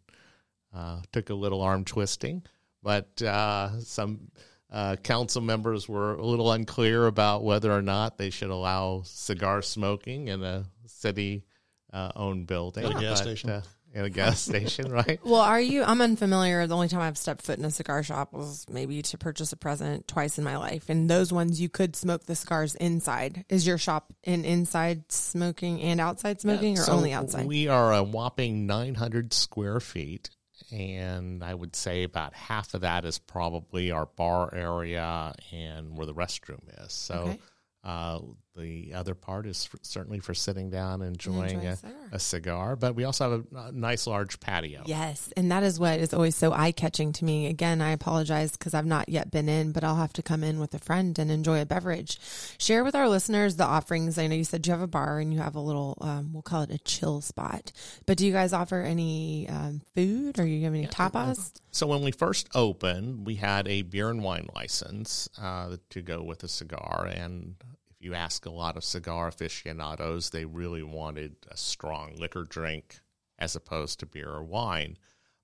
uh, 0.74 1.02
took 1.12 1.30
a 1.30 1.34
little 1.34 1.62
arm 1.62 1.86
twisting. 1.86 2.44
But 2.84 3.22
uh, 3.22 3.80
some 3.82 4.32
uh, 4.72 4.96
council 4.98 5.42
members 5.42 5.88
were 5.88 6.16
a 6.16 6.26
little 6.26 6.52
unclear 6.52 7.08
about 7.08 7.44
whether 7.44 7.72
or 7.72 7.82
not 7.82 8.18
they 8.18 8.30
should 8.30 8.50
allow 8.50 9.02
cigar 9.06 9.62
smoking 9.62 10.28
in 10.28 10.44
a 10.44 10.66
city 10.86 11.46
uh, 11.92 12.12
owned 12.16 12.48
building. 12.48 12.86
At 12.86 12.92
a 12.92 13.00
gas 13.00 13.20
But, 13.20 13.24
station. 13.24 13.64
In 13.98 14.06
a 14.06 14.10
gas 14.10 14.40
station 14.40 14.92
right 14.92 15.20
Well, 15.26 15.42
are 15.42 15.60
you? 15.60 15.84
I'm 15.84 16.02
unfamiliar. 16.02 16.68
The 16.68 16.76
only 16.76 16.88
time 16.88 17.02
I've 17.02 17.18
stepped 17.18 17.42
foot 17.42 17.58
in 17.58 17.66
a 17.66 17.72
cigar 17.72 18.04
shop 18.04 18.32
was 18.32 18.66
maybe 18.70 19.02
to 19.02 19.18
purchase 19.18 19.52
a 19.52 19.58
present 19.58 20.08
twice 20.08 20.38
in 20.38 20.44
my 20.44 20.56
life, 20.58 20.86
and 20.90 21.10
those 21.10 21.34
ones 21.34 21.60
you 21.60 21.68
could 21.68 21.96
smoke 21.96 22.26
the 22.26 22.36
cigars 22.36 22.76
inside. 22.76 23.44
Is 23.50 23.66
your 23.66 23.80
shop 23.80 24.14
in 24.24 24.46
inside 24.46 25.12
smoking 25.12 25.82
and 25.82 26.00
outside 26.00 26.40
smoking, 26.40 26.78
or 26.78 26.84
So 26.84 26.94
only 26.94 27.12
outside? 27.12 27.48
We 27.48 27.68
are 27.68 27.92
a 27.94 28.04
whopping 28.04 28.68
900 28.68 29.34
square 29.34 29.80
feet, 29.80 30.30
and 30.72 31.44
I 31.44 31.56
would 31.56 31.76
say 31.76 32.04
about 32.04 32.36
half 32.36 32.76
of 32.76 32.82
that 32.82 33.04
is 33.04 33.18
probably 33.18 33.90
our 33.90 34.06
bar 34.06 34.54
area 34.54 35.34
and 35.52 35.98
where 35.98 36.06
the 36.06 36.14
restroom 36.14 36.62
is. 36.86 36.94
So 36.94 37.16
Okay. 37.16 37.40
uh, 37.84 38.20
the 38.58 38.94
other 38.94 39.16
part 39.16 39.46
is 39.46 39.66
for, 39.66 39.78
certainly 39.82 40.20
for 40.20 40.34
sitting 40.34 40.70
down 40.70 41.02
and 41.02 41.14
enjoying 41.14 41.62
enjoy 41.62 41.68
a 41.68 41.72
a, 41.72 41.76
cigar. 41.76 42.10
a 42.12 42.20
cigar, 42.20 42.76
but 42.76 42.96
we 42.96 43.04
also 43.04 43.30
have 43.30 43.46
a, 43.54 43.68
a 43.68 43.72
nice 43.72 44.08
large 44.08 44.40
patio. 44.40 44.84
Yes, 44.86 45.32
and 45.38 45.52
that 45.52 45.64
is 45.64 45.80
what 45.80 46.00
is 46.00 46.14
always 46.14 46.36
so 46.36 46.52
eye 46.52 46.72
catching 46.72 47.14
to 47.14 47.26
me. 47.26 47.48
Again, 47.48 47.82
I 47.82 47.92
apologize 47.92 48.52
because 48.52 48.74
I've 48.74 48.86
not 48.86 49.10
yet 49.10 49.32
been 49.32 49.48
in, 49.48 49.72
but 49.72 49.84
I'll 49.84 49.96
have 49.96 50.14
to 50.14 50.24
come 50.24 50.44
in 50.44 50.60
with 50.60 50.74
a 50.74 50.80
friend 50.80 51.18
and 51.20 51.32
enjoy 51.32 51.62
a 51.62 51.66
beverage. 51.66 52.20
Share 52.58 52.84
with 52.84 52.96
our 52.96 53.08
listeners 53.08 53.56
the 53.56 53.66
offerings. 53.66 54.18
I 54.18 54.28
know 54.28 54.36
you 54.36 54.44
said 54.44 54.66
you 54.66 54.72
have 54.72 54.82
a 54.82 54.88
bar 54.88 55.20
and 55.20 55.34
you 55.34 55.40
have 55.40 55.56
a 55.56 55.60
little, 55.60 55.98
um, 56.02 56.34
we'll 56.34 56.42
call 56.42 56.64
it 56.64 56.72
a 56.72 56.80
chill 56.80 57.22
spot. 57.22 57.72
But 58.06 58.18
do 58.18 58.26
you 58.26 58.34
guys 58.34 58.54
offer 58.54 58.82
any 58.82 59.48
um, 59.50 59.82
food 59.96 60.40
or 60.40 60.46
you 60.46 60.64
have 60.66 60.74
any 60.74 60.88
tapas? 60.88 61.54
So 61.72 61.86
when 61.86 62.02
we 62.02 62.12
first 62.12 62.50
opened, 62.56 63.28
we 63.28 63.36
had 63.36 63.68
a 63.68 63.84
beer 63.84 64.10
and 64.10 64.24
wine 64.24 64.48
license 64.56 65.30
uh, 65.40 65.78
to 65.92 66.02
go 66.02 66.24
with 66.24 66.44
a 66.44 66.48
cigar, 66.48 67.08
and 67.14 67.56
if 68.00 68.06
you 68.06 68.14
ask 68.14 68.46
a 68.46 68.52
lot 68.52 68.78
of 68.78 68.84
cigar 68.84 69.28
aficionados, 69.28 70.30
they 70.30 70.46
really 70.46 70.84
wanted 70.84 71.36
a 71.50 71.58
strong 71.58 72.16
liquor 72.18 72.44
drink 72.44 73.00
as 73.40 73.56
opposed 73.56 74.00
to 74.00 74.06
beer 74.06 74.30
or 74.30 74.44
wine. 74.44 74.98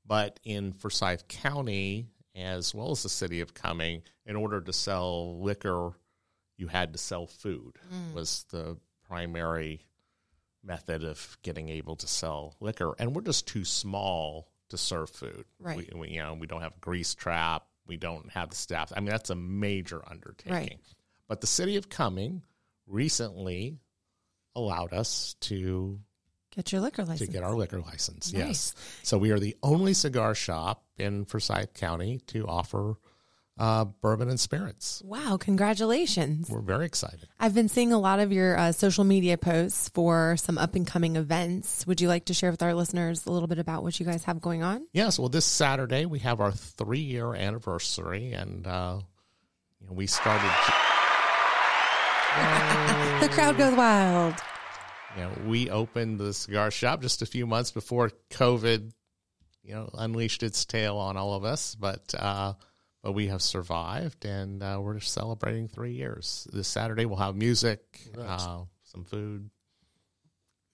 But 0.05 0.39
in 0.43 0.73
Forsyth 0.73 1.27
County, 1.27 2.07
as 2.35 2.73
well 2.73 2.91
as 2.91 3.03
the 3.03 3.09
city 3.09 3.41
of 3.41 3.53
Cumming, 3.53 4.03
in 4.25 4.35
order 4.35 4.61
to 4.61 4.73
sell 4.73 5.39
liquor, 5.41 5.93
you 6.57 6.67
had 6.67 6.93
to 6.93 6.99
sell 6.99 7.27
food. 7.27 7.77
Mm. 7.93 8.13
Was 8.13 8.45
the 8.49 8.77
primary 9.07 9.85
method 10.63 11.03
of 11.03 11.37
getting 11.43 11.69
able 11.69 11.95
to 11.97 12.07
sell 12.07 12.55
liquor, 12.59 12.93
and 12.99 13.15
we're 13.15 13.21
just 13.21 13.47
too 13.47 13.65
small 13.65 14.47
to 14.69 14.77
serve 14.77 15.09
food. 15.09 15.45
Right. 15.59 15.77
We, 15.93 15.99
we, 15.99 16.09
you 16.09 16.23
know, 16.23 16.33
we 16.33 16.47
don't 16.47 16.61
have 16.61 16.73
a 16.75 16.79
grease 16.79 17.13
trap. 17.13 17.65
We 17.85 17.97
don't 17.97 18.29
have 18.31 18.49
the 18.49 18.55
staff. 18.55 18.93
I 18.95 18.99
mean, 18.99 19.09
that's 19.09 19.29
a 19.29 19.35
major 19.35 20.01
undertaking. 20.09 20.53
Right. 20.53 20.79
But 21.27 21.41
the 21.41 21.47
city 21.47 21.77
of 21.77 21.89
Cumming 21.89 22.43
recently 22.87 23.77
allowed 24.55 24.93
us 24.93 25.35
to 25.41 25.99
Get 26.55 26.71
your 26.71 26.81
liquor 26.81 27.03
license. 27.03 27.27
to 27.27 27.33
get 27.33 27.43
our 27.43 27.55
liquor 27.55 27.79
license. 27.79 28.31
Nice. 28.31 28.39
Yes. 28.75 28.75
So 29.03 29.17
we 29.17 29.31
are 29.31 29.39
the 29.39 29.55
only 29.63 29.93
cigar 29.93 30.35
shop 30.35 30.83
in 30.97 31.25
Forsyth 31.25 31.73
County 31.73 32.19
to 32.27 32.45
offer 32.47 32.95
uh, 33.57 33.85
bourbon 33.85 34.29
and 34.29 34.39
spirits. 34.39 35.01
wow, 35.05 35.37
congratulations. 35.37 36.49
We're 36.49 36.61
very 36.61 36.85
excited. 36.87 37.27
I've 37.39 37.53
been 37.53 37.69
seeing 37.69 37.91
a 37.93 37.99
lot 37.99 38.19
of 38.19 38.31
your 38.31 38.57
uh, 38.57 38.71
social 38.71 39.03
media 39.03 39.37
posts 39.37 39.89
for 39.89 40.37
some 40.37 40.57
up 40.57 40.73
and 40.75 40.85
coming 40.87 41.15
events. 41.17 41.85
Would 41.85 42.01
you 42.01 42.07
like 42.07 42.25
to 42.25 42.33
share 42.33 42.49
with 42.51 42.63
our 42.63 42.73
listeners 42.73 43.25
a 43.27 43.31
little 43.31 43.47
bit 43.47 43.59
about 43.59 43.83
what 43.83 43.99
you 43.99 44.05
guys 44.07 44.23
have 44.23 44.41
going 44.41 44.63
on? 44.63 44.87
Yes, 44.91 45.17
well, 45.19 45.29
this 45.29 45.45
Saturday 45.45 46.05
we 46.05 46.19
have 46.19 46.41
our 46.41 46.51
three 46.51 46.99
year 46.99 47.33
anniversary, 47.35 48.33
and 48.33 48.65
uh, 48.67 48.99
you 49.81 49.87
know, 49.87 49.93
we 49.93 50.07
started. 50.07 50.51
The 53.23 53.29
crowd 53.29 53.57
goes 53.57 53.73
wild. 53.73 54.35
You 55.15 55.21
know, 55.21 55.31
we 55.45 55.69
opened 55.69 56.19
the 56.19 56.33
cigar 56.33 56.71
shop 56.71 57.01
just 57.01 57.21
a 57.21 57.25
few 57.25 57.47
months 57.47 57.71
before 57.71 58.11
COVID, 58.31 58.91
you 59.63 59.73
know, 59.73 59.89
unleashed 59.93 60.43
its 60.43 60.65
tail 60.65 60.97
on 60.97 61.15
all 61.15 61.33
of 61.33 61.45
us, 61.45 61.75
but 61.75 62.13
uh, 62.17 62.53
but 63.01 63.13
we 63.13 63.27
have 63.27 63.41
survived, 63.41 64.25
and 64.25 64.61
uh, 64.61 64.79
we're 64.81 64.99
celebrating 64.99 65.67
three 65.67 65.93
years. 65.93 66.47
This 66.51 66.67
Saturday 66.67 67.05
we'll 67.05 67.17
have 67.17 67.35
music, 67.35 67.79
uh, 68.17 68.63
some 68.83 69.05
food, 69.05 69.49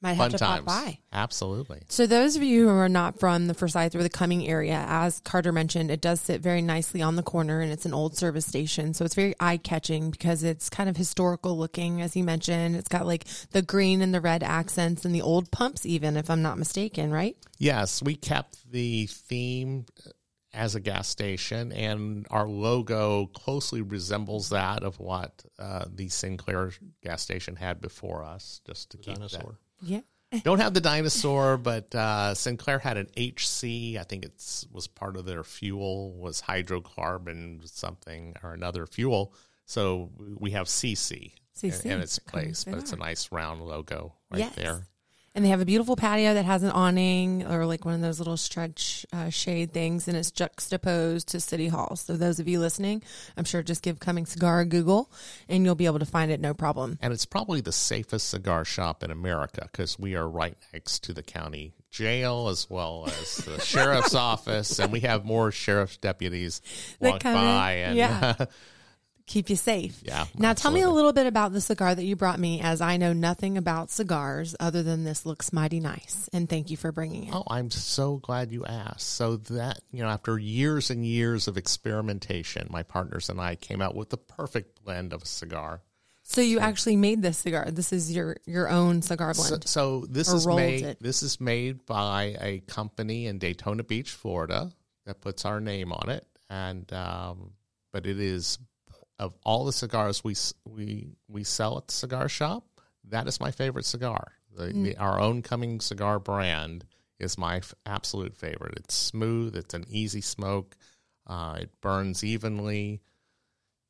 Might 0.02 0.14
have 0.14 0.18
fun 0.18 0.32
to 0.32 0.38
times. 0.38 0.66
pop 0.66 0.66
by. 0.66 1.00
Absolutely. 1.12 1.82
So, 1.90 2.08
those 2.08 2.38
of 2.38 2.44
you 2.44 2.70
who 2.70 2.76
are 2.76 2.88
not 2.88 3.20
from 3.20 3.48
the 3.48 3.54
Forsyth 3.54 3.96
or 3.96 4.04
the 4.04 4.10
Cumming 4.10 4.48
area, 4.48 4.86
as 4.88 5.20
Carter 5.20 5.52
mentioned, 5.52 5.92
it 5.92 6.00
does 6.00 6.22
sit 6.22 6.40
very 6.40 6.62
nicely 6.62 7.02
on 7.02 7.18
the 7.18 7.24
corner 7.24 7.60
and 7.60 7.70
it's 7.70 7.86
an 7.86 7.94
old 7.94 8.16
service 8.16 8.46
station. 8.46 8.94
So, 8.94 9.04
it's 9.04 9.16
very 9.16 9.36
eye 9.42 9.58
catching 9.58 10.10
because 10.10 10.42
it's 10.44 10.70
kind 10.70 10.90
of 10.90 10.96
historical 10.96 11.58
looking, 11.58 12.02
as 12.02 12.16
you 12.16 12.24
mentioned. 12.24 12.78
It's 12.78 12.88
got 12.88 13.06
like 13.06 13.26
the 13.52 13.62
green 13.62 14.02
and 14.02 14.14
the 14.14 14.22
red 14.22 14.42
accents 14.42 15.04
and 15.04 15.14
the 15.14 15.22
old 15.22 15.52
pumps, 15.52 15.86
even 15.86 16.16
if 16.16 16.30
I'm 16.30 16.42
not 16.42 16.58
mistaken, 16.58 17.12
right? 17.12 17.36
Yes, 17.58 18.02
we 18.02 18.16
kept 18.16 18.72
the 18.72 19.08
theme 19.08 19.86
as 20.54 20.76
a 20.76 20.80
gas 20.80 21.08
station, 21.08 21.72
and 21.72 22.26
our 22.32 22.48
logo 22.48 23.28
closely 23.28 23.82
resembles 23.82 24.50
that 24.50 24.84
of 24.84 25.00
what 25.00 25.44
uh, 25.60 25.86
the 25.94 26.08
Sinclair 26.10 26.72
gas 27.04 27.22
station 27.22 27.56
had 27.56 27.82
before 27.82 28.24
us. 28.24 28.62
Just 28.66 28.92
to 28.92 28.98
keep 28.98 29.16
Dinosaur. 29.16 29.60
Yeah. 29.82 30.02
Don't 30.44 30.60
have 30.60 30.74
the 30.76 30.82
dinosaur, 30.82 31.58
but 31.58 31.94
uh, 31.96 32.36
Sinclair 32.36 32.78
had 32.80 32.98
an 32.98 33.08
HC. 33.18 33.98
I 34.00 34.04
think 34.08 34.26
it's 34.26 34.66
was 34.72 34.88
part 34.88 35.18
of 35.18 35.26
their 35.26 35.44
fuel 35.44 36.14
was 36.14 36.42
hydrocarbon 36.42 37.68
something 37.68 38.36
or 38.44 38.54
another 38.54 38.86
fuel. 38.86 39.34
So 39.66 40.12
we 40.38 40.52
have 40.52 40.68
CC, 40.68 41.34
CC, 41.58 41.86
in, 41.86 41.92
in 41.94 42.00
its 42.02 42.20
place, 42.20 42.64
but 42.64 42.76
it's 42.80 42.92
a 42.94 42.96
nice 42.96 43.32
round 43.32 43.62
logo 43.62 44.14
right 44.32 44.40
Yes. 44.40 44.56
there. 44.56 44.84
And 45.36 45.46
they 45.46 45.50
have 45.50 45.62
a 45.62 45.66
beautiful 45.66 45.96
patio 45.96 46.34
that 46.34 46.46
has 46.46 46.64
an 46.64 46.72
awning 46.72 47.46
or 47.46 47.66
like 47.66 47.86
one 47.86 47.94
of 47.94 48.02
those 48.02 48.20
little 48.20 48.38
stretch 48.38 49.06
uh, 49.14 49.30
shade 49.30 49.72
things, 49.72 50.08
and 50.08 50.18
it's 50.18 50.32
juxtaposed 50.32 51.28
to 51.30 51.40
City 51.40 51.68
Hall. 51.68 51.96
So 51.96 52.18
those 52.18 52.40
of 52.40 52.48
you 52.48 52.60
listening, 52.60 53.04
I'm 53.38 53.46
sure 53.46 53.62
just 53.62 53.84
give 53.84 54.00
Cumming 54.00 54.26
Cigar 54.26 54.62
a 54.62 54.66
Google, 54.66 55.12
and 55.48 55.64
you'll 55.64 55.76
be 55.76 55.86
able 55.86 56.00
to 56.00 56.06
find 56.06 56.32
it 56.32 56.40
no 56.40 56.54
problem. 56.54 56.98
And 57.02 57.14
it's 57.14 57.26
probably 57.26 57.62
the 57.62 57.72
safest 57.72 58.30
cigar 58.30 58.66
shop 58.66 59.04
in 59.04 59.12
America 59.12 59.70
because 59.72 60.00
we 60.00 60.16
are 60.16 60.28
right 60.28 60.58
next 60.74 61.04
to 61.06 61.14
the 61.14 61.24
county 61.24 61.74
jail 61.92 62.48
as 62.50 62.70
well 62.70 63.06
as 63.08 63.38
the 63.38 63.60
sheriff's 63.62 64.16
office, 64.16 64.80
and 64.80 64.92
we 64.92 65.02
have 65.02 65.26
more 65.26 65.52
sheriff's 65.52 65.98
deputies 65.98 66.62
That 67.00 67.12
walk 67.12 67.26
in, 67.26 67.34
by. 67.34 67.72
And 67.72 67.98
yeah. 67.98 68.34
Keep 69.30 69.52
you 69.52 69.56
safe. 69.56 70.02
Yeah, 70.04 70.26
Now 70.36 70.54
tell 70.54 70.72
me 70.72 70.82
a 70.82 70.90
little 70.90 71.14
bit 71.14 71.28
about 71.28 71.54
the 71.54 71.62
cigar 71.62 71.94
that 71.94 72.04
you 72.04 72.16
brought 72.16 72.40
me, 72.40 72.62
as 72.62 72.82
I 72.82 72.98
know 72.98 73.14
nothing 73.14 73.60
about 73.60 73.92
cigars 73.92 74.56
other 74.60 74.82
than 74.82 75.04
this 75.04 75.24
looks 75.24 75.54
mighty 75.54 75.80
nice. 75.80 76.28
And 76.34 76.50
thank 76.50 76.72
you 76.72 76.78
for 76.78 76.92
bringing 76.92 77.28
it. 77.28 77.34
Oh, 77.36 77.44
I'm 77.48 77.70
so 77.70 78.18
glad 78.18 78.52
you 78.52 78.66
asked. 78.66 79.08
So 79.08 79.38
that, 79.38 79.82
you 79.92 80.02
know, 80.02 80.10
after 80.10 80.40
years 80.40 80.90
and 80.90 81.06
years 81.06 81.48
of 81.48 81.58
experimentation, 81.58 82.68
my 82.72 82.82
partners 82.82 83.30
and 83.30 83.40
I 83.40 83.54
came 83.56 83.82
out 83.84 83.94
with 83.94 84.10
the 84.10 84.18
perfect 84.18 84.84
blend 84.84 85.14
of 85.14 85.22
a 85.22 85.28
cigar. 85.28 85.82
So 86.24 86.42
you 86.42 86.58
actually 86.60 86.96
made 86.96 87.22
this 87.22 87.38
cigar. 87.38 87.70
This 87.70 87.94
is 87.94 88.12
your 88.12 88.38
your 88.48 88.68
own 88.68 89.04
cigar 89.04 89.36
So, 89.36 89.48
blend. 89.50 89.68
so 89.68 90.06
this 90.10 90.32
is 90.34 90.48
made 90.48 90.84
it. 90.86 90.98
this 91.02 91.22
is 91.24 91.40
made 91.40 91.86
by 91.86 92.36
a 92.42 92.60
company 92.68 93.28
in 93.28 93.38
Daytona 93.38 93.84
Beach, 93.84 94.10
Florida 94.12 94.72
that 95.06 95.22
puts 95.22 95.46
our 95.46 95.60
name 95.60 95.92
on 95.94 96.10
it 96.10 96.26
and 96.50 96.92
um, 96.94 97.52
but 97.92 98.06
it 98.06 98.20
is 98.20 98.60
of 99.20 99.36
all 99.44 99.66
the 99.66 99.74
cigars 99.74 100.24
we 100.24 100.36
we 100.66 101.10
we 101.28 101.44
sell 101.44 101.78
at 101.78 101.88
the 101.88 101.94
cigar 101.94 102.30
shop, 102.30 102.64
that 103.10 103.28
is 103.28 103.40
my 103.40 103.52
favorite 103.52 103.86
cigar. 103.86 104.34
The, 104.56 104.68
Mm. 104.74 104.84
the, 104.84 104.98
our 104.98 105.20
own 105.20 105.42
Cumming 105.42 105.80
cigar 105.80 106.20
brand 106.20 106.86
is 107.20 107.38
my 107.38 107.58
f- 107.58 107.74
absolute 107.86 108.36
favorite. 108.36 108.74
It's 108.78 108.96
smooth. 108.96 109.56
It's 109.56 109.74
an 109.74 109.86
easy 109.90 110.22
smoke. 110.22 110.76
Uh, 111.28 111.58
it 111.62 111.82
burns 111.82 112.24
evenly. 112.24 113.02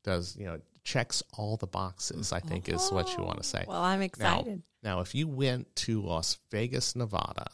Does 0.03 0.35
you 0.35 0.45
know 0.45 0.59
checks 0.83 1.21
all 1.37 1.57
the 1.57 1.67
boxes? 1.67 2.33
I 2.33 2.39
think 2.39 2.67
is 2.69 2.89
what 2.91 3.15
you 3.17 3.23
want 3.23 3.37
to 3.37 3.43
say. 3.47 3.65
well, 3.67 3.81
I'm 3.81 3.99
Now, 3.99 4.05
excited. 4.05 4.63
now, 4.83 4.99
if 5.01 5.13
you 5.15 5.27
went 5.27 5.75
to 5.77 6.01
Las 6.01 6.37
Vegas, 6.51 6.95
Nevada, 6.95 7.47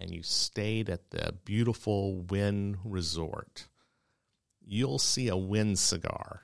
and 0.00 0.10
you 0.10 0.22
stayed 0.22 0.88
at 0.90 1.10
the 1.10 1.34
beautiful 1.44 2.16
Wynn 2.22 2.78
Resort, 2.84 3.68
you'll 4.64 4.98
see 4.98 5.28
a 5.28 5.36
Wynn 5.36 5.76
cigar 5.76 6.42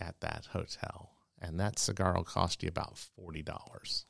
at 0.00 0.20
that 0.20 0.46
hotel, 0.52 1.10
and 1.40 1.58
that 1.60 1.78
cigar 1.78 2.14
will 2.14 2.24
cost 2.24 2.62
you 2.62 2.68
about 2.68 2.96
forty 2.98 3.42
dollars. 3.42 4.06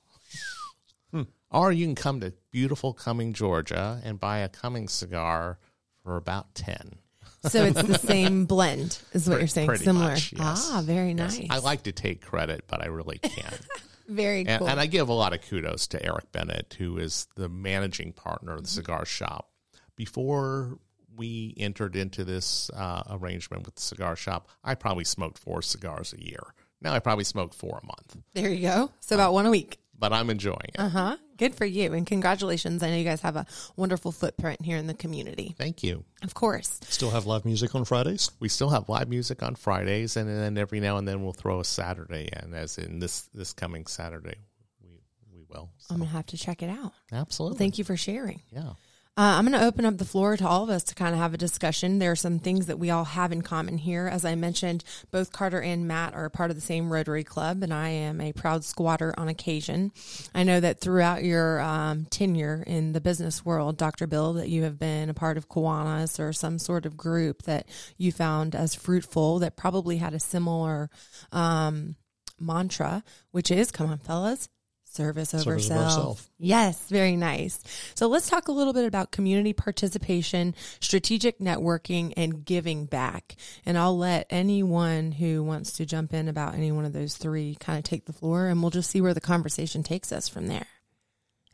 Or 1.52 1.72
you 1.72 1.84
can 1.84 1.96
come 1.96 2.20
to 2.20 2.32
beautiful 2.52 2.92
Cumming, 2.92 3.32
Georgia, 3.32 4.00
and 4.04 4.20
buy 4.20 4.38
a 4.38 4.48
Cumming 4.48 4.86
cigar 4.86 5.58
for 6.04 6.16
about 6.16 6.54
ten. 6.54 7.00
So 7.48 7.64
it's 7.64 7.82
the 7.82 7.98
same 7.98 8.44
blend, 8.46 9.00
is 9.12 9.26
what 9.28 9.32
Pretty- 9.34 9.40
you're 9.40 9.48
saying. 9.48 9.66
pretty 9.66 9.84
Similar. 9.84 10.10
much, 10.10 10.32
yes. 10.32 10.68
Ah, 10.72 10.80
very 10.84 11.10
Yes. 11.12 11.38
nice. 11.40 11.48
I 11.50 11.58
like 11.58 11.82
to 11.84 11.92
take 11.92 12.20
credit, 12.22 12.66
but 12.68 12.82
I 12.82 12.86
really 12.86 13.18
can't. 13.18 13.60
very 14.08 14.46
And, 14.46 14.60
cool. 14.60 14.68
and 14.68 14.78
I 14.78 14.86
give 14.86 15.08
a 15.08 15.12
lot 15.12 15.32
of 15.32 15.42
kudos 15.42 15.88
to 15.88 16.00
Eric 16.06 16.30
Bennett, 16.30 16.76
who 16.78 16.98
is 16.98 17.26
the 17.34 17.48
managing 17.48 18.12
partner 18.12 18.54
of 18.54 18.62
the 18.62 18.68
cigar 18.70 19.04
shop. 19.04 19.50
Before 19.96 20.78
we 21.20 21.54
entered 21.56 21.94
into 21.96 22.24
this 22.24 22.70
uh, 22.70 23.02
arrangement 23.10 23.64
with 23.66 23.74
the 23.76 23.82
cigar 23.82 24.16
shop, 24.16 24.48
I 24.64 24.74
probably 24.74 25.04
smoked 25.04 25.38
four 25.38 25.60
cigars 25.62 26.12
a 26.12 26.22
year. 26.22 26.42
Now 26.80 26.92
I 26.94 26.98
probably 26.98 27.24
smoke 27.24 27.52
four 27.54 27.78
a 27.82 27.86
month, 27.86 28.16
there 28.34 28.48
you 28.50 28.62
go. 28.62 28.90
So 29.00 29.14
about 29.16 29.32
one 29.34 29.46
a 29.46 29.50
week. 29.50 29.78
but 29.98 30.12
I'm 30.12 30.30
enjoying 30.30 30.70
it. 30.74 30.78
Uh 30.80 30.88
huh. 30.88 31.16
Good 31.36 31.54
for 31.54 31.64
you. 31.66 31.92
And 31.94 32.06
congratulations. 32.06 32.82
I 32.82 32.90
know 32.90 32.96
you 32.96 33.04
guys 33.04 33.20
have 33.22 33.36
a 33.36 33.46
wonderful 33.76 34.12
footprint 34.12 34.62
here 34.62 34.76
in 34.78 34.86
the 34.86 34.94
community. 34.94 35.54
Thank 35.58 35.82
you. 35.82 36.04
Of 36.22 36.32
course. 36.34 36.80
Still 36.88 37.10
have 37.10 37.26
live 37.26 37.44
music 37.44 37.74
on 37.74 37.84
Fridays. 37.84 38.30
We 38.40 38.48
still 38.48 38.70
have 38.70 38.88
live 38.88 39.08
music 39.08 39.42
on 39.42 39.54
Fridays, 39.56 40.16
and 40.16 40.28
then 40.28 40.56
every 40.58 40.80
now 40.80 40.96
and 40.98 41.06
then 41.08 41.22
we'll 41.22 41.32
throw 41.42 41.60
a 41.60 41.64
Saturday 41.64 42.28
in, 42.42 42.54
as 42.54 42.76
in 42.78 42.98
this 42.98 43.28
this 43.34 43.52
coming 43.54 43.86
Saturday. 43.86 44.36
We 44.82 45.00
we 45.32 45.42
will. 45.50 45.70
So, 45.78 45.94
I'm 45.94 45.98
going 46.00 46.10
to 46.10 46.16
have 46.16 46.26
to 46.26 46.36
check 46.38 46.62
it 46.62 46.70
out. 46.70 46.92
absolutely. 47.12 47.58
Thank 47.58 47.76
you 47.78 47.84
for 47.84 47.96
sharing. 47.96 48.40
Yeah. 48.50 48.72
Uh, 49.16 49.36
I'm 49.36 49.46
going 49.46 49.58
to 49.58 49.66
open 49.66 49.84
up 49.84 49.98
the 49.98 50.04
floor 50.04 50.36
to 50.36 50.46
all 50.46 50.62
of 50.62 50.70
us 50.70 50.84
to 50.84 50.94
kind 50.94 51.12
of 51.12 51.20
have 51.20 51.34
a 51.34 51.38
discussion. 51.38 51.98
There 51.98 52.12
are 52.12 52.16
some 52.16 52.38
things 52.38 52.66
that 52.66 52.78
we 52.78 52.90
all 52.90 53.04
have 53.04 53.32
in 53.32 53.42
common 53.42 53.76
here. 53.76 54.06
As 54.06 54.24
I 54.24 54.34
mentioned, 54.34 54.84
both 55.10 55.32
Carter 55.32 55.60
and 55.60 55.86
Matt 55.86 56.14
are 56.14 56.30
part 56.30 56.50
of 56.50 56.56
the 56.56 56.62
same 56.62 56.90
Rotary 56.90 57.24
Club, 57.24 57.62
and 57.62 57.74
I 57.74 57.88
am 57.88 58.20
a 58.20 58.32
proud 58.32 58.64
squatter 58.64 59.12
on 59.18 59.28
occasion. 59.28 59.92
I 60.34 60.44
know 60.44 60.60
that 60.60 60.80
throughout 60.80 61.24
your 61.24 61.60
um, 61.60 62.06
tenure 62.06 62.64
in 62.66 62.92
the 62.92 63.00
business 63.00 63.44
world, 63.44 63.76
Dr. 63.76 64.06
Bill, 64.06 64.32
that 64.34 64.48
you 64.48 64.62
have 64.62 64.78
been 64.78 65.10
a 65.10 65.14
part 65.14 65.36
of 65.36 65.48
Kiwanis 65.48 66.20
or 66.20 66.32
some 66.32 66.58
sort 66.58 66.86
of 66.86 66.96
group 66.96 67.42
that 67.42 67.68
you 67.98 68.12
found 68.12 68.54
as 68.54 68.74
fruitful 68.74 69.40
that 69.40 69.56
probably 69.56 69.96
had 69.96 70.14
a 70.14 70.20
similar 70.20 70.88
um, 71.32 71.96
mantra, 72.38 73.02
which 73.32 73.50
is, 73.50 73.70
come 73.70 73.90
on, 73.90 73.98
fellas, 73.98 74.48
service 74.92 75.34
over 75.34 75.58
Service 75.58 75.68
self. 75.68 75.92
self. 75.92 76.30
Yes, 76.38 76.88
very 76.88 77.16
nice. 77.16 77.60
So 77.94 78.08
let's 78.08 78.28
talk 78.28 78.48
a 78.48 78.52
little 78.52 78.72
bit 78.72 78.84
about 78.84 79.10
community 79.10 79.52
participation, 79.52 80.54
strategic 80.80 81.38
networking, 81.38 82.12
and 82.16 82.44
giving 82.44 82.86
back. 82.86 83.36
And 83.64 83.78
I'll 83.78 83.96
let 83.96 84.26
anyone 84.30 85.12
who 85.12 85.42
wants 85.42 85.72
to 85.74 85.86
jump 85.86 86.12
in 86.12 86.28
about 86.28 86.54
any 86.54 86.72
one 86.72 86.84
of 86.84 86.92
those 86.92 87.16
three 87.16 87.56
kind 87.60 87.78
of 87.78 87.84
take 87.84 88.06
the 88.06 88.12
floor, 88.12 88.46
and 88.48 88.60
we'll 88.60 88.70
just 88.70 88.90
see 88.90 89.00
where 89.00 89.14
the 89.14 89.20
conversation 89.20 89.82
takes 89.82 90.12
us 90.12 90.28
from 90.28 90.46
there. 90.48 90.66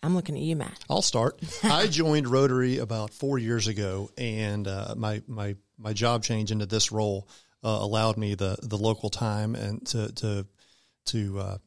I'm 0.02 0.14
looking 0.14 0.36
at 0.36 0.42
you, 0.42 0.56
Matt. 0.56 0.78
I'll 0.88 1.02
start. 1.02 1.40
I 1.62 1.86
joined 1.88 2.28
Rotary 2.28 2.78
about 2.78 3.12
four 3.12 3.38
years 3.38 3.66
ago, 3.66 4.10
and 4.16 4.66
uh, 4.68 4.94
my 4.96 5.22
my 5.26 5.56
my 5.78 5.92
job 5.92 6.22
change 6.22 6.52
into 6.52 6.66
this 6.66 6.92
role 6.92 7.28
uh, 7.64 7.78
allowed 7.80 8.16
me 8.16 8.34
the 8.34 8.56
the 8.62 8.78
local 8.78 9.10
time 9.10 9.54
and 9.54 9.84
to 9.88 10.12
to 10.12 10.46
to 11.06 11.38
uh, 11.38 11.58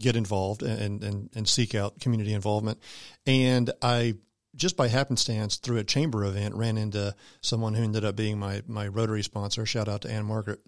get 0.00 0.16
involved 0.16 0.62
and, 0.62 1.04
and 1.04 1.30
and 1.34 1.48
seek 1.48 1.74
out 1.74 2.00
community 2.00 2.32
involvement. 2.32 2.80
And 3.26 3.70
I 3.80 4.14
just 4.56 4.76
by 4.76 4.88
happenstance 4.88 5.56
through 5.56 5.78
a 5.78 5.84
chamber 5.84 6.24
event 6.24 6.54
ran 6.54 6.76
into 6.76 7.14
someone 7.40 7.74
who 7.74 7.84
ended 7.84 8.04
up 8.04 8.16
being 8.16 8.38
my 8.38 8.62
my 8.66 8.88
Rotary 8.88 9.22
sponsor. 9.22 9.64
Shout 9.64 9.88
out 9.88 10.02
to 10.02 10.10
Ann 10.10 10.24
Margaret 10.24 10.60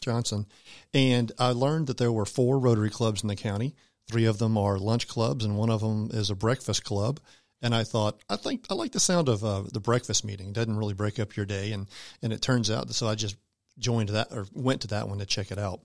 Johnson. 0.00 0.46
And 0.94 1.30
I 1.38 1.50
learned 1.50 1.88
that 1.88 1.98
there 1.98 2.12
were 2.12 2.24
four 2.24 2.58
Rotary 2.58 2.90
clubs 2.90 3.22
in 3.22 3.28
the 3.28 3.36
county. 3.36 3.74
Three 4.08 4.24
of 4.24 4.38
them 4.38 4.56
are 4.56 4.78
lunch 4.78 5.06
clubs, 5.06 5.44
and 5.44 5.56
one 5.56 5.70
of 5.70 5.80
them 5.80 6.08
is 6.12 6.30
a 6.30 6.34
breakfast 6.34 6.84
club. 6.84 7.20
And 7.60 7.74
I 7.74 7.84
thought, 7.84 8.22
I 8.30 8.36
think 8.36 8.66
I 8.70 8.74
like 8.74 8.92
the 8.92 9.00
sound 9.00 9.28
of 9.28 9.44
uh, 9.44 9.64
the 9.70 9.80
breakfast 9.80 10.24
meeting. 10.24 10.48
It 10.48 10.54
doesn't 10.54 10.76
really 10.76 10.94
break 10.94 11.18
up 11.18 11.36
your 11.36 11.46
day, 11.46 11.72
and 11.72 11.88
and 12.22 12.32
it 12.32 12.40
turns 12.40 12.70
out. 12.70 12.90
So 12.94 13.08
I 13.08 13.16
just 13.16 13.36
joined 13.78 14.10
that 14.10 14.28
or 14.30 14.46
went 14.52 14.82
to 14.82 14.88
that 14.88 15.08
one 15.08 15.18
to 15.18 15.26
check 15.26 15.50
it 15.50 15.58
out, 15.58 15.80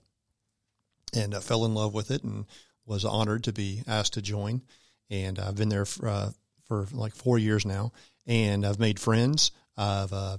and 1.14 1.34
uh, 1.34 1.40
fell 1.40 1.64
in 1.64 1.74
love 1.74 1.92
with 1.92 2.10
it, 2.10 2.22
and 2.22 2.46
was 2.86 3.04
honored 3.04 3.44
to 3.44 3.52
be 3.52 3.82
asked 3.86 4.14
to 4.14 4.22
join. 4.22 4.62
And 5.10 5.38
I've 5.38 5.56
been 5.56 5.68
there 5.68 5.84
for, 5.84 6.08
uh, 6.08 6.30
for 6.66 6.86
like 6.92 7.14
four 7.14 7.38
years 7.38 7.66
now, 7.66 7.92
and 8.26 8.64
I've 8.64 8.78
made 8.78 8.98
friends. 8.98 9.52
I've 9.76 10.12
uh, 10.12 10.38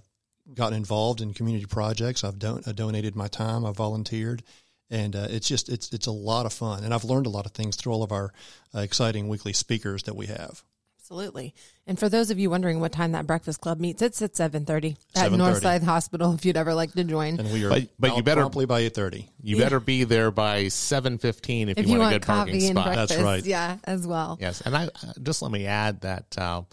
gotten 0.53 0.77
involved 0.77 1.21
in 1.21 1.33
community 1.33 1.65
projects. 1.65 2.23
I've 2.23 2.39
don- 2.39 2.63
I 2.65 2.71
donated 2.71 3.15
my 3.15 3.27
time. 3.27 3.65
I've 3.65 3.77
volunteered, 3.77 4.43
and 4.89 5.15
uh, 5.15 5.27
it's 5.29 5.47
just 5.47 5.69
it's 5.69 5.91
it's 5.93 6.07
a 6.07 6.11
lot 6.11 6.45
of 6.45 6.53
fun. 6.53 6.83
And 6.83 6.93
I've 6.93 7.03
learned 7.03 7.27
a 7.27 7.31
lot 7.31 7.45
of 7.45 7.51
things 7.51 7.75
through 7.75 7.93
all 7.93 8.03
of 8.03 8.11
our 8.11 8.33
uh, 8.73 8.79
exciting 8.79 9.27
weekly 9.27 9.53
speakers 9.53 10.03
that 10.03 10.15
we 10.15 10.27
have. 10.27 10.63
Absolutely. 11.05 11.53
And 11.85 11.99
for 11.99 12.09
those 12.09 12.31
of 12.31 12.39
you 12.39 12.49
wondering 12.49 12.79
what 12.79 12.91
time 12.91 13.11
that 13.11 13.27
breakfast 13.27 13.61
club 13.61 13.79
meets, 13.79 14.01
it's 14.01 14.23
at 14.23 14.33
7:30 14.33 14.97
at 15.15 15.31
7:30. 15.31 15.37
Northside 15.37 15.83
Hospital 15.83 16.33
if 16.33 16.43
you'd 16.45 16.57
ever 16.57 16.73
like 16.73 16.93
to 16.93 17.03
join. 17.03 17.39
And 17.39 17.53
we 17.53 17.63
are 17.63 17.69
But- 17.69 17.89
but 17.99 18.17
you 18.17 18.23
better- 18.23 18.41
promptly 18.41 18.65
by 18.65 18.79
eight 18.79 18.95
thirty. 18.95 19.29
You 19.39 19.57
better 19.57 19.79
be 19.79 20.03
there 20.03 20.31
by 20.31 20.69
seven 20.69 21.19
fifteen 21.19 21.69
if, 21.69 21.77
if 21.77 21.85
you, 21.85 21.93
you 21.93 21.99
want, 21.99 22.13
want 22.13 22.15
a 22.15 22.19
good 22.19 22.25
parking 22.25 22.63
and 22.63 22.77
spot. 22.79 22.85
breakfast, 22.95 23.19
right. 23.19 23.45
yeah, 23.45 23.77
as 23.83 24.07
well. 24.07 24.39
Yes, 24.41 24.61
and 24.61 24.75
I 24.75 24.85
uh, 24.85 24.89
just 25.21 25.43
let 25.43 25.51
me 25.51 25.67
add 25.67 26.01
that 26.01 26.35
uh, 26.39 26.63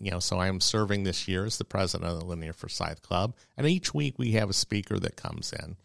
you 0.00 0.10
know, 0.10 0.18
so 0.18 0.36
I 0.36 0.48
am 0.48 0.60
serving 0.60 1.04
this 1.04 1.28
year 1.28 1.44
as 1.44 1.58
the 1.58 1.64
president 1.64 2.10
of 2.10 2.18
the 2.18 2.24
Lanier 2.24 2.54
Forsyth 2.54 3.02
Club, 3.02 3.36
and 3.56 3.68
each 3.68 3.94
week 3.94 4.18
we 4.18 4.32
have 4.32 4.50
a 4.50 4.54
speaker 4.54 4.98
that 4.98 5.14
comes 5.14 5.52
in. 5.52 5.76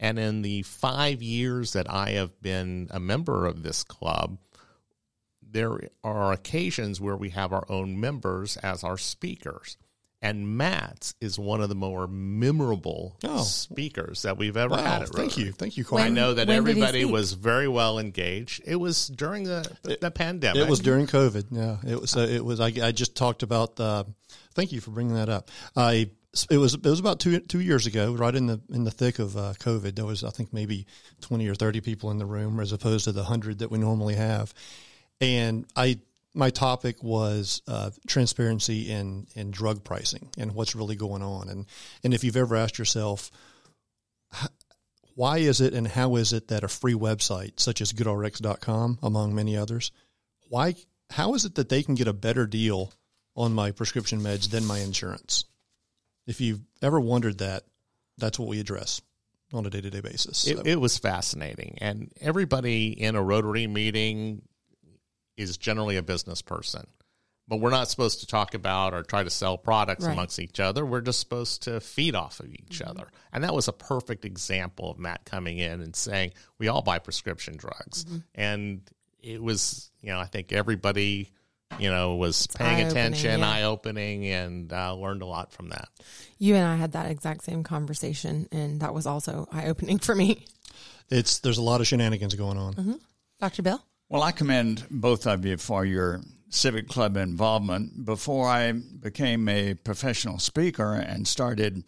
And 0.00 0.18
in 0.18 0.42
the 0.42 0.62
five 0.62 1.22
years 1.22 1.72
that 1.74 1.88
I 1.88 2.10
have 2.10 2.40
been 2.42 2.88
a 2.90 2.98
member 3.00 3.46
of 3.46 3.62
this 3.62 3.84
club, 3.84 4.38
there 5.50 5.78
are 6.04 6.32
occasions 6.32 7.00
where 7.00 7.16
we 7.16 7.30
have 7.30 7.52
our 7.52 7.64
own 7.68 7.98
members 8.00 8.56
as 8.58 8.84
our 8.84 8.98
speakers. 8.98 9.76
And 10.20 10.56
Matt's 10.58 11.14
is 11.20 11.38
one 11.38 11.60
of 11.60 11.68
the 11.68 11.76
more 11.76 12.08
memorable 12.08 13.16
Oh. 13.22 13.42
speakers 13.44 14.22
that 14.22 14.36
we've 14.36 14.56
ever 14.56 14.76
had 14.76 14.98
Wow! 14.98 15.02
at 15.02 15.08
Thank 15.10 15.36
you, 15.38 15.52
thank 15.52 15.76
you, 15.76 15.84
When- 15.84 16.02
I 16.02 16.08
know 16.08 16.34
that 16.34 16.48
When 16.48 16.64
did 16.64 16.76
he 16.76 16.82
everybody 16.82 17.04
was 17.04 17.34
very 17.34 17.68
well 17.68 18.00
engaged. 18.00 18.62
It 18.64 18.76
was 18.76 19.06
during 19.06 19.44
the 19.44 19.70
the 20.00 20.10
pandemic. 20.10 20.60
It 20.60 20.68
was 20.68 20.80
during 20.80 21.06
COVID. 21.06 21.46
Yeah, 21.52 21.76
it 21.88 22.00
was. 22.00 22.16
Uh, 22.16 22.26
it 22.28 22.44
was. 22.44 22.58
I, 22.58 22.72
I 22.82 22.90
just 22.90 23.14
talked 23.14 23.44
about. 23.44 23.76
The, 23.76 24.06
thank 24.54 24.72
you 24.72 24.80
for 24.80 24.90
bringing 24.90 25.14
that 25.14 25.28
up. 25.28 25.50
I. 25.76 26.10
It 26.50 26.58
was. 26.58 26.74
It 26.74 26.82
was 26.84 27.00
about 27.00 27.20
two 27.20 27.38
two 27.40 27.60
years 27.60 27.86
ago, 27.86 28.12
right 28.12 28.34
in 28.34 28.46
the 28.46 28.60
in 28.70 28.82
the 28.84 28.90
thick 28.90 29.18
of 29.20 29.36
uh, 29.36 29.54
COVID. 29.60 29.94
There 29.94 30.04
was, 30.04 30.24
I 30.24 30.30
think, 30.30 30.52
maybe 30.52 30.86
twenty 31.20 31.48
or 31.48 31.54
thirty 31.54 31.80
people 31.80 32.10
in 32.10 32.18
the 32.18 32.26
room, 32.26 32.58
as 32.60 32.72
opposed 32.72 33.04
to 33.04 33.12
the 33.12 33.24
hundred 33.24 33.60
that 33.60 33.70
we 33.70 33.78
normally 33.78 34.14
have. 34.16 34.52
And 35.20 35.66
I 35.76 36.00
my 36.34 36.50
topic 36.50 37.02
was 37.02 37.62
uh, 37.66 37.90
transparency 38.06 38.90
in 38.90 39.26
in 39.34 39.50
drug 39.50 39.82
pricing 39.82 40.28
and 40.38 40.54
what's 40.54 40.76
really 40.76 40.96
going 40.96 41.22
on. 41.22 41.48
And 41.48 41.66
and 42.04 42.14
if 42.14 42.24
you've 42.24 42.36
ever 42.36 42.56
asked 42.56 42.78
yourself, 42.78 43.30
why 45.14 45.38
is 45.38 45.60
it 45.60 45.74
and 45.74 45.86
how 45.86 46.16
is 46.16 46.32
it 46.32 46.48
that 46.48 46.64
a 46.64 46.68
free 46.68 46.94
website 46.94 47.58
such 47.58 47.80
as 47.80 47.92
GoodRx.com, 47.92 48.98
among 49.02 49.34
many 49.34 49.56
others, 49.56 49.90
why 50.48 50.74
how 51.10 51.34
is 51.34 51.44
it 51.44 51.56
that 51.56 51.68
they 51.68 51.82
can 51.82 51.94
get 51.94 52.08
a 52.08 52.12
better 52.12 52.46
deal 52.46 52.92
on 53.34 53.52
my 53.52 53.70
prescription 53.70 54.20
meds 54.20 54.50
than 54.50 54.64
my 54.64 54.78
insurance? 54.78 55.44
If 56.26 56.40
you've 56.40 56.60
ever 56.82 57.00
wondered 57.00 57.38
that, 57.38 57.64
that's 58.18 58.38
what 58.38 58.48
we 58.48 58.60
address 58.60 59.00
on 59.52 59.64
a 59.64 59.70
day 59.70 59.80
to 59.80 59.90
day 59.90 60.00
basis. 60.00 60.46
It, 60.46 60.66
it 60.66 60.80
was 60.80 60.98
fascinating, 60.98 61.78
and 61.80 62.12
everybody 62.20 62.88
in 62.88 63.16
a 63.16 63.22
Rotary 63.22 63.66
meeting 63.66 64.42
is 65.38 65.56
generally 65.56 65.96
a 65.96 66.02
business 66.02 66.42
person. 66.42 66.86
But 67.46 67.60
we're 67.60 67.70
not 67.70 67.88
supposed 67.88 68.20
to 68.20 68.26
talk 68.26 68.52
about 68.52 68.92
or 68.92 69.02
try 69.02 69.22
to 69.22 69.30
sell 69.30 69.56
products 69.56 70.04
Right. 70.04 70.12
amongst 70.12 70.38
each 70.38 70.60
other. 70.60 70.84
We're 70.84 71.00
just 71.00 71.18
supposed 71.20 71.62
to 71.62 71.80
feed 71.80 72.14
off 72.14 72.40
of 72.40 72.52
each 72.52 72.80
Mm-hmm. 72.80 72.90
other. 72.90 73.08
And 73.32 73.42
that 73.44 73.54
was 73.54 73.68
a 73.68 73.72
perfect 73.72 74.26
example 74.26 74.90
of 74.90 74.98
Matt 74.98 75.24
coming 75.24 75.56
in 75.58 75.80
and 75.80 75.96
saying, 75.96 76.32
we 76.58 76.68
all 76.68 76.82
buy 76.82 76.98
prescription 76.98 77.56
drugs. 77.56 78.04
Mm-hmm. 78.04 78.18
And 78.34 78.80
it 79.22 79.42
was, 79.42 79.90
you 80.02 80.10
know, 80.12 80.18
I 80.20 80.26
think 80.26 80.52
everybody, 80.52 81.32
you 81.78 81.88
know, 81.88 82.16
was 82.16 82.46
paying 82.48 82.70
eye-opening, 82.80 82.90
attention, 82.90 83.40
yeah. 83.40 83.50
eye 83.50 83.62
opening, 83.62 84.26
and 84.26 84.70
uh, 84.70 84.94
learned 84.94 85.22
a 85.22 85.26
lot 85.26 85.50
from 85.52 85.70
that. 85.70 85.88
You 86.38 86.54
and 86.54 86.66
I 86.66 86.76
had 86.76 86.92
that 86.92 87.10
exact 87.10 87.44
same 87.44 87.62
conversation, 87.62 88.46
and 88.52 88.80
that 88.80 88.92
was 88.92 89.06
also 89.06 89.48
eye 89.50 89.66
opening 89.68 89.98
for 89.98 90.14
me. 90.14 90.44
it's 91.10 91.38
there's 91.38 91.58
a 91.58 91.62
lot 91.62 91.80
of 91.80 91.86
shenanigans 91.86 92.34
going 92.34 92.58
on. 92.58 93.00
Dr. 93.40 93.62
Bill? 93.62 93.82
Well, 94.10 94.22
I 94.22 94.32
commend 94.32 94.86
both 94.90 95.26
of 95.26 95.44
you 95.44 95.58
for 95.58 95.84
your 95.84 96.22
civic 96.48 96.88
club 96.88 97.18
involvement. 97.18 98.06
Before 98.06 98.48
I 98.48 98.72
became 98.72 99.46
a 99.50 99.74
professional 99.74 100.38
speaker 100.38 100.94
and 100.94 101.28
started 101.28 101.84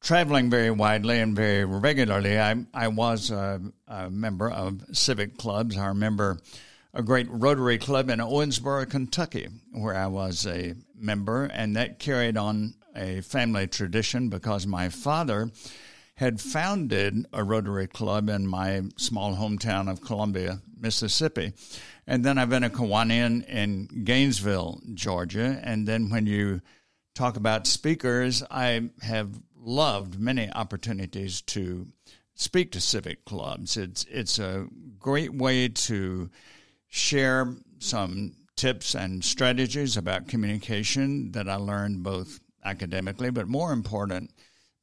traveling 0.00 0.50
very 0.50 0.70
widely 0.70 1.18
and 1.18 1.34
very 1.34 1.64
regularly, 1.64 2.38
I, 2.38 2.64
I 2.72 2.86
was 2.86 3.32
a, 3.32 3.60
a 3.88 4.08
member 4.08 4.48
of 4.48 4.84
civic 4.92 5.36
clubs. 5.36 5.76
I 5.76 5.88
remember 5.88 6.38
a 6.94 7.02
great 7.02 7.26
Rotary 7.28 7.78
Club 7.78 8.08
in 8.08 8.20
Owensboro, 8.20 8.88
Kentucky, 8.88 9.48
where 9.72 9.96
I 9.96 10.06
was 10.06 10.46
a 10.46 10.74
member, 10.94 11.46
and 11.46 11.74
that 11.74 11.98
carried 11.98 12.36
on 12.36 12.74
a 12.94 13.20
family 13.22 13.66
tradition 13.66 14.28
because 14.28 14.64
my 14.64 14.90
father 14.90 15.50
had 16.14 16.40
founded 16.40 17.26
a 17.32 17.42
Rotary 17.42 17.88
Club 17.88 18.28
in 18.28 18.46
my 18.46 18.82
small 18.96 19.34
hometown 19.34 19.90
of 19.90 20.00
Columbia, 20.00 20.60
Mississippi. 20.76 21.52
And 22.06 22.24
then 22.24 22.38
I've 22.38 22.50
been 22.50 22.64
a 22.64 22.70
Kiwanian 22.70 23.46
in 23.48 24.04
Gainesville, 24.04 24.80
Georgia. 24.94 25.60
And 25.62 25.86
then 25.86 26.10
when 26.10 26.26
you 26.26 26.60
talk 27.14 27.36
about 27.36 27.66
speakers, 27.66 28.42
I 28.50 28.90
have 29.02 29.30
loved 29.56 30.20
many 30.20 30.50
opportunities 30.52 31.40
to 31.42 31.86
speak 32.34 32.72
to 32.72 32.80
civic 32.80 33.24
clubs. 33.24 33.76
It's 33.76 34.04
it's 34.10 34.38
a 34.38 34.66
great 34.98 35.34
way 35.34 35.68
to 35.68 36.30
share 36.88 37.54
some 37.78 38.34
tips 38.56 38.94
and 38.94 39.24
strategies 39.24 39.96
about 39.96 40.28
communication 40.28 41.32
that 41.32 41.48
I 41.48 41.56
learned 41.56 42.02
both 42.02 42.40
academically, 42.64 43.30
but 43.30 43.48
more 43.48 43.72
important, 43.72 44.30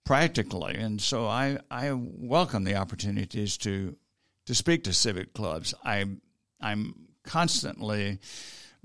practically. 0.05 0.75
And 0.75 1.01
so 1.01 1.27
I, 1.27 1.57
I 1.71 1.91
welcome 1.93 2.63
the 2.63 2.75
opportunities 2.75 3.57
to 3.59 3.95
to 4.45 4.55
speak 4.55 4.83
to 4.85 4.93
civic 4.93 5.33
clubs. 5.33 5.73
I 5.83 6.05
I'm 6.61 6.95
constantly 7.23 8.19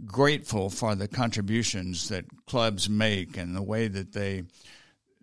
grateful 0.04 0.70
for 0.70 0.94
the 0.94 1.08
contributions 1.08 2.08
that 2.08 2.24
clubs 2.46 2.88
make 2.88 3.36
and 3.36 3.54
the 3.54 3.62
way 3.62 3.88
that 3.88 4.12
they 4.12 4.44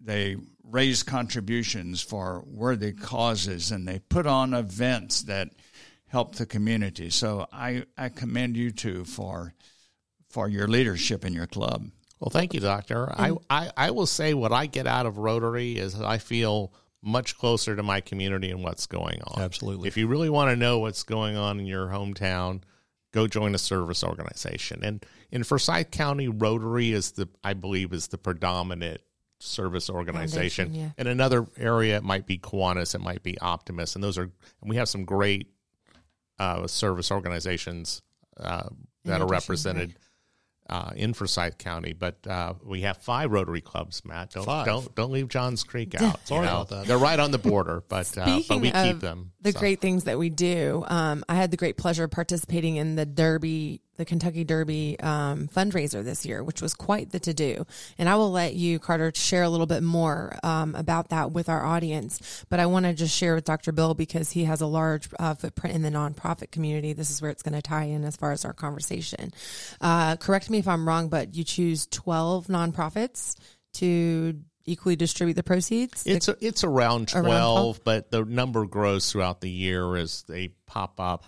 they 0.01 0.37
raise 0.63 1.03
contributions 1.03 2.01
for 2.01 2.43
worthy 2.47 2.91
causes 2.91 3.71
and 3.71 3.87
they 3.87 3.99
put 3.99 4.27
on 4.27 4.53
events 4.53 5.23
that 5.23 5.49
help 6.07 6.35
the 6.35 6.45
community. 6.45 7.09
So 7.09 7.47
I, 7.51 7.85
I 7.97 8.09
commend 8.09 8.55
you 8.55 8.71
too 8.71 9.05
for 9.05 9.53
for 10.29 10.49
your 10.49 10.67
leadership 10.67 11.23
in 11.23 11.33
your 11.33 11.47
club. 11.47 11.89
Well, 12.19 12.29
thank 12.29 12.53
you, 12.53 12.59
Doctor. 12.59 13.09
I, 13.11 13.31
I, 13.49 13.71
I 13.75 13.91
will 13.91 14.05
say 14.05 14.33
what 14.33 14.51
I 14.51 14.65
get 14.65 14.87
out 14.87 15.05
of 15.05 15.17
Rotary 15.17 15.77
is 15.77 15.99
I 15.99 16.17
feel 16.17 16.73
much 17.05 17.37
closer 17.37 17.75
to 17.75 17.83
my 17.83 18.01
community 18.01 18.49
and 18.49 18.63
what's 18.63 18.87
going 18.87 19.21
on. 19.27 19.41
Absolutely. 19.41 19.87
If 19.87 19.95
you 19.95 20.07
really 20.07 20.29
want 20.29 20.49
to 20.49 20.55
know 20.55 20.79
what's 20.79 21.03
going 21.03 21.37
on 21.37 21.59
in 21.59 21.67
your 21.67 21.87
hometown, 21.87 22.61
go 23.13 23.27
join 23.27 23.53
a 23.53 23.59
service 23.59 24.03
organization. 24.03 24.81
And 24.83 25.05
in 25.31 25.43
Forsyth 25.43 25.91
County, 25.91 26.27
Rotary 26.27 26.91
is 26.91 27.11
the 27.11 27.29
I 27.43 27.53
believe 27.53 27.93
is 27.93 28.07
the 28.07 28.17
predominant 28.17 29.01
service 29.39 29.89
organization. 29.89 30.69
Foundation, 30.69 30.93
yeah. 30.97 31.01
In 31.01 31.07
another 31.07 31.45
area, 31.57 31.97
it 31.97 32.03
might 32.03 32.25
be 32.25 32.39
Kiwanis, 32.39 32.95
it 32.95 33.01
might 33.01 33.21
be 33.21 33.37
Optimist, 33.39 33.95
and 33.95 34.03
those 34.03 34.17
are 34.17 34.23
and 34.61 34.69
we 34.69 34.77
have 34.77 34.89
some 34.89 35.05
great 35.05 35.51
uh, 36.39 36.65
service 36.65 37.11
organizations 37.11 38.01
uh, 38.37 38.67
that 39.05 39.21
are 39.21 39.25
addition, 39.25 39.27
represented 39.27 39.95
uh, 40.69 40.91
in 40.95 41.13
Forsyth 41.13 41.57
County. 41.57 41.93
But 41.93 42.25
uh, 42.27 42.53
we 42.63 42.81
have 42.81 42.97
five 42.97 43.31
Rotary 43.31 43.61
clubs. 43.61 44.03
Matt, 44.05 44.31
don't 44.31 44.45
Five. 44.45 44.65
don't 44.65 44.95
don't 44.95 45.11
leave 45.11 45.27
Johns 45.27 45.63
Creek 45.63 45.95
out. 45.95 46.01
you 46.01 46.13
Sorry 46.25 46.45
know. 46.45 46.51
about 46.61 46.69
that. 46.69 46.85
They're 46.87 46.97
right 46.97 47.19
on 47.19 47.31
the 47.31 47.37
border, 47.37 47.83
but 47.87 48.17
uh, 48.17 48.25
but 48.25 48.43
Speaking 48.43 48.61
we 48.61 48.71
keep 48.71 48.99
them. 48.99 49.31
The 49.41 49.51
so. 49.51 49.59
great 49.59 49.81
things 49.81 50.05
that 50.05 50.17
we 50.17 50.29
do. 50.29 50.83
Um, 50.87 51.23
I 51.29 51.35
had 51.35 51.51
the 51.51 51.57
great 51.57 51.77
pleasure 51.77 52.03
of 52.05 52.11
participating 52.11 52.77
in 52.77 52.95
the 52.95 53.05
Derby, 53.05 53.81
the 53.97 54.05
Kentucky 54.05 54.43
Derby 54.43 54.99
um, 54.99 55.47
fundraiser 55.47 56.03
this 56.03 56.25
year, 56.25 56.43
which 56.43 56.61
was 56.61 56.73
quite 56.73 57.11
the 57.11 57.19
to 57.19 57.33
do. 57.33 57.65
And 57.97 58.09
I 58.09 58.15
will 58.15 58.31
let 58.31 58.53
you, 58.53 58.79
Carter, 58.79 59.11
share 59.15 59.43
a 59.43 59.49
little 59.49 59.65
bit 59.65 59.83
more 59.83 60.37
um, 60.43 60.75
about 60.75 61.09
that 61.09 61.31
with 61.31 61.49
our 61.49 61.65
audience. 61.65 62.45
But 62.49 62.59
I 62.59 62.65
want 62.65 62.85
to 62.85 62.93
just 62.93 63.15
share 63.15 63.35
with 63.35 63.45
Dr. 63.45 63.71
Bill 63.71 63.93
because 63.93 64.31
he 64.31 64.45
has 64.45 64.61
a 64.61 64.67
large 64.67 65.09
uh, 65.19 65.33
footprint 65.33 65.75
in 65.75 65.81
the 65.81 65.89
nonprofit 65.89 66.51
community. 66.51 66.93
This 66.93 67.09
is 67.09 67.21
where 67.21 67.31
it's 67.31 67.43
going 67.43 67.55
to 67.55 67.61
tie 67.61 67.85
in 67.85 68.03
as 68.03 68.15
far 68.15 68.31
as 68.31 68.45
our 68.45 68.53
conversation. 68.53 69.33
Uh, 69.81 70.15
correct 70.17 70.49
me 70.49 70.59
if 70.59 70.67
I'm 70.67 70.87
wrong, 70.87 71.09
but 71.09 71.35
you 71.35 71.43
choose 71.43 71.87
12 71.87 72.47
nonprofits 72.47 73.35
to 73.75 74.39
equally 74.65 74.95
distribute 74.95 75.35
the 75.35 75.43
proceeds. 75.43 76.05
It's 76.05 76.27
a, 76.27 76.35
it's 76.41 76.63
around 76.63 77.13
Around 77.13 77.23
twelve, 77.23 77.83
but 77.83 78.11
the 78.11 78.25
number 78.25 78.65
grows 78.65 79.11
throughout 79.11 79.41
the 79.41 79.49
year 79.49 79.95
as 79.95 80.23
they 80.23 80.49
pop 80.65 80.99
up. 80.99 81.23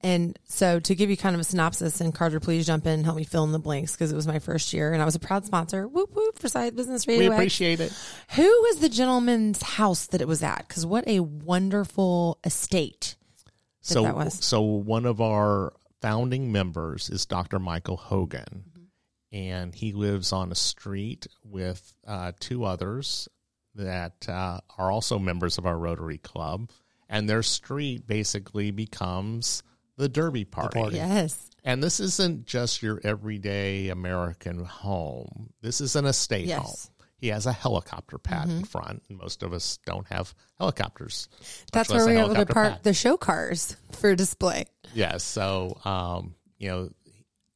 And 0.00 0.38
so, 0.44 0.78
to 0.78 0.94
give 0.94 1.10
you 1.10 1.16
kind 1.16 1.34
of 1.34 1.40
a 1.40 1.44
synopsis, 1.44 2.00
and 2.00 2.14
Carter, 2.14 2.38
please 2.38 2.66
jump 2.66 2.86
in 2.86 2.92
and 2.92 3.04
help 3.04 3.16
me 3.16 3.24
fill 3.24 3.42
in 3.44 3.50
the 3.52 3.58
blanks 3.58 3.92
because 3.92 4.12
it 4.12 4.14
was 4.14 4.28
my 4.28 4.38
first 4.38 4.72
year, 4.72 4.92
and 4.92 5.02
I 5.02 5.04
was 5.04 5.16
a 5.16 5.18
proud 5.18 5.44
sponsor. 5.44 5.88
Whoop 5.88 6.14
whoop 6.14 6.38
Forsyth 6.38 6.76
Business 6.76 7.08
Radio. 7.08 7.22
We 7.24 7.26
X. 7.26 7.34
appreciate 7.34 7.80
it. 7.80 7.92
Who 8.36 8.44
was 8.44 8.78
the 8.78 8.88
gentleman's 8.88 9.60
house 9.60 10.06
that 10.06 10.20
it 10.20 10.28
was 10.28 10.42
at? 10.44 10.68
Because 10.68 10.86
what 10.86 11.06
a 11.08 11.18
wonderful 11.18 12.38
estate 12.44 13.16
that 13.46 13.52
So 13.80 14.02
that 14.04 14.14
was. 14.14 14.44
so 14.44 14.60
one 14.60 15.04
of 15.04 15.20
our 15.20 15.72
founding 16.00 16.52
members 16.52 17.10
is 17.10 17.26
Dr. 17.26 17.58
Michael 17.58 17.96
Hogan, 17.96 18.64
Mm-hmm. 18.78 19.36
and 19.36 19.74
he 19.74 19.92
lives 19.92 20.32
on 20.32 20.52
a 20.52 20.54
street 20.54 21.26
with 21.44 21.92
uh, 22.06 22.32
two 22.38 22.64
others 22.64 23.28
that 23.74 24.28
uh, 24.28 24.60
are 24.78 24.92
also 24.92 25.18
members 25.18 25.58
of 25.58 25.66
our 25.66 25.76
Rotary 25.76 26.18
Club, 26.18 26.70
and 27.08 27.28
their 27.28 27.42
street 27.42 28.06
basically 28.06 28.70
becomes 28.70 29.62
the 29.98 30.08
Derby 30.08 30.44
party. 30.46 30.80
party. 30.80 30.96
Yes, 30.96 31.50
And 31.64 31.82
this 31.82 32.00
isn't 32.00 32.46
just 32.46 32.82
your 32.82 33.00
everyday 33.04 33.88
American 33.90 34.64
home. 34.64 35.50
This 35.60 35.80
is 35.82 35.94
an 35.96 36.06
estate 36.06 36.46
Yes. 36.46 36.58
home. 36.62 36.94
He 37.20 37.28
has 37.28 37.46
a 37.46 37.52
helicopter 37.52 38.16
pad 38.16 38.48
in 38.48 38.64
front, 38.64 39.02
most 39.10 39.42
of 39.42 39.52
us 39.52 39.78
don't 39.84 40.06
have 40.06 40.32
helicopters. 40.58 41.28
that's 41.72 41.90
where 41.90 42.06
we 42.06 42.12
were 42.14 42.20
able 42.20 42.34
to 42.36 42.46
park 42.46 42.74
pad. 42.74 42.82
the 42.84 42.94
show 42.94 43.16
cars 43.16 43.76
for 43.90 44.14
display. 44.14 44.66
Yes. 44.94 45.24
So, 45.24 45.78
um, 45.84 46.36
you 46.58 46.68
know, 46.68 46.90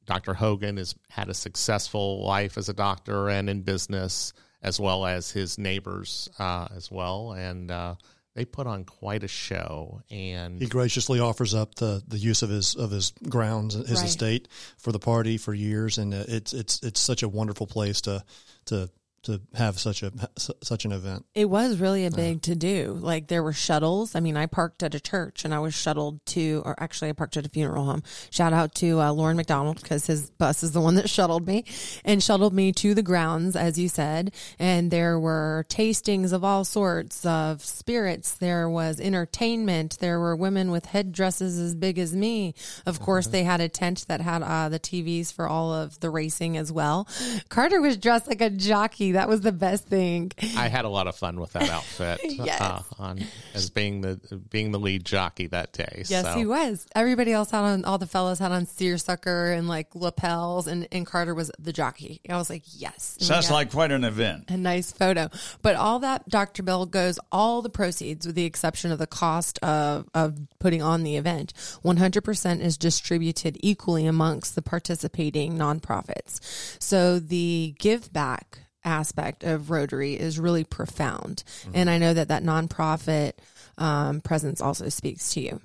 Dr. 0.05 0.35
Hogan 0.35 0.79
has 0.79 0.97
had 1.11 1.29
a 1.29 1.35
successful 1.35 2.25
life 2.27 2.59
as 2.59 2.69
a 2.69 2.73
doctor 2.75 3.29
and 3.31 3.49
in 3.49 3.63
business, 3.63 4.33
as 4.63 4.81
well 4.81 5.07
as 5.07 5.31
his 5.31 5.59
neighbors 5.59 6.29
uh, 6.41 6.67
as 6.77 6.91
well. 6.91 7.33
And 7.33 7.71
uh, 7.71 7.95
they 8.35 8.45
put 8.45 8.67
on 8.67 8.85
quite 8.85 9.23
a 9.25 9.29
show. 9.29 10.03
And 10.11 10.61
He 10.61 10.67
graciously 10.67 11.21
offers 11.21 11.55
up 11.55 11.75
the, 11.75 12.03
the 12.07 12.19
use 12.19 12.43
of 12.43 12.51
his 12.51 12.75
of 12.75 12.91
his 12.91 13.13
grounds, 13.29 13.75
his 13.75 13.91
Right. 14.01 14.05
estate 14.07 14.49
for 14.79 14.93
the 14.93 14.99
party 14.99 15.37
for 15.39 15.53
years, 15.55 15.99
and 15.99 16.15
uh, 16.15 16.25
it's 16.29 16.53
it's 16.53 16.83
it's 16.83 17.01
such 17.01 17.23
a 17.23 17.29
wonderful 17.29 17.67
place 17.67 18.01
to 18.03 18.25
to 18.67 18.91
to 19.23 19.41
have 19.55 19.79
such 19.79 20.03
a 20.03 20.13
such 20.37 20.85
an 20.85 20.93
event. 20.93 21.25
It 21.35 21.47
was 21.47 21.79
really 21.79 22.07
a 22.07 22.11
big 22.11 22.43
to 22.43 22.55
do. 22.55 22.99
Like 23.01 23.29
there 23.29 23.43
were 23.43 23.53
shuttles. 23.53 24.15
I 24.15 24.21
mean, 24.21 24.37
I 24.37 24.47
parked 24.47 24.83
at 24.83 24.95
a 24.95 25.01
church 25.01 25.45
and 25.45 25.55
I 25.55 25.61
was 25.61 25.75
shuttled 25.75 26.25
to, 26.27 26.63
or 26.65 26.75
actually, 26.83 27.11
I 27.11 27.13
parked 27.13 27.37
at 27.37 27.47
a 27.47 27.49
funeral 27.49 27.85
home. 27.85 28.03
Shout 28.31 28.53
out 28.53 28.75
to 28.77 29.01
uh, 29.01 29.13
Lauren 29.13 29.37
McDonald 29.37 29.81
because 29.81 30.07
his 30.07 30.31
bus 30.31 30.63
is 30.63 30.73
the 30.73 30.81
one 30.81 30.97
that 30.97 31.09
shuttled 31.23 31.47
me 31.47 31.65
and 32.05 32.23
shuttled 32.23 32.53
me 32.53 32.73
to 32.73 32.95
the 32.95 33.03
grounds, 33.03 33.55
as 33.55 33.79
you 33.79 33.89
said. 33.89 34.35
And 34.59 34.91
there 34.91 35.19
were 35.19 35.65
tastings 35.69 36.33
of 36.33 36.43
all 36.43 36.65
sorts 36.65 37.25
of 37.25 37.65
spirits. 37.65 38.33
There 38.33 38.69
was 38.69 39.01
entertainment. 39.01 39.99
There 40.01 40.19
were 40.19 40.35
women 40.35 40.71
with 40.71 40.87
headdresses 40.87 41.59
as 41.59 41.75
big 41.75 41.99
as 41.99 42.15
me. 42.15 42.55
Of 42.87 43.01
course, 43.01 43.29
they 43.29 43.45
had 43.45 43.61
a 43.61 43.69
tent 43.69 44.07
that 44.09 44.21
had 44.21 44.43
uh, 44.43 44.69
the 44.69 44.81
TVs 44.81 45.33
for 45.33 45.47
all 45.47 45.73
of 45.73 46.01
the 46.01 46.11
racing 46.11 46.57
as 46.57 46.73
well. 46.73 47.07
Carter 47.49 47.81
was 47.81 47.97
dressed 47.97 48.27
like 48.27 48.41
a 48.41 48.51
jockey. 48.51 49.12
That 49.13 49.29
was 49.29 49.41
the 49.41 49.53
best 49.53 49.87
thing. 49.87 50.33
I 50.57 50.69
had 50.69 50.85
a 50.85 50.89
lot 50.89 51.07
of 51.07 51.17
fun 51.17 51.41
with 51.41 51.53
that 51.53 51.69
outfit. 51.69 52.21
Yes. 52.43 52.61
uh, 52.61 52.83
on 52.99 53.21
as 53.55 53.71
being 53.71 54.01
the 54.01 54.19
being 54.51 54.73
the 54.73 54.79
lead 54.79 55.05
jockey 55.05 55.47
that 55.49 55.73
day. 55.73 56.05
Yes, 56.09 56.25
so. 56.25 56.35
he 56.35 56.47
was. 56.47 56.87
Everybody 56.95 57.33
else 57.33 57.51
had 57.51 57.61
on, 57.61 57.85
all 57.85 57.99
the 57.99 58.07
fellas 58.07 58.39
had 58.39 58.51
on 58.53 58.67
seersucker 58.67 59.53
and 59.53 59.69
like 59.69 59.95
lapels, 59.95 60.67
and, 60.67 60.89
and 60.91 61.07
Carter 61.07 61.35
was 61.35 61.51
the 61.59 61.73
jockey. 61.73 62.21
I 62.29 62.37
was 62.37 62.51
like, 62.51 62.63
yes. 62.67 63.17
And 63.19 63.23
we 63.23 63.27
Sounds 63.27 63.51
like 63.51 63.71
quite 63.71 63.93
an 63.93 64.05
event. 64.05 64.51
a 64.51 64.57
nice 64.57 64.91
photo. 64.91 65.31
But 65.61 65.77
all 65.77 65.99
that, 66.01 66.29
Dr. 66.29 66.63
Bill, 66.63 66.87
goes 66.87 67.19
all 67.31 67.63
the 67.63 67.71
proceeds, 67.71 68.27
with 68.27 68.35
the 68.35 68.45
exception 68.45 68.91
of 68.93 68.99
the 68.99 69.07
cost 69.07 69.59
of, 69.63 70.09
of 70.15 70.39
putting 70.59 70.83
on 70.83 71.03
the 71.03 71.17
event. 71.17 71.53
100% 71.85 72.61
is 72.61 72.77
distributed 72.77 73.57
equally 73.61 74.07
amongst 74.07 74.55
the 74.55 74.63
participating 74.63 75.57
nonprofits. 75.57 76.41
So 76.81 77.19
the 77.19 77.75
give 77.79 78.13
back 78.13 78.61
aspect 78.85 79.45
of 79.45 79.71
Rotary 79.71 80.15
is 80.15 80.39
really 80.39 80.65
profound. 80.65 81.45
And 81.75 81.89
I 81.89 81.99
know 81.99 82.15
that 82.15 82.29
that 82.29 82.43
nonprofit 82.43 83.33
um, 83.79 84.21
presence 84.21 84.61
also 84.61 84.89
speaks 84.89 85.33
to 85.35 85.41
you. 85.41 85.61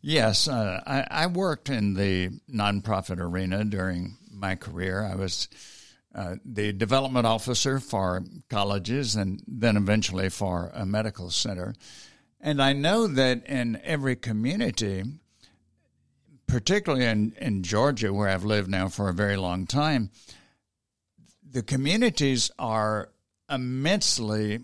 Yes, 0.00 0.46
uh, 0.46 0.80
I, 0.86 1.06
I 1.10 1.26
worked 1.26 1.68
in 1.68 1.94
the 1.94 2.30
nonprofit 2.50 3.18
arena 3.18 3.64
during 3.64 4.16
my 4.30 4.54
career. 4.54 5.04
I 5.04 5.16
was 5.16 5.48
uh, 6.14 6.36
the 6.44 6.72
development 6.72 7.26
officer 7.26 7.80
for 7.80 8.24
colleges 8.48 9.16
and 9.16 9.42
then 9.46 9.76
eventually 9.76 10.28
for 10.28 10.70
a 10.74 10.86
medical 10.86 11.30
center. 11.30 11.74
And 12.40 12.62
I 12.62 12.72
know 12.72 13.08
that 13.08 13.44
in 13.46 13.80
every 13.82 14.14
community, 14.14 15.02
particularly 16.46 17.04
in, 17.04 17.34
in 17.40 17.62
Georgia, 17.62 18.12
where 18.14 18.28
I've 18.28 18.44
lived 18.44 18.70
now 18.70 18.88
for 18.88 19.08
a 19.08 19.14
very 19.14 19.36
long 19.36 19.66
time, 19.66 20.10
the 21.50 21.62
communities 21.62 22.50
are 22.58 23.10
immensely 23.50 24.60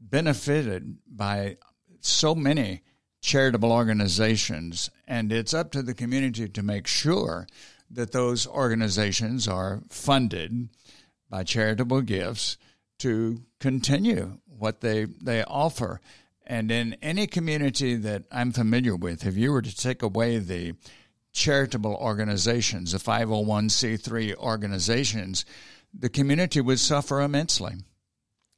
benefited 0.00 0.98
by 1.06 1.56
so 2.00 2.34
many 2.34 2.82
charitable 3.20 3.70
organizations, 3.70 4.90
and 5.06 5.32
it's 5.32 5.54
up 5.54 5.70
to 5.72 5.82
the 5.82 5.94
community 5.94 6.48
to 6.48 6.62
make 6.62 6.86
sure 6.86 7.46
that 7.90 8.12
those 8.12 8.46
organizations 8.46 9.46
are 9.46 9.82
funded 9.88 10.68
by 11.30 11.44
charitable 11.44 12.00
gifts 12.00 12.56
to 12.98 13.42
continue 13.60 14.38
what 14.46 14.80
they, 14.80 15.04
they 15.04 15.44
offer. 15.44 16.00
And 16.46 16.70
in 16.70 16.96
any 17.00 17.26
community 17.26 17.94
that 17.96 18.24
I'm 18.32 18.52
familiar 18.52 18.96
with, 18.96 19.24
if 19.24 19.36
you 19.36 19.52
were 19.52 19.62
to 19.62 19.76
take 19.76 20.02
away 20.02 20.38
the 20.38 20.74
charitable 21.32 21.94
organizations, 21.94 22.92
the 22.92 22.98
501c3 22.98 24.36
organizations, 24.36 25.44
the 25.98 26.08
community 26.08 26.60
would 26.60 26.80
suffer 26.80 27.20
immensely. 27.20 27.74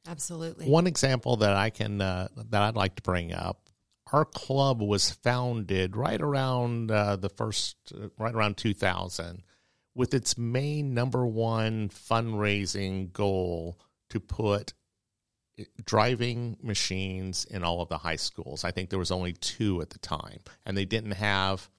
Absolutely. 0.07 0.67
One 0.67 0.87
example 0.87 1.37
that 1.37 1.55
I 1.55 1.69
can 1.69 2.01
uh, 2.01 2.27
that 2.49 2.61
I'd 2.61 2.75
like 2.75 2.95
to 2.95 3.01
bring 3.01 3.33
up. 3.33 3.69
Our 4.11 4.25
club 4.25 4.81
was 4.81 5.09
founded 5.09 5.95
right 5.95 6.21
around 6.21 6.91
uh, 6.91 7.15
the 7.15 7.29
first, 7.29 7.75
uh, 7.91 8.09
right 8.19 8.35
around 8.35 8.55
2000, 8.55 9.41
with 9.95 10.13
its 10.13 10.37
main 10.37 10.93
number 10.93 11.25
one 11.25 11.89
fundraising 11.89 13.11
goal 13.11 13.79
to 14.11 14.19
put 14.19 14.73
driving 15.83 16.57
machines 16.61 17.45
in 17.45 17.63
all 17.63 17.81
of 17.81 17.89
the 17.89 17.97
high 17.97 18.15
schools. 18.15 18.63
I 18.63 18.71
think 18.71 18.89
there 18.89 18.99
was 18.99 19.11
only 19.11 19.33
two 19.33 19.81
at 19.81 19.89
the 19.89 19.99
time, 19.99 20.39
and 20.65 20.77
they 20.77 20.85
didn't 20.85 21.11
have 21.11 21.69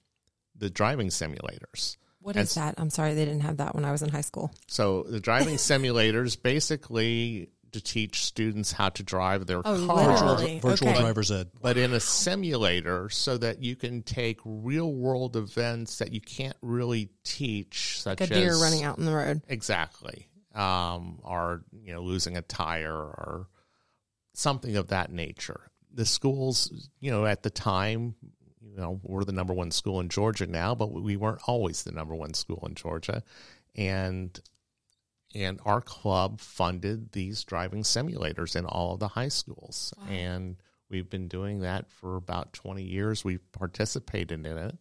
the 0.55 0.69
driving 0.69 1.07
simulators. 1.07 1.97
What 2.27 2.35
And 2.35 2.43
is 2.43 2.55
that? 2.55 2.75
I'm 2.77 2.89
sorry, 2.89 3.13
they 3.13 3.23
didn't 3.23 3.39
have 3.39 3.55
that 3.57 3.73
when 3.73 3.85
I 3.85 3.93
was 3.93 4.01
in 4.03 4.09
high 4.09 4.19
school. 4.19 4.51
So 4.67 5.03
the 5.03 5.21
driving 5.21 5.55
simulators 5.55 6.35
basically 6.41 7.47
to 7.71 7.79
teach 7.79 8.25
students 8.25 8.73
how 8.73 8.89
to 8.89 9.01
drive 9.03 9.45
their 9.45 9.61
Oh, 9.63 9.85
car, 9.87 10.07
literally. 10.07 10.59
Virtual 10.59 10.89
Okay. 10.89 10.99
driver's 10.99 11.31
ed. 11.31 11.51
but 11.61 11.77
in 11.77 11.93
a 11.93 12.01
simulator 12.01 13.07
so 13.09 13.37
that 13.37 13.63
you 13.63 13.77
can 13.77 14.03
take 14.03 14.41
real 14.43 14.93
world 14.93 15.37
events 15.37 15.99
that 15.99 16.11
you 16.11 16.19
can't 16.19 16.57
really 16.61 17.11
teach, 17.23 18.01
such 18.01 18.19
Like 18.19 18.29
a 18.29 18.33
deer 18.33 18.51
as 18.55 18.61
running 18.61 18.83
out 18.83 18.97
in 18.97 19.05
the 19.05 19.13
road. 19.13 19.41
exactly, 19.47 20.27
um, 20.53 21.19
or 21.23 21.63
you 21.81 21.93
know 21.93 22.01
losing 22.01 22.35
a 22.35 22.41
tire 22.41 22.93
or 22.93 23.47
something 24.33 24.75
of 24.75 24.89
that 24.89 25.13
nature. 25.13 25.71
The 25.93 26.05
schools, 26.05 26.89
you 26.99 27.09
know, 27.09 27.25
at 27.25 27.41
the 27.43 27.49
time, 27.49 28.15
you 28.77 28.83
know, 28.83 28.99
we're 29.01 29.23
the 29.23 29.31
number 29.31 29.53
one 29.53 29.71
school 29.71 29.99
in 29.99 30.07
Georgia 30.07 30.45
now, 30.45 30.75
but 30.75 30.93
we 30.93 31.17
weren't 31.17 31.41
always 31.47 31.83
the 31.83 31.91
number 31.91 32.13
one 32.13 32.35
school 32.35 32.63
in 32.67 32.75
Georgia, 32.75 33.23
and 33.75 34.39
and 35.33 35.59
our 35.65 35.81
club 35.81 36.39
funded 36.39 37.11
these 37.11 37.43
driving 37.43 37.81
simulators 37.81 38.55
in 38.55 38.65
all 38.65 38.93
of 38.93 38.99
the 38.99 39.07
high 39.07 39.27
schools, 39.29 39.95
and 40.09 40.57
we've 40.89 41.09
been 41.09 41.27
doing 41.27 41.61
that 41.61 41.89
for 41.89 42.17
about 42.17 42.53
twenty 42.53 42.83
years. 42.83 43.25
We've 43.25 43.51
participated 43.51 44.45
in 44.45 44.57
it, 44.57 44.77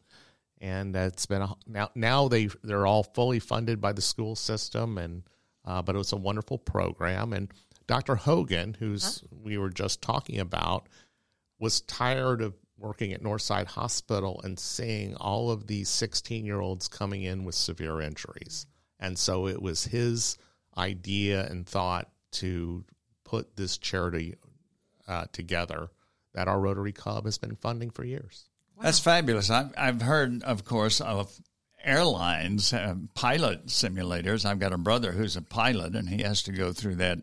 and 0.61 0.95
it's 0.95 1.25
been 1.25 1.41
a, 1.41 1.55
now 1.67 1.91
now 1.95 2.29
they 2.29 2.51
they're 2.63 2.87
all 2.87 3.03
fully 3.03 3.39
funded 3.39 3.81
by 3.81 3.95
the 3.95 4.03
school 4.03 4.37
system, 4.37 4.99
and 4.99 5.23
uh, 5.65 5.81
but 5.81 5.95
it 5.95 5.99
was 5.99 6.13
a 6.13 6.17
wonderful 6.17 6.59
program. 6.59 7.33
And 7.33 7.51
Dr. 7.87 8.17
Hogan, 8.17 8.77
who's 8.79 9.25
we 9.31 9.57
were 9.57 9.71
just 9.71 10.03
talking 10.03 10.39
about, 10.39 10.87
was 11.59 11.81
tired 11.81 12.43
of 12.43 12.53
working 12.79 13.13
at 13.13 13.23
Northside 13.23 13.67
Hospital 13.67 14.41
and 14.45 14.59
seeing 14.59 15.15
all 15.17 15.51
of 15.51 15.67
these 15.67 15.89
16 15.89 16.45
year 16.45 16.61
olds 16.61 16.89
coming 16.89 17.23
in 17.23 17.45
with 17.45 17.55
severe 17.55 18.01
injuries. 18.01 18.67
And 18.99 19.19
so 19.19 19.47
it 19.47 19.61
was 19.61 19.85
his 19.85 20.39
idea 20.77 21.47
and 21.47 21.67
thought 21.67 22.09
to 22.33 22.85
put 23.25 23.57
this 23.57 23.79
charity 23.79 24.37
uh, 25.09 25.25
together 25.33 25.89
that 26.35 26.49
our 26.49 26.61
Rotary 26.61 26.93
Club 26.93 27.25
has 27.25 27.39
been 27.39 27.57
funding 27.57 27.91
for 27.91 28.05
years. 28.05 28.49
That's 28.81 29.01
fabulous. 29.01 29.49
I've, 29.49 29.73
I've 29.77 30.03
heard, 30.03 30.43
of 30.43 30.65
course, 30.65 31.01
of 31.01 31.35
airlines, 31.83 32.73
uh, 32.73 32.95
pilot 33.15 33.67
simulators. 33.67 34.45
I've 34.45 34.59
got 34.59 34.73
a 34.73 34.79
brother 34.79 35.13
who's 35.13 35.37
a 35.37 35.43
pilot, 35.43 35.95
and 35.95 36.09
he 36.09 36.23
has 36.23 36.43
to 36.43 36.53
go 36.53 36.73
through 36.73 36.97
that 36.97 37.21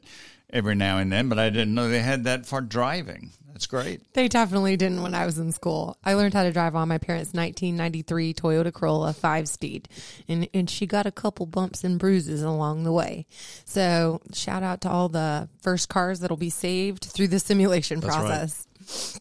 every 0.54 0.76
now 0.76 1.00
and 1.00 1.12
then, 1.12 1.28
but 1.28 1.40
I 1.40 1.50
didn't 1.50 1.74
know 1.74 1.90
they 1.90 2.00
had 2.00 2.24
that 2.24 2.46
for 2.46 2.62
driving. 2.62 3.32
That's 3.52 3.68
great. 3.68 4.02
They 4.14 4.28
definitely 4.28 4.78
didn't 4.78 5.04
when 5.04 5.14
I 5.14 5.26
was 5.26 5.38
in 5.38 5.52
school. 5.52 5.98
I 6.04 6.16
learned 6.16 6.34
how 6.34 6.44
to 6.44 6.52
drive 6.52 6.76
on 6.76 6.88
my 6.88 6.98
parents' 6.98 7.34
1993 7.34 8.34
Toyota 8.34 8.74
Corolla 8.74 9.14
five 9.14 9.48
speed, 9.48 9.88
and, 10.28 10.48
and 10.54 10.70
she 10.70 10.88
got 10.88 11.06
a 11.06 11.12
couple 11.12 11.46
bumps 11.46 11.84
and 11.84 12.00
bruises 12.00 12.42
along 12.42 12.84
the 12.84 12.92
way. 12.92 13.28
So, 13.66 14.22
shout 14.34 14.64
out 14.64 14.82
to 14.82 14.90
all 14.90 15.08
the 15.08 15.50
first 15.62 15.88
cars 15.90 16.22
that'll 16.22 16.38
be 16.38 16.50
saved 16.50 17.06
through 17.06 17.28
the 17.28 17.40
simulation 17.40 18.00
That's 18.00 18.16
right. 18.16 18.26
process. 18.26 19.20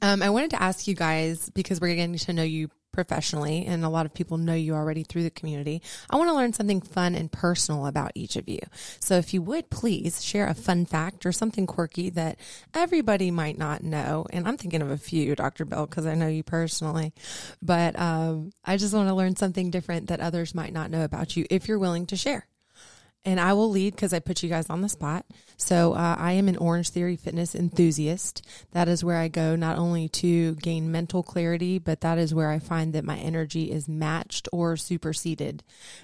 Um, 0.00 0.22
I 0.22 0.30
wanted 0.30 0.50
to 0.50 0.62
ask 0.62 0.86
you 0.86 0.94
guys 0.94 1.50
because 1.50 1.80
we're 1.80 1.94
getting 1.94 2.16
to 2.16 2.32
know 2.32 2.42
you 2.42 2.70
professionally, 2.92 3.64
and 3.66 3.84
a 3.84 3.88
lot 3.88 4.06
of 4.06 4.14
people 4.14 4.38
know 4.38 4.54
you 4.54 4.74
already 4.74 5.02
through 5.02 5.22
the 5.22 5.30
community. 5.30 5.82
I 6.10 6.16
want 6.16 6.28
to 6.28 6.34
learn 6.34 6.52
something 6.52 6.80
fun 6.80 7.14
and 7.14 7.30
personal 7.30 7.86
about 7.86 8.12
each 8.14 8.36
of 8.36 8.48
you. 8.48 8.60
So, 9.00 9.16
if 9.16 9.34
you 9.34 9.42
would 9.42 9.70
please 9.70 10.22
share 10.22 10.46
a 10.46 10.54
fun 10.54 10.86
fact 10.86 11.26
or 11.26 11.32
something 11.32 11.66
quirky 11.66 12.10
that 12.10 12.38
everybody 12.74 13.30
might 13.30 13.58
not 13.58 13.82
know. 13.82 14.26
And 14.30 14.46
I'm 14.46 14.56
thinking 14.56 14.82
of 14.82 14.90
a 14.90 14.98
few, 14.98 15.34
Dr. 15.34 15.64
Bill, 15.64 15.86
because 15.86 16.06
I 16.06 16.14
know 16.14 16.28
you 16.28 16.42
personally. 16.42 17.12
But 17.60 17.98
um, 17.98 18.52
I 18.64 18.76
just 18.76 18.94
want 18.94 19.08
to 19.08 19.14
learn 19.14 19.36
something 19.36 19.70
different 19.70 20.08
that 20.08 20.20
others 20.20 20.54
might 20.54 20.72
not 20.72 20.90
know 20.90 21.04
about 21.04 21.36
you 21.36 21.46
if 21.50 21.68
you're 21.68 21.78
willing 21.78 22.06
to 22.06 22.16
share 22.16 22.46
and 23.24 23.38
I 23.38 23.52
will 23.52 23.70
lead 23.70 23.94
because 23.94 24.12
I 24.12 24.18
put 24.18 24.42
you 24.42 24.48
guys 24.48 24.68
on 24.68 24.80
the 24.80 24.88
spot. 24.88 25.24
So 25.56 25.92
uh, 25.92 26.16
I 26.18 26.32
am 26.32 26.48
an 26.48 26.56
Orange 26.56 26.88
Theory 26.90 27.14
fitness 27.14 27.54
enthusiast. 27.54 28.44
That 28.72 28.88
is 28.88 29.04
where 29.04 29.18
I 29.18 29.28
go 29.28 29.54
not 29.54 29.78
only 29.78 30.08
to 30.08 30.56
gain 30.56 30.90
mental 30.90 31.22
clarity, 31.22 31.78
but 31.78 32.00
that 32.00 32.18
is 32.18 32.34
where 32.34 32.50
I 32.50 32.58
find 32.58 32.92
that 32.94 33.04
my 33.04 33.16
energy 33.18 33.70
is 33.70 33.88
matched 33.88 34.48
or 34.52 34.76
superseded. 34.76 35.62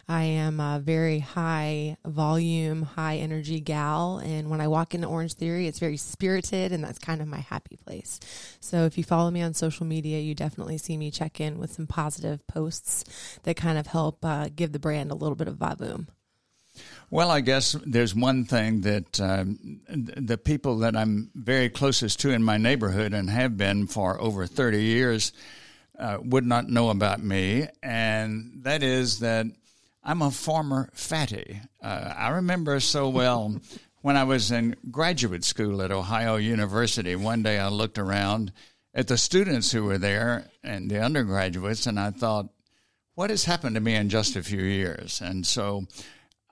I 0.08 0.22
am 0.24 0.60
a 0.60 0.78
very 0.78 1.18
high 1.18 1.96
volume, 2.06 2.82
high 2.82 3.16
energy 3.16 3.60
gal, 3.60 4.18
and 4.18 4.48
when 4.48 4.60
I 4.60 4.68
walk 4.68 4.94
into 4.94 5.08
Orange 5.08 5.34
Theory, 5.34 5.66
it's 5.66 5.80
very 5.80 5.96
spirited, 5.96 6.70
and 6.70 6.84
that's 6.84 7.00
kind 7.00 7.20
of 7.20 7.26
my 7.26 7.40
happy 7.40 7.76
place. 7.84 8.20
So 8.60 8.84
if 8.84 8.96
you 8.96 9.02
follow 9.02 9.30
me 9.30 9.42
on 9.42 9.54
social 9.54 9.86
media, 9.86 10.20
you 10.20 10.36
definitely 10.36 10.78
see 10.78 10.96
me 10.96 11.10
check 11.10 11.40
in 11.40 11.58
with 11.58 11.72
some 11.72 11.88
positive 11.88 12.46
posts 12.46 13.38
that 13.42 13.56
kind 13.56 13.76
of 13.76 13.88
help 13.88 14.24
uh, 14.24 14.48
give 14.54 14.70
the 14.70 14.78
brand 14.78 15.10
a 15.10 15.16
little 15.16 15.36
bit 15.36 15.48
of 15.48 15.56
vavoom. 15.56 16.06
Well, 17.10 17.30
I 17.30 17.40
guess 17.40 17.76
there's 17.86 18.14
one 18.14 18.44
thing 18.44 18.82
that 18.82 19.20
um, 19.20 19.80
the 19.88 20.38
people 20.38 20.78
that 20.78 20.96
I'm 20.96 21.30
very 21.34 21.70
closest 21.70 22.20
to 22.20 22.30
in 22.30 22.42
my 22.42 22.58
neighborhood 22.58 23.14
and 23.14 23.30
have 23.30 23.56
been 23.56 23.86
for 23.86 24.20
over 24.20 24.46
30 24.46 24.82
years 24.82 25.32
uh, 25.98 26.18
would 26.22 26.46
not 26.46 26.68
know 26.68 26.90
about 26.90 27.22
me, 27.22 27.66
and 27.82 28.60
that 28.62 28.82
is 28.82 29.20
that 29.20 29.46
I'm 30.04 30.22
a 30.22 30.30
former 30.30 30.90
fatty. 30.94 31.60
Uh, 31.82 32.14
I 32.16 32.28
remember 32.30 32.78
so 32.80 33.08
well 33.08 33.60
when 34.02 34.16
I 34.16 34.24
was 34.24 34.50
in 34.50 34.76
graduate 34.90 35.44
school 35.44 35.82
at 35.82 35.90
Ohio 35.90 36.36
University. 36.36 37.16
One 37.16 37.42
day 37.42 37.58
I 37.58 37.68
looked 37.68 37.98
around 37.98 38.52
at 38.94 39.08
the 39.08 39.18
students 39.18 39.72
who 39.72 39.84
were 39.84 39.98
there 39.98 40.46
and 40.62 40.90
the 40.90 41.00
undergraduates, 41.00 41.86
and 41.86 41.98
I 41.98 42.10
thought, 42.10 42.48
what 43.14 43.30
has 43.30 43.44
happened 43.44 43.74
to 43.74 43.80
me 43.80 43.96
in 43.96 44.08
just 44.08 44.36
a 44.36 44.42
few 44.42 44.62
years? 44.62 45.20
And 45.20 45.46
so 45.46 45.86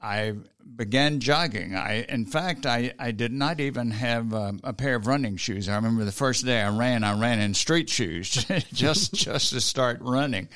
I 0.06 0.34
began 0.76 1.18
jogging. 1.18 1.74
I, 1.74 2.04
in 2.08 2.26
fact, 2.26 2.64
I, 2.64 2.92
I 2.98 3.10
did 3.10 3.32
not 3.32 3.58
even 3.58 3.90
have 3.90 4.32
a, 4.32 4.54
a, 4.62 4.72
pair 4.72 4.94
of 4.94 5.08
running 5.08 5.36
shoes. 5.36 5.68
I 5.68 5.74
remember 5.74 6.04
the 6.04 6.12
first 6.12 6.44
day 6.44 6.60
I 6.60 6.70
ran, 6.70 7.02
I 7.02 7.18
ran 7.18 7.40
in 7.40 7.54
street 7.54 7.90
shoes 7.90 8.30
just 8.72 9.14
just 9.14 9.52
to 9.52 9.60
start 9.60 9.98
running. 10.00 10.48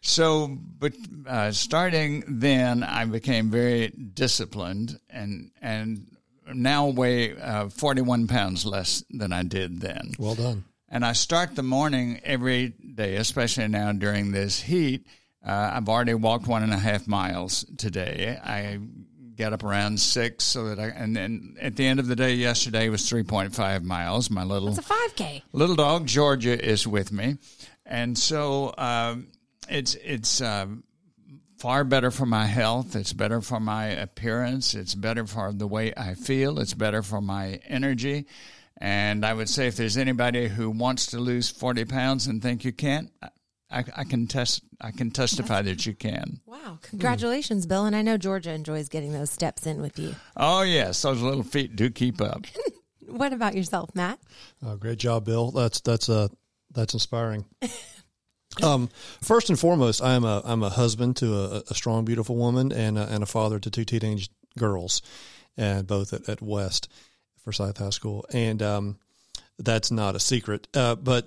So, 0.00 0.56
but 0.78 0.92
uh, 1.26 1.50
starting 1.50 2.24
then, 2.28 2.84
I 2.84 3.04
became 3.06 3.50
very 3.50 3.88
disciplined 3.88 5.00
and 5.10 5.50
and 5.60 6.06
now 6.52 6.88
weigh 6.88 7.36
uh, 7.36 7.70
41 7.70 8.28
pounds 8.28 8.64
less 8.64 9.02
than 9.10 9.32
I 9.32 9.42
did 9.42 9.80
then. 9.80 10.12
Well 10.18 10.36
done. 10.36 10.64
And 10.88 11.04
I 11.04 11.14
start 11.14 11.56
the 11.56 11.62
morning 11.64 12.20
every 12.22 12.68
day, 12.68 13.16
especially 13.16 13.66
now 13.66 13.90
during 13.92 14.30
this 14.30 14.60
heat 14.60 15.06
uh, 15.44 15.72
I've 15.74 15.88
already 15.88 16.14
walked 16.14 16.46
one 16.46 16.62
and 16.62 16.72
a 16.72 16.78
half 16.78 17.06
miles 17.06 17.64
today. 17.76 18.38
I 18.42 18.78
got 19.36 19.52
up 19.52 19.62
around 19.62 20.00
six 20.00 20.44
so 20.44 20.68
that 20.68 20.78
I 20.78 20.86
and 20.86 21.14
then 21.14 21.56
at 21.60 21.76
the 21.76 21.86
end 21.86 22.00
of 22.00 22.06
the 22.06 22.16
day 22.16 22.34
yesterday 22.34 22.88
was 22.88 23.02
3.5 23.02 23.82
miles. 23.82 24.30
My 24.30 24.44
little 24.44 24.68
it's 24.68 24.78
a 24.78 24.82
5k 24.82 25.42
little 25.52 25.76
dog 25.76 26.06
georgia 26.06 26.58
is 26.58 26.86
with 26.86 27.12
me. 27.12 27.36
And 27.84 28.16
so 28.16 28.74
um, 28.78 29.28
it's 29.68 29.94
it's 29.96 30.40
um, 30.40 30.84
far 31.58 31.84
better 31.84 32.10
for 32.10 32.26
my 32.26 32.46
health. 32.46 32.96
It's 32.96 33.12
better 33.12 33.40
for 33.40 33.60
my 33.60 33.86
appearance. 33.86 34.74
It's 34.74 34.94
better 34.94 35.26
for 35.26 35.52
the 35.52 35.66
way 35.66 35.92
i 35.96 36.14
feel. 36.14 36.58
It's 36.58 36.74
better 36.74 37.02
for 37.02 37.20
my 37.20 37.60
energy. 37.66 38.26
And 38.78 39.26
i 39.26 39.34
would 39.34 39.48
say 39.48 39.66
if 39.66 39.76
there's 39.76 39.98
anybody 39.98 40.48
who 40.48 40.70
wants 40.70 41.08
to 41.08 41.18
lose 41.18 41.50
40 41.50 41.84
pounds 41.84 42.26
and 42.28 42.40
think 42.40 42.64
you 42.64 42.72
can't 42.72 43.10
I, 43.74 43.84
I, 43.96 44.04
can 44.04 44.26
test. 44.26 44.62
I 44.80 44.92
can 44.92 45.10
testify 45.10 45.62
that 45.62 45.84
you 45.84 45.94
can. 45.94 46.40
Wow! 46.46 46.78
Congratulations, 46.82 47.66
Bill. 47.66 47.84
And 47.84 47.96
I 47.96 48.02
know 48.02 48.16
Georgia 48.16 48.52
enjoys 48.52 48.88
getting 48.88 49.12
those 49.12 49.30
steps 49.30 49.66
in 49.66 49.82
with 49.82 49.98
you. 49.98 50.14
Oh 50.36 50.62
yes, 50.62 51.02
those 51.02 51.20
little 51.20 51.42
feet 51.42 51.74
do 51.74 51.90
keep 51.90 52.20
up. 52.20 52.46
what 53.06 53.32
about 53.32 53.54
yourself, 53.54 53.90
Matt? 53.94 54.20
Oh, 54.64 54.76
great 54.76 54.98
job, 54.98 55.24
Bill. 55.24 55.50
That's 55.50 55.80
that's 55.80 56.08
uh 56.08 56.28
that's 56.72 56.94
inspiring. 56.94 57.46
um, 58.62 58.88
first 59.20 59.50
and 59.50 59.58
foremost, 59.58 60.02
I'm 60.02 60.24
a 60.24 60.42
I'm 60.44 60.62
a 60.62 60.70
husband 60.70 61.16
to 61.16 61.34
a, 61.34 61.62
a 61.68 61.74
strong, 61.74 62.04
beautiful 62.04 62.36
woman, 62.36 62.72
and 62.72 62.96
a, 62.96 63.08
and 63.08 63.22
a 63.22 63.26
father 63.26 63.58
to 63.58 63.70
two 63.70 63.84
teenage 63.84 64.30
girls, 64.56 65.02
and 65.56 65.86
both 65.86 66.12
at, 66.12 66.28
at 66.28 66.40
West 66.40 66.88
Forsyth 67.42 67.78
High 67.78 67.90
School, 67.90 68.24
and 68.32 68.62
um, 68.62 68.98
that's 69.58 69.90
not 69.90 70.16
a 70.16 70.20
secret. 70.20 70.68
Uh, 70.74 70.94
but 70.94 71.26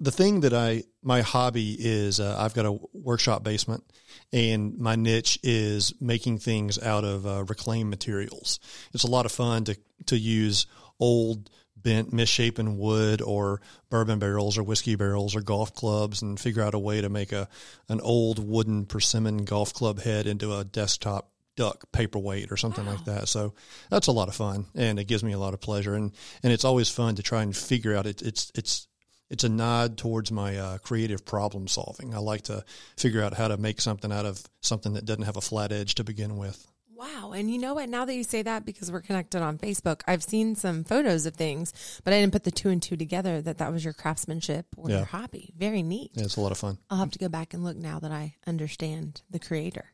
the 0.00 0.12
thing 0.12 0.40
that 0.40 0.52
I 0.52 0.84
my 1.02 1.22
hobby 1.22 1.76
is 1.78 2.20
uh, 2.20 2.36
I've 2.38 2.54
got 2.54 2.66
a 2.66 2.78
workshop 2.92 3.42
basement, 3.44 3.84
and 4.32 4.78
my 4.78 4.96
niche 4.96 5.38
is 5.42 5.94
making 6.00 6.38
things 6.38 6.78
out 6.82 7.04
of 7.04 7.26
uh, 7.26 7.44
reclaimed 7.44 7.90
materials. 7.90 8.60
It's 8.92 9.04
a 9.04 9.10
lot 9.10 9.26
of 9.26 9.32
fun 9.32 9.64
to 9.64 9.76
to 10.06 10.18
use 10.18 10.66
old 11.00 11.50
bent 11.76 12.12
misshapen 12.12 12.76
wood 12.76 13.22
or 13.22 13.60
bourbon 13.88 14.18
barrels 14.18 14.58
or 14.58 14.62
whiskey 14.62 14.96
barrels 14.96 15.36
or 15.36 15.40
golf 15.40 15.72
clubs 15.74 16.22
and 16.22 16.38
figure 16.38 16.62
out 16.62 16.74
a 16.74 16.78
way 16.78 17.00
to 17.00 17.08
make 17.08 17.32
a 17.32 17.48
an 17.88 18.00
old 18.00 18.38
wooden 18.38 18.84
persimmon 18.84 19.44
golf 19.44 19.72
club 19.72 20.00
head 20.00 20.26
into 20.26 20.54
a 20.54 20.64
desktop 20.64 21.30
duck 21.56 21.90
paperweight 21.92 22.52
or 22.52 22.56
something 22.56 22.86
wow. 22.86 22.92
like 22.92 23.04
that. 23.04 23.28
So 23.28 23.54
that's 23.90 24.06
a 24.06 24.12
lot 24.12 24.28
of 24.28 24.34
fun 24.34 24.66
and 24.74 24.98
it 24.98 25.04
gives 25.04 25.24
me 25.24 25.32
a 25.32 25.38
lot 25.38 25.54
of 25.54 25.60
pleasure 25.60 25.94
and 25.94 26.12
and 26.42 26.52
it's 26.52 26.64
always 26.64 26.88
fun 26.88 27.14
to 27.16 27.22
try 27.22 27.42
and 27.42 27.56
figure 27.56 27.94
out 27.94 28.06
it, 28.06 28.22
it's 28.22 28.50
it's 28.54 28.88
it's 29.30 29.44
a 29.44 29.48
nod 29.48 29.98
towards 29.98 30.32
my 30.32 30.56
uh, 30.56 30.78
creative 30.78 31.24
problem 31.24 31.68
solving. 31.68 32.14
I 32.14 32.18
like 32.18 32.42
to 32.42 32.64
figure 32.96 33.22
out 33.22 33.34
how 33.34 33.48
to 33.48 33.56
make 33.56 33.80
something 33.80 34.12
out 34.12 34.26
of 34.26 34.42
something 34.60 34.94
that 34.94 35.04
doesn't 35.04 35.24
have 35.24 35.36
a 35.36 35.42
flat 35.42 35.72
edge 35.72 35.94
to 35.96 36.04
begin 36.04 36.36
with. 36.36 36.66
Wow. 36.98 37.30
And 37.30 37.48
you 37.48 37.58
know 37.58 37.74
what? 37.74 37.88
Now 37.88 38.04
that 38.06 38.14
you 38.14 38.24
say 38.24 38.42
that, 38.42 38.64
because 38.64 38.90
we're 38.90 39.02
connected 39.02 39.40
on 39.40 39.56
Facebook, 39.56 40.00
I've 40.08 40.24
seen 40.24 40.56
some 40.56 40.82
photos 40.82 41.26
of 41.26 41.36
things, 41.36 41.72
but 42.02 42.12
I 42.12 42.20
didn't 42.20 42.32
put 42.32 42.42
the 42.42 42.50
two 42.50 42.70
and 42.70 42.82
two 42.82 42.96
together 42.96 43.40
that 43.40 43.58
that 43.58 43.72
was 43.72 43.84
your 43.84 43.94
craftsmanship 43.94 44.66
or 44.76 44.90
yeah. 44.90 44.96
your 44.96 45.04
hobby. 45.06 45.54
Very 45.56 45.84
neat. 45.84 46.10
Yeah, 46.14 46.24
it's 46.24 46.36
a 46.36 46.40
lot 46.40 46.50
of 46.50 46.58
fun. 46.58 46.78
I'll 46.90 46.98
have 46.98 47.12
to 47.12 47.18
go 47.20 47.28
back 47.28 47.54
and 47.54 47.62
look 47.62 47.76
now 47.76 48.00
that 48.00 48.10
I 48.10 48.34
understand 48.48 49.22
the 49.30 49.38
creator. 49.38 49.92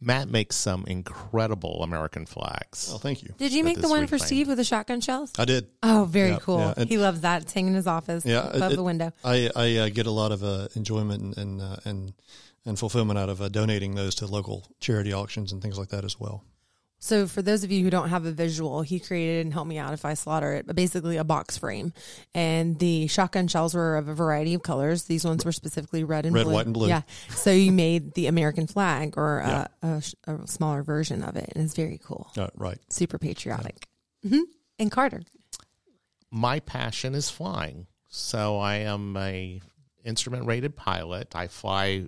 Matt 0.00 0.28
makes 0.28 0.56
some 0.56 0.84
incredible 0.86 1.82
American 1.82 2.26
flags. 2.26 2.90
Oh, 2.92 2.98
thank 2.98 3.22
you. 3.22 3.34
Did 3.38 3.52
you 3.52 3.64
make 3.64 3.80
the 3.80 3.88
one 3.88 4.06
for 4.06 4.18
Steve 4.18 4.48
with 4.48 4.58
the 4.58 4.64
shotgun 4.64 5.00
shells? 5.00 5.32
I 5.38 5.44
did. 5.46 5.68
Oh, 5.82 6.06
very 6.08 6.30
yeah, 6.30 6.38
cool. 6.40 6.74
Yeah. 6.76 6.84
he 6.84 6.98
loves 6.98 7.22
that. 7.22 7.42
It's 7.42 7.52
hanging 7.52 7.68
in 7.68 7.74
his 7.74 7.86
office 7.86 8.26
yeah, 8.26 8.48
above 8.48 8.72
it, 8.72 8.76
the 8.76 8.82
window. 8.82 9.12
I, 9.24 9.50
I 9.56 9.76
uh, 9.76 9.88
get 9.88 10.06
a 10.06 10.10
lot 10.10 10.32
of 10.32 10.44
uh, 10.44 10.68
enjoyment 10.74 11.22
and 11.22 11.36
and, 11.36 11.62
uh, 11.62 11.76
and, 11.84 12.12
and 12.64 12.78
fulfillment 12.78 13.18
out 13.18 13.28
of 13.28 13.40
uh, 13.40 13.48
donating 13.48 13.94
those 13.94 14.14
to 14.16 14.26
local 14.26 14.68
charity 14.80 15.12
auctions 15.12 15.52
and 15.52 15.62
things 15.62 15.78
like 15.78 15.88
that 15.90 16.04
as 16.04 16.18
well. 16.18 16.44
So, 16.98 17.26
for 17.26 17.42
those 17.42 17.62
of 17.62 17.70
you 17.70 17.84
who 17.84 17.90
don't 17.90 18.08
have 18.08 18.24
a 18.24 18.32
visual, 18.32 18.82
he 18.82 18.98
created 18.98 19.44
and 19.44 19.52
helped 19.52 19.68
me 19.68 19.78
out 19.78 19.92
if 19.92 20.04
I 20.04 20.14
slaughter 20.14 20.54
it, 20.54 20.66
but 20.66 20.74
basically 20.76 21.18
a 21.18 21.24
box 21.24 21.58
frame. 21.58 21.92
And 22.34 22.78
the 22.78 23.06
shotgun 23.06 23.48
shells 23.48 23.74
were 23.74 23.96
of 23.96 24.08
a 24.08 24.14
variety 24.14 24.54
of 24.54 24.62
colors. 24.62 25.04
These 25.04 25.24
ones 25.24 25.44
were 25.44 25.52
specifically 25.52 26.04
red 26.04 26.24
and 26.24 26.34
red, 26.34 26.44
blue. 26.44 26.54
white, 26.54 26.64
and 26.64 26.74
blue. 26.74 26.88
Yeah. 26.88 27.02
So 27.28 27.50
you 27.50 27.70
made 27.70 28.14
the 28.14 28.28
American 28.28 28.66
flag 28.66 29.14
or 29.18 29.42
yeah. 29.44 29.66
a, 29.82 30.02
a, 30.26 30.34
a, 30.34 30.46
smaller 30.46 30.82
version 30.82 31.22
of 31.22 31.36
it, 31.36 31.52
and 31.54 31.64
it's 31.64 31.74
very 31.74 32.00
cool. 32.02 32.30
Uh, 32.36 32.48
right. 32.56 32.78
Super 32.88 33.18
patriotic. 33.18 33.88
Yeah. 34.22 34.30
Mm-hmm. 34.30 34.42
And 34.78 34.90
Carter, 34.90 35.22
my 36.30 36.60
passion 36.60 37.14
is 37.14 37.30
flying. 37.30 37.86
So 38.08 38.58
I 38.58 38.76
am 38.76 39.16
a 39.16 39.60
instrument 40.04 40.46
rated 40.46 40.76
pilot. 40.76 41.34
I 41.34 41.48
fly 41.48 42.06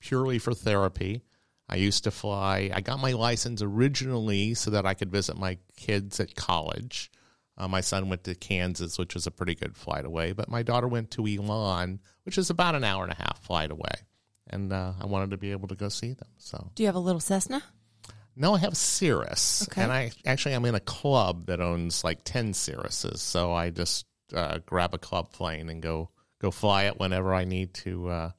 purely 0.00 0.38
for 0.38 0.52
therapy. 0.54 1.22
I 1.70 1.76
used 1.76 2.04
to 2.04 2.10
fly. 2.10 2.70
I 2.74 2.80
got 2.80 2.98
my 2.98 3.12
license 3.12 3.62
originally 3.62 4.54
so 4.54 4.72
that 4.72 4.84
I 4.84 4.94
could 4.94 5.10
visit 5.12 5.38
my 5.38 5.56
kids 5.76 6.18
at 6.18 6.34
college. 6.34 7.12
Uh, 7.56 7.68
my 7.68 7.80
son 7.80 8.08
went 8.08 8.24
to 8.24 8.34
Kansas, 8.34 8.98
which 8.98 9.14
was 9.14 9.26
a 9.26 9.30
pretty 9.30 9.54
good 9.54 9.76
flight 9.76 10.04
away, 10.04 10.32
but 10.32 10.48
my 10.48 10.64
daughter 10.64 10.88
went 10.88 11.12
to 11.12 11.26
Elon, 11.26 12.00
which 12.24 12.38
is 12.38 12.50
about 12.50 12.74
an 12.74 12.82
hour 12.82 13.04
and 13.04 13.12
a 13.12 13.16
half 13.16 13.40
flight 13.44 13.70
away. 13.70 13.94
And 14.48 14.72
uh, 14.72 14.94
I 15.00 15.06
wanted 15.06 15.30
to 15.30 15.36
be 15.36 15.52
able 15.52 15.68
to 15.68 15.76
go 15.76 15.88
see 15.88 16.12
them. 16.12 16.28
So, 16.38 16.72
do 16.74 16.82
you 16.82 16.88
have 16.88 16.96
a 16.96 17.00
little 17.00 17.20
Cessna? 17.20 17.62
No, 18.34 18.54
I 18.54 18.58
have 18.58 18.76
Cirrus, 18.76 19.68
okay. 19.68 19.82
and 19.82 19.92
I 19.92 20.12
actually 20.24 20.54
I'm 20.54 20.64
in 20.64 20.74
a 20.74 20.80
club 20.80 21.46
that 21.46 21.60
owns 21.60 22.02
like 22.02 22.20
ten 22.24 22.52
Cirruses. 22.52 23.18
So 23.18 23.52
I 23.52 23.70
just 23.70 24.06
uh, 24.34 24.58
grab 24.64 24.94
a 24.94 24.98
club 24.98 25.30
plane 25.30 25.68
and 25.68 25.82
go 25.82 26.10
go 26.40 26.50
fly 26.50 26.84
it 26.84 26.98
whenever 26.98 27.34
I 27.34 27.44
need 27.44 27.74
to 27.74 28.08
uh, 28.08 28.30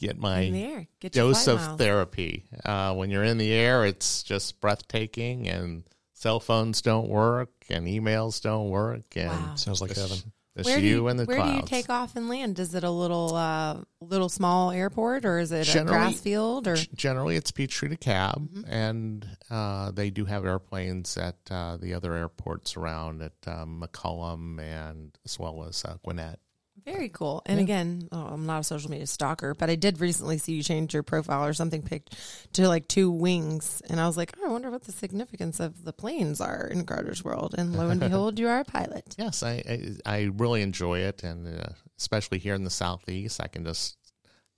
get 0.00 0.18
my 0.18 0.86
get 0.98 1.12
dose 1.12 1.46
of 1.46 1.60
miles. 1.60 1.78
therapy. 1.78 2.46
Uh, 2.64 2.94
when 2.94 3.10
you're 3.10 3.24
in 3.24 3.38
the 3.38 3.52
air, 3.52 3.84
it's 3.84 4.22
just 4.22 4.60
breathtaking, 4.60 5.48
and 5.48 5.84
cell 6.14 6.40
phones 6.40 6.82
don't 6.82 7.08
work, 7.08 7.50
and 7.68 7.86
emails 7.86 8.42
don't 8.42 8.70
work, 8.70 9.16
and 9.16 9.30
wow. 9.30 9.54
sounds 9.54 9.80
like 9.80 9.94
heaven. 9.94 10.18
It's 10.56 10.68
where 10.68 10.80
you, 10.80 11.06
and 11.06 11.18
the 11.18 11.26
where 11.26 11.36
clouds. 11.36 11.52
do 11.52 11.56
you 11.58 11.62
take 11.62 11.88
off 11.88 12.16
and 12.16 12.28
land? 12.28 12.58
Is 12.58 12.74
it 12.74 12.82
a 12.82 12.90
little 12.90 13.34
uh, 13.36 13.78
little 14.00 14.28
small 14.28 14.72
airport, 14.72 15.24
or 15.24 15.38
is 15.38 15.52
it 15.52 15.64
generally, 15.64 15.96
a 15.96 16.00
grass 16.00 16.20
field? 16.20 16.66
Or 16.66 16.76
generally, 16.76 17.36
it's 17.36 17.52
Peachtree 17.52 17.88
DeKalb, 17.88 18.48
mm-hmm. 18.48 18.62
and 18.66 19.28
uh, 19.48 19.92
they 19.92 20.10
do 20.10 20.24
have 20.24 20.44
airplanes 20.44 21.16
at 21.16 21.36
uh, 21.50 21.76
the 21.76 21.94
other 21.94 22.14
airports 22.14 22.76
around 22.76 23.22
at 23.22 23.32
um, 23.46 23.82
McCollum 23.82 24.60
and 24.60 25.16
as 25.24 25.38
well 25.38 25.64
as 25.64 25.84
uh, 25.84 25.96
Gwinnett. 26.04 26.40
Very 26.84 27.08
cool. 27.08 27.42
And 27.46 27.58
yeah. 27.58 27.64
again, 27.64 28.08
oh, 28.12 28.28
I'm 28.32 28.46
not 28.46 28.60
a 28.60 28.64
social 28.64 28.90
media 28.90 29.06
stalker, 29.06 29.54
but 29.54 29.70
I 29.70 29.74
did 29.74 30.00
recently 30.00 30.38
see 30.38 30.54
you 30.54 30.62
change 30.62 30.94
your 30.94 31.02
profile 31.02 31.44
or 31.44 31.52
something 31.52 31.82
picked 31.82 32.16
to 32.54 32.68
like 32.68 32.88
two 32.88 33.10
wings. 33.10 33.82
And 33.88 34.00
I 34.00 34.06
was 34.06 34.16
like, 34.16 34.34
oh, 34.38 34.48
I 34.48 34.52
wonder 34.52 34.70
what 34.70 34.84
the 34.84 34.92
significance 34.92 35.60
of 35.60 35.84
the 35.84 35.92
planes 35.92 36.40
are 36.40 36.66
in 36.66 36.84
Carter's 36.84 37.24
world. 37.24 37.54
And 37.56 37.76
lo 37.76 37.88
and 37.88 38.00
behold, 38.00 38.38
you 38.38 38.48
are 38.48 38.60
a 38.60 38.64
pilot. 38.64 39.14
Yes, 39.18 39.42
I, 39.42 39.62
I, 40.06 40.14
I 40.14 40.30
really 40.36 40.62
enjoy 40.62 41.00
it. 41.00 41.22
And 41.22 41.60
uh, 41.60 41.70
especially 41.98 42.38
here 42.38 42.54
in 42.54 42.64
the 42.64 42.70
Southeast, 42.70 43.40
I 43.42 43.48
can 43.48 43.64
just 43.64 43.96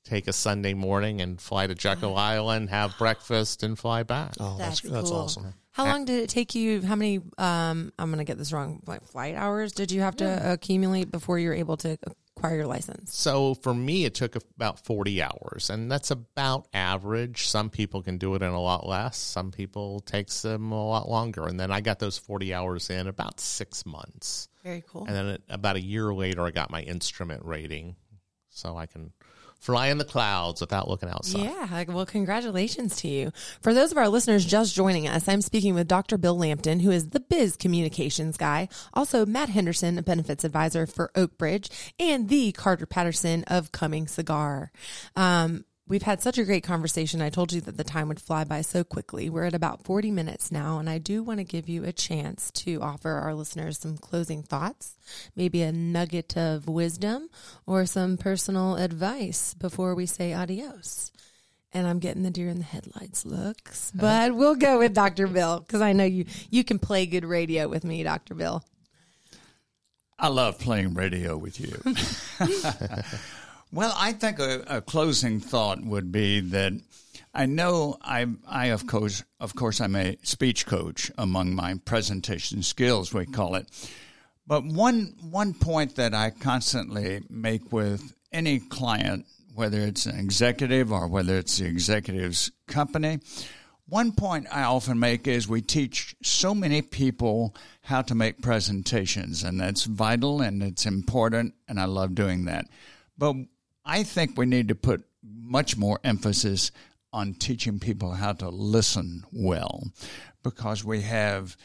take 0.04 0.28
a 0.28 0.32
Sunday 0.32 0.74
morning 0.74 1.20
and 1.20 1.40
fly 1.40 1.66
to 1.66 1.74
Jekyll 1.74 2.16
Island, 2.18 2.70
have 2.70 2.96
breakfast, 2.98 3.62
and 3.62 3.78
fly 3.78 4.02
back. 4.02 4.34
Oh, 4.40 4.56
that's, 4.58 4.80
that's, 4.80 4.92
that's 4.92 5.10
awesome. 5.10 5.54
How 5.72 5.86
long 5.86 6.04
did 6.04 6.22
it 6.22 6.28
take 6.28 6.54
you? 6.54 6.82
How 6.82 6.96
many? 6.96 7.18
Um, 7.38 7.92
I'm 7.98 8.10
going 8.10 8.18
to 8.18 8.24
get 8.24 8.36
this 8.36 8.52
wrong. 8.52 8.82
Like 8.86 9.04
flight 9.04 9.34
hours 9.34 9.72
did 9.72 9.90
you 9.90 10.02
have 10.02 10.16
to 10.16 10.24
yeah. 10.24 10.52
accumulate 10.52 11.10
before 11.10 11.38
you 11.38 11.48
were 11.48 11.54
able 11.54 11.78
to 11.78 11.96
acquire 12.36 12.56
your 12.56 12.66
license? 12.66 13.16
So 13.16 13.54
for 13.54 13.72
me, 13.72 14.04
it 14.04 14.14
took 14.14 14.36
about 14.36 14.84
40 14.84 15.22
hours, 15.22 15.70
and 15.70 15.90
that's 15.90 16.10
about 16.10 16.68
average. 16.74 17.46
Some 17.46 17.70
people 17.70 18.02
can 18.02 18.18
do 18.18 18.34
it 18.34 18.42
in 18.42 18.50
a 18.50 18.60
lot 18.60 18.86
less. 18.86 19.16
Some 19.16 19.50
people 19.50 20.00
takes 20.00 20.42
them 20.42 20.72
a 20.72 20.88
lot 20.88 21.08
longer. 21.08 21.46
And 21.46 21.58
then 21.58 21.70
I 21.70 21.80
got 21.80 21.98
those 21.98 22.18
40 22.18 22.52
hours 22.52 22.90
in 22.90 23.06
about 23.06 23.40
six 23.40 23.86
months. 23.86 24.48
Very 24.62 24.84
cool. 24.86 25.06
And 25.06 25.16
then 25.16 25.26
it, 25.28 25.42
about 25.48 25.76
a 25.76 25.82
year 25.82 26.12
later, 26.12 26.42
I 26.42 26.50
got 26.50 26.70
my 26.70 26.82
instrument 26.82 27.44
rating, 27.46 27.96
so 28.50 28.76
I 28.76 28.84
can 28.84 29.12
fly 29.62 29.88
in 29.88 29.98
the 29.98 30.04
clouds 30.04 30.60
without 30.60 30.88
looking 30.88 31.08
outside. 31.08 31.44
Yeah, 31.44 31.84
well, 31.84 32.04
congratulations 32.04 32.96
to 32.96 33.08
you. 33.08 33.30
For 33.60 33.72
those 33.72 33.92
of 33.92 33.96
our 33.96 34.08
listeners 34.08 34.44
just 34.44 34.74
joining 34.74 35.06
us, 35.06 35.28
I'm 35.28 35.40
speaking 35.40 35.74
with 35.74 35.86
Dr. 35.86 36.18
Bill 36.18 36.36
Lampton, 36.36 36.80
who 36.80 36.90
is 36.90 37.10
the 37.10 37.20
biz 37.20 37.56
communications 37.56 38.36
guy, 38.36 38.68
also 38.92 39.24
Matt 39.24 39.50
Henderson, 39.50 39.98
a 39.98 40.02
benefits 40.02 40.42
advisor 40.42 40.88
for 40.88 41.12
Oakbridge, 41.14 41.70
and 42.00 42.28
the 42.28 42.50
Carter 42.50 42.86
Patterson 42.86 43.44
of 43.44 43.70
Cumming 43.70 44.08
Cigar. 44.08 44.72
Um, 45.14 45.64
We've 45.92 46.00
had 46.00 46.22
such 46.22 46.38
a 46.38 46.44
great 46.44 46.64
conversation. 46.64 47.20
I 47.20 47.28
told 47.28 47.52
you 47.52 47.60
that 47.60 47.76
the 47.76 47.84
time 47.84 48.08
would 48.08 48.18
fly 48.18 48.44
by 48.44 48.62
so 48.62 48.82
quickly. 48.82 49.28
We're 49.28 49.44
at 49.44 49.52
about 49.52 49.84
40 49.84 50.10
minutes 50.10 50.50
now, 50.50 50.78
and 50.78 50.88
I 50.88 50.96
do 50.96 51.22
want 51.22 51.38
to 51.38 51.44
give 51.44 51.68
you 51.68 51.84
a 51.84 51.92
chance 51.92 52.50
to 52.52 52.80
offer 52.80 53.10
our 53.10 53.34
listeners 53.34 53.78
some 53.78 53.98
closing 53.98 54.42
thoughts, 54.42 54.96
maybe 55.36 55.60
a 55.60 55.70
nugget 55.70 56.34
of 56.34 56.66
wisdom 56.66 57.28
or 57.66 57.84
some 57.84 58.16
personal 58.16 58.76
advice 58.76 59.52
before 59.52 59.94
we 59.94 60.06
say 60.06 60.32
adios. 60.32 61.12
And 61.74 61.86
I'm 61.86 61.98
getting 61.98 62.22
the 62.22 62.30
deer 62.30 62.48
in 62.48 62.56
the 62.56 62.64
headlights 62.64 63.26
looks, 63.26 63.90
uh-huh. 63.90 64.00
but 64.00 64.34
we'll 64.34 64.54
go 64.54 64.78
with 64.78 64.94
Dr. 64.94 65.26
Bill 65.26 65.60
because 65.60 65.82
I 65.82 65.92
know 65.92 66.04
you 66.04 66.24
you 66.48 66.64
can 66.64 66.78
play 66.78 67.04
good 67.04 67.26
radio 67.26 67.68
with 67.68 67.84
me, 67.84 68.02
Dr. 68.02 68.34
Bill. 68.34 68.64
I 70.18 70.28
love 70.28 70.58
playing 70.58 70.94
radio 70.94 71.36
with 71.36 71.60
you. 71.60 71.82
well, 73.72 73.94
I 73.96 74.12
think 74.12 74.38
a, 74.38 74.62
a, 74.66 74.80
closing 74.82 75.40
thought 75.40 75.82
would 75.82 76.12
be 76.12 76.40
that 76.40 76.74
I 77.32 77.46
know 77.46 77.96
I, 78.02 78.26
I 78.46 78.66
of 78.66 78.86
course, 78.86 79.24
of 79.40 79.54
course, 79.54 79.80
I'm 79.80 79.96
a 79.96 80.18
speech 80.22 80.66
coach 80.66 81.10
among 81.16 81.54
my 81.54 81.76
presentation 81.84 82.62
skills, 82.62 83.14
we 83.14 83.24
call 83.24 83.54
it. 83.54 83.66
But 84.46 84.64
one 84.64 85.14
one 85.30 85.54
point 85.54 85.96
that 85.96 86.14
I 86.14 86.30
constantly 86.30 87.22
make 87.30 87.72
with 87.72 88.14
any 88.30 88.58
client, 88.58 89.26
whether 89.54 89.80
it's 89.80 90.04
an 90.04 90.18
executive 90.18 90.92
or 90.92 91.06
whether 91.08 91.38
it's 91.38 91.58
the 91.58 91.66
executive's 91.66 92.50
company, 92.66 93.20
one 93.86 94.12
point 94.12 94.46
I 94.50 94.64
often 94.64 94.98
make 94.98 95.26
is 95.26 95.48
we 95.48 95.62
teach 95.62 96.14
so 96.22 96.54
many 96.54 96.82
people 96.82 97.54
how 97.82 98.02
to 98.02 98.14
make 98.14 98.42
presentations, 98.42 99.42
and 99.42 99.60
that's 99.60 99.84
vital 99.84 100.40
and 100.42 100.62
it's 100.62 100.86
important, 100.86 101.54
and 101.68 101.80
I 101.80 101.84
love 101.84 102.14
doing 102.14 102.44
that. 102.46 102.66
But 103.16 103.36
I 103.84 104.02
think 104.02 104.36
we 104.36 104.46
need 104.46 104.68
to 104.68 104.74
put 104.74 105.04
much 105.22 105.76
more 105.76 105.98
emphasis 106.04 106.70
on 107.12 107.34
teaching 107.34 107.78
people 107.78 108.12
how 108.12 108.32
to 108.32 108.48
listen 108.48 109.24
well 109.32 109.84
because 110.42 110.84
we 110.84 111.02
have 111.02 111.56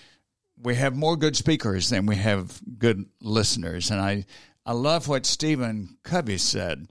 we 0.59 0.75
have 0.75 0.95
more 0.95 1.15
good 1.15 1.35
speakers 1.35 1.89
than 1.89 2.05
we 2.05 2.15
have 2.15 2.59
good 2.77 3.05
listeners. 3.21 3.91
And 3.91 4.01
I 4.01 4.25
I 4.65 4.73
love 4.73 5.07
what 5.07 5.25
Stephen 5.25 5.97
Covey 6.03 6.37
said 6.37 6.87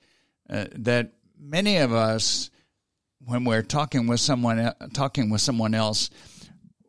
uh, 0.48 0.66
that 0.72 1.12
many 1.38 1.78
of 1.78 1.92
us 1.92 2.50
when 3.18 3.44
we're 3.44 3.62
talking 3.62 4.06
with 4.06 4.20
someone 4.20 4.72
talking 4.94 5.30
with 5.30 5.40
someone 5.40 5.74
else 5.74 6.10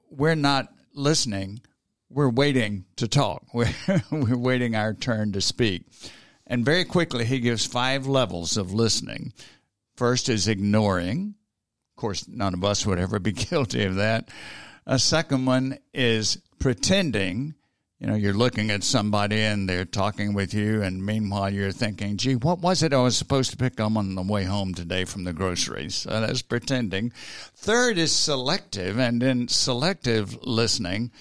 we're 0.10 0.36
not 0.36 0.72
listening 0.94 1.60
we're 2.10 2.30
waiting 2.30 2.86
to 2.96 3.08
talk. 3.08 3.44
We're, 3.54 3.74
we're 4.12 4.38
waiting 4.38 4.76
our 4.76 4.94
turn 4.94 5.34
to 5.34 5.42
speak 5.42 5.84
and 6.48 6.66
very 6.66 6.86
quickly, 6.86 7.26
he 7.26 7.39
gives 7.39 7.66
five 7.66 8.08
levels 8.08 8.58
of 8.58 8.74
listening. 8.74 9.34
First 9.95 10.30
is 10.30 10.48
ignoring. 10.48 11.36
Of 11.95 12.02
course, 12.02 12.28
none 12.28 12.54
of 12.54 12.64
us 12.64 12.86
would 12.86 13.00
ever 13.00 13.20
be 13.20 13.32
guilty 13.50 13.84
of 13.84 13.95
that. 13.95 14.30
A 14.86 14.98
second 14.98 15.45
one 15.45 15.78
is 15.93 16.38
pretending. 16.60 17.56
You 18.00 18.08
know, 18.08 18.16
you're 18.16 18.34
looking 18.34 18.70
at 18.70 18.84
somebody 18.84 19.41
and 19.41 19.68
they're 19.68 19.84
talking 19.84 20.34
with 20.34 20.54
you, 20.54 20.84
and 20.84 21.04
meanwhile 21.04 21.50
you're 21.50 21.72
thinking, 21.72 22.16
gee, 22.18 22.36
what 22.36 22.60
was 22.60 22.84
it 22.84 22.93
I 22.93 23.02
was 23.02 23.18
supposed 23.18 23.50
to 23.52 23.58
pick 23.58 23.80
up 23.80 23.98
on 23.98 24.14
the 24.14 24.22
way 24.22 24.43
home 24.43 24.76
today 24.76 25.04
from 25.04 25.24
the 25.24 25.34
groceries? 25.34 25.95
So 25.95 26.12
that's 26.12 26.43
pretending. 26.43 27.12
Third 27.56 27.98
is 27.98 28.12
selective, 28.12 29.00
and 29.00 29.24
in 29.24 29.48
selective 29.48 30.38
listening, 30.43 31.12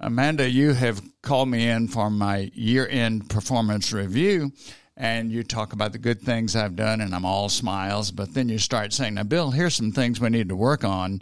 Amanda, 0.00 0.48
you 0.48 0.74
have 0.74 1.02
called 1.22 1.48
me 1.48 1.68
in 1.68 1.88
for 1.88 2.08
my 2.08 2.52
year 2.54 2.86
end 2.86 3.28
performance 3.28 3.92
review, 3.92 4.52
and 4.96 5.32
you 5.32 5.42
talk 5.42 5.72
about 5.72 5.90
the 5.90 5.98
good 5.98 6.20
things 6.20 6.54
I've 6.54 6.76
done, 6.76 7.00
and 7.00 7.12
I'm 7.12 7.24
all 7.24 7.48
smiles. 7.48 8.12
But 8.12 8.32
then 8.32 8.48
you 8.48 8.58
start 8.58 8.92
saying, 8.92 9.14
Now, 9.14 9.24
Bill, 9.24 9.50
here's 9.50 9.74
some 9.74 9.90
things 9.90 10.20
we 10.20 10.28
need 10.28 10.50
to 10.50 10.56
work 10.56 10.84
on. 10.84 11.20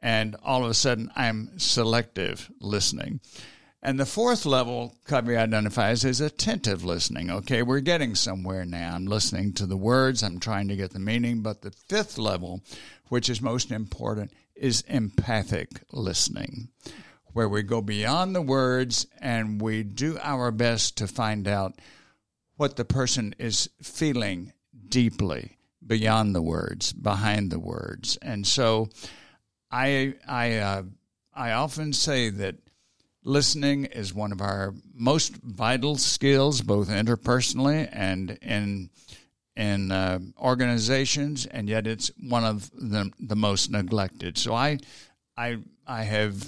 And 0.00 0.36
all 0.42 0.64
of 0.64 0.70
a 0.70 0.74
sudden, 0.74 1.10
I'm 1.16 1.58
selective 1.58 2.50
listening. 2.60 3.20
And 3.82 4.00
the 4.00 4.06
fourth 4.06 4.46
level 4.46 4.96
Covey 5.04 5.36
identifies 5.36 6.02
is 6.02 6.20
attentive 6.20 6.84
listening. 6.84 7.30
Okay, 7.30 7.62
we're 7.62 7.80
getting 7.80 8.14
somewhere 8.14 8.64
now. 8.64 8.94
I'm 8.94 9.04
listening 9.04 9.52
to 9.54 9.66
the 9.66 9.76
words, 9.76 10.22
I'm 10.22 10.40
trying 10.40 10.68
to 10.68 10.76
get 10.76 10.92
the 10.92 10.98
meaning. 10.98 11.42
But 11.42 11.60
the 11.60 11.72
fifth 11.72 12.16
level, 12.16 12.62
which 13.08 13.28
is 13.28 13.42
most 13.42 13.70
important, 13.70 14.32
is 14.54 14.80
empathic 14.88 15.82
listening 15.92 16.68
where 17.38 17.48
we 17.48 17.62
go 17.62 17.80
beyond 17.80 18.34
the 18.34 18.42
words 18.42 19.06
and 19.20 19.62
we 19.62 19.84
do 19.84 20.18
our 20.24 20.50
best 20.50 20.96
to 20.96 21.06
find 21.06 21.46
out 21.46 21.72
what 22.56 22.74
the 22.74 22.84
person 22.84 23.32
is 23.38 23.70
feeling 23.80 24.52
deeply 24.88 25.56
beyond 25.86 26.34
the 26.34 26.42
words, 26.42 26.92
behind 26.92 27.52
the 27.52 27.60
words. 27.60 28.18
And 28.20 28.44
so 28.44 28.88
I 29.70 30.14
I 30.26 30.56
uh, 30.56 30.82
I 31.32 31.52
often 31.52 31.92
say 31.92 32.28
that 32.28 32.56
listening 33.22 33.84
is 33.84 34.12
one 34.12 34.32
of 34.32 34.40
our 34.40 34.74
most 34.92 35.36
vital 35.36 35.96
skills, 35.96 36.60
both 36.60 36.88
interpersonally 36.88 37.88
and 37.92 38.36
in 38.42 38.90
in 39.54 39.92
uh, 39.92 40.18
organizations, 40.40 41.46
and 41.46 41.68
yet 41.68 41.86
it's 41.86 42.10
one 42.18 42.44
of 42.44 42.68
the 42.74 43.12
the 43.20 43.36
most 43.36 43.70
neglected. 43.70 44.36
So 44.36 44.54
I 44.54 44.80
I 45.36 45.58
I 45.86 46.02
have 46.02 46.44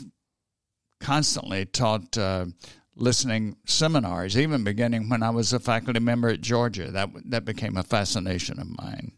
constantly 1.00 1.64
taught 1.64 2.16
uh, 2.16 2.46
listening 2.94 3.56
seminars, 3.64 4.36
even 4.38 4.64
beginning 4.64 5.08
when 5.08 5.22
I 5.22 5.30
was 5.30 5.52
a 5.52 5.60
faculty 5.60 6.00
member 6.00 6.28
at 6.28 6.40
Georgia. 6.40 6.90
That 6.90 7.10
that 7.26 7.44
became 7.44 7.76
a 7.76 7.82
fascination 7.82 8.60
of 8.60 8.68
mine. 8.78 9.12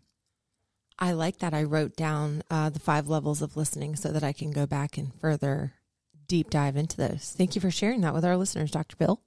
I 0.98 1.12
like 1.12 1.38
that. 1.38 1.52
I 1.52 1.64
wrote 1.64 1.96
down 1.96 2.42
uh, 2.50 2.70
the 2.70 2.78
five 2.78 3.08
levels 3.08 3.42
of 3.42 3.56
listening 3.56 3.96
so 3.96 4.12
that 4.12 4.22
I 4.22 4.32
can 4.32 4.52
go 4.52 4.66
back 4.66 4.96
and 4.96 5.12
further 5.20 5.74
deep 6.28 6.48
dive 6.48 6.76
into 6.76 6.96
those. 6.96 7.34
Thank 7.36 7.54
you 7.54 7.60
for 7.60 7.70
sharing 7.70 8.02
that 8.02 8.14
with 8.14 8.24
our 8.24 8.36
listeners, 8.36 8.70
Dr. 8.70 8.96
Bill 8.96 9.20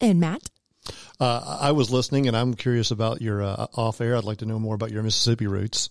and 0.00 0.20
Matt. 0.20 0.50
Uh, 1.18 1.58
I 1.60 1.72
was 1.72 1.90
listening, 1.90 2.28
and 2.28 2.36
I'm 2.36 2.54
curious 2.54 2.90
about 2.90 3.20
your 3.20 3.42
uh, 3.42 3.66
off 3.74 4.00
air. 4.00 4.16
I'd 4.16 4.24
like 4.24 4.38
to 4.38 4.46
know 4.46 4.58
more 4.58 4.74
about 4.74 4.90
your 4.90 5.02
Mississippi 5.02 5.46
roots. 5.46 5.90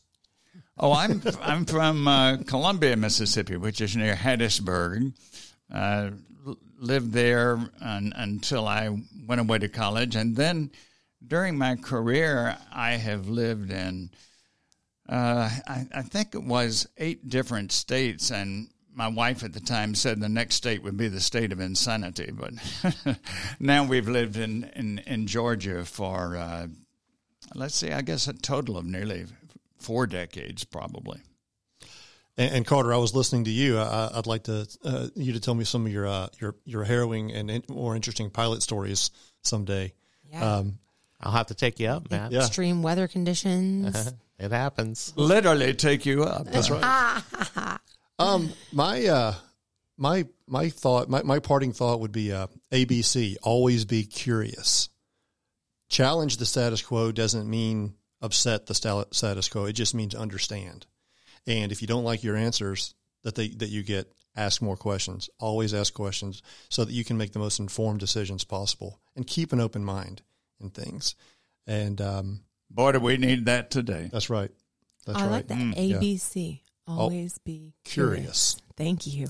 Oh, 0.77 0.93
I'm 0.93 1.21
I'm 1.41 1.65
from 1.65 2.07
uh, 2.07 2.37
Columbia, 2.47 2.95
Mississippi, 2.95 3.57
which 3.57 3.81
is 3.81 3.95
near 3.95 4.15
Hattiesburg. 4.15 5.13
Uh, 5.74 6.11
lived 6.80 7.11
there 7.11 7.59
un, 7.82 8.13
until 8.15 8.67
I 8.67 8.89
went 9.28 9.41
away 9.41 9.59
to 9.59 9.70
college, 9.70 10.15
and 10.15 10.36
then 10.36 10.72
during 11.26 11.57
my 11.57 11.76
career, 11.76 12.57
I 12.72 12.91
have 12.91 13.28
lived 13.28 13.72
in. 13.72 14.11
Uh, 15.07 15.49
I, 15.67 15.88
I, 15.93 16.01
think 16.03 16.36
it 16.36 16.43
was 16.43 16.88
eight 16.97 17.30
different 17.30 17.72
states, 17.72 18.32
and 18.32 18.70
my 18.93 19.07
wife 19.07 19.43
at 19.43 19.53
the 19.53 19.59
time 19.59 19.95
said 19.95 20.20
the 20.20 20.30
next 20.30 20.55
state 20.55 20.84
would 20.84 20.97
be 20.97 21.07
the 21.07 21.20
state 21.20 21.51
of 21.51 21.59
insanity. 21.59 22.32
But 22.32 22.53
now 23.59 23.86
we've 23.86 24.07
lived 24.07 24.38
in, 24.38 24.65
in, 24.76 24.99
in 25.07 25.26
Georgia 25.26 25.84
for, 25.84 26.38
uh, 26.38 26.67
let's 27.55 27.76
see, 27.76 27.91
I 27.91 28.01
guess 28.01 28.28
a 28.28 28.34
total 28.34 28.78
of 28.78 28.86
nearly 28.86 29.26
four 29.80 30.05
decades, 30.05 30.63
probably. 30.63 31.22
And, 32.39 32.55
and, 32.55 32.65
Carter, 32.65 32.93
I 32.93 32.97
was 32.97 33.13
listening 33.13 33.43
to 33.43 33.51
you. 33.51 33.77
I, 33.77 34.15
would 34.15 34.25
like 34.25 34.43
to 34.43 34.65
uh, 34.85 35.07
you 35.13 35.33
to 35.33 35.41
tell 35.41 35.53
me 35.53 35.65
some 35.65 35.85
of 35.85 35.91
your 35.91 36.07
uh, 36.07 36.29
your 36.39 36.55
your 36.63 36.85
harrowing 36.85 37.33
and 37.33 37.51
in, 37.51 37.63
more 37.69 37.97
interesting 37.97 38.29
pilot 38.29 38.63
stories 38.63 39.11
someday. 39.43 39.93
Yeah. 40.31 40.55
Um, 40.55 40.79
I'll 41.19 41.33
have 41.33 41.47
to 41.47 41.53
take 41.53 41.81
you 41.81 41.89
up, 41.89 42.09
man. 42.09 42.31
Yeah. 42.31 42.39
Extreme 42.39 42.81
weather 42.81 43.07
conditions. 43.07 43.95
Uh-huh. 43.95 44.11
It 44.39 44.51
happens. 44.51 45.11
Literally 45.17 45.73
take 45.73 46.05
you 46.05 46.23
up. 46.23 46.47
That's 46.47 46.69
right. 46.69 47.77
um, 48.19 48.49
my 48.71 49.05
uh, 49.05 49.33
my 49.97 50.25
my 50.47 50.69
thought, 50.69 51.09
my, 51.09 51.23
my 51.23 51.39
parting 51.39 51.73
thought 51.73 51.99
would 51.99 52.13
be 52.13 52.31
uh, 52.31 52.47
ABC. 52.71 53.35
Always 53.43 53.83
be 53.83 54.05
curious. 54.05 54.87
Challenge 55.89 56.37
the 56.37 56.45
status 56.45 56.81
quo 56.81 57.11
doesn't 57.11 57.49
mean 57.49 57.95
upset 58.21 58.65
the 58.67 58.73
status 58.73 59.49
quo. 59.49 59.65
It 59.65 59.73
just 59.73 59.93
means 59.93 60.15
understand. 60.15 60.85
And 61.49 61.71
if 61.71 61.81
you 61.81 61.87
don't 61.87 62.03
like 62.03 62.23
your 62.23 62.35
answers 62.35 62.93
that 63.23 63.35
they 63.35 63.49
that 63.49 63.69
you 63.69 63.83
get, 63.83 64.11
ask 64.35 64.61
more 64.61 64.77
questions. 64.77 65.29
Always 65.39 65.73
ask 65.73 65.93
questions 65.93 66.41
so 66.69 66.85
that 66.85 66.93
you 66.93 67.03
can 67.03 67.17
make 67.17 67.33
the 67.33 67.39
most 67.39 67.59
informed 67.59 67.99
decisions 67.99 68.43
possible 68.43 68.99
and 69.15 69.25
keep 69.27 69.51
an 69.51 69.59
open 69.59 69.83
mind 69.83 70.21
in 70.61 70.69
things. 70.69 71.15
And 71.67 71.99
um, 72.01 72.41
Boy, 72.69 72.93
do 72.93 72.99
we 72.99 73.17
need 73.17 73.45
that 73.45 73.71
today. 73.71 74.09
that's 74.11 74.29
right. 74.29 74.51
That's 75.05 75.19
I 75.19 75.23
right. 75.23 75.31
like 75.31 75.47
that. 75.47 75.57
ABC. 75.57 76.61
Always 76.87 77.37
be 77.39 77.73
curious. 77.83 78.15
Curious. 78.15 78.57
Thank 78.75 79.07
you. 79.07 79.27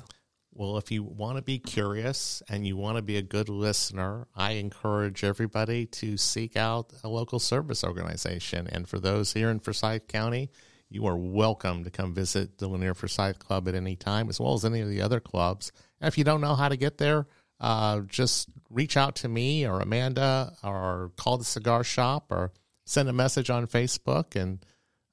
Well, 0.51 0.77
if 0.77 0.91
you 0.91 1.03
want 1.03 1.37
to 1.37 1.41
be 1.41 1.57
curious 1.57 2.43
and 2.49 2.67
you 2.67 2.75
want 2.75 2.97
to 2.97 3.01
be 3.01 3.17
a 3.17 3.21
good 3.21 3.47
listener, 3.47 4.27
I 4.35 4.53
encourage 4.53 5.23
everybody 5.23 5.85
to 5.85 6.17
seek 6.17 6.57
out 6.57 6.91
a 7.03 7.07
local 7.07 7.39
service 7.39 7.83
organization. 7.83 8.67
And 8.67 8.87
for 8.87 8.99
those 8.99 9.33
here 9.33 9.49
in 9.49 9.59
Forsyth 9.59 10.07
County, 10.07 10.49
you 10.89 11.05
are 11.05 11.17
welcome 11.17 11.83
to 11.83 11.89
come 11.91 12.13
visit 12.13 12.57
the 12.57 12.67
Lanier 12.67 12.93
Forsyth 12.93 13.39
Club 13.39 13.67
at 13.67 13.75
any 13.75 13.95
time, 13.95 14.27
as 14.29 14.39
well 14.39 14.53
as 14.53 14.65
any 14.65 14.81
of 14.81 14.89
the 14.89 15.01
other 15.01 15.19
clubs. 15.19 15.71
And 16.01 16.07
if 16.07 16.17
you 16.17 16.23
don't 16.23 16.41
know 16.41 16.55
how 16.55 16.69
to 16.69 16.77
get 16.77 16.97
there, 16.97 17.27
uh, 17.59 17.99
just 18.01 18.49
reach 18.69 18.97
out 18.97 19.15
to 19.17 19.27
me 19.27 19.67
or 19.67 19.81
Amanda 19.81 20.53
or 20.63 21.11
call 21.17 21.37
the 21.37 21.43
cigar 21.45 21.83
shop 21.83 22.31
or 22.31 22.51
send 22.85 23.07
a 23.09 23.13
message 23.13 23.49
on 23.49 23.67
Facebook. 23.67 24.35
And 24.35 24.65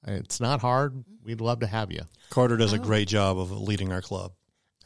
it's 0.07 0.41
not 0.41 0.61
hard. 0.61 1.05
We'd 1.25 1.41
love 1.41 1.61
to 1.61 1.67
have 1.67 1.91
you. 1.91 2.03
Carter 2.31 2.57
does 2.57 2.73
a 2.73 2.79
Oh. 2.79 2.83
great 2.83 3.09
job 3.09 3.39
of 3.39 3.51
leading 3.51 3.93
our 3.93 4.01
club. 4.01 4.33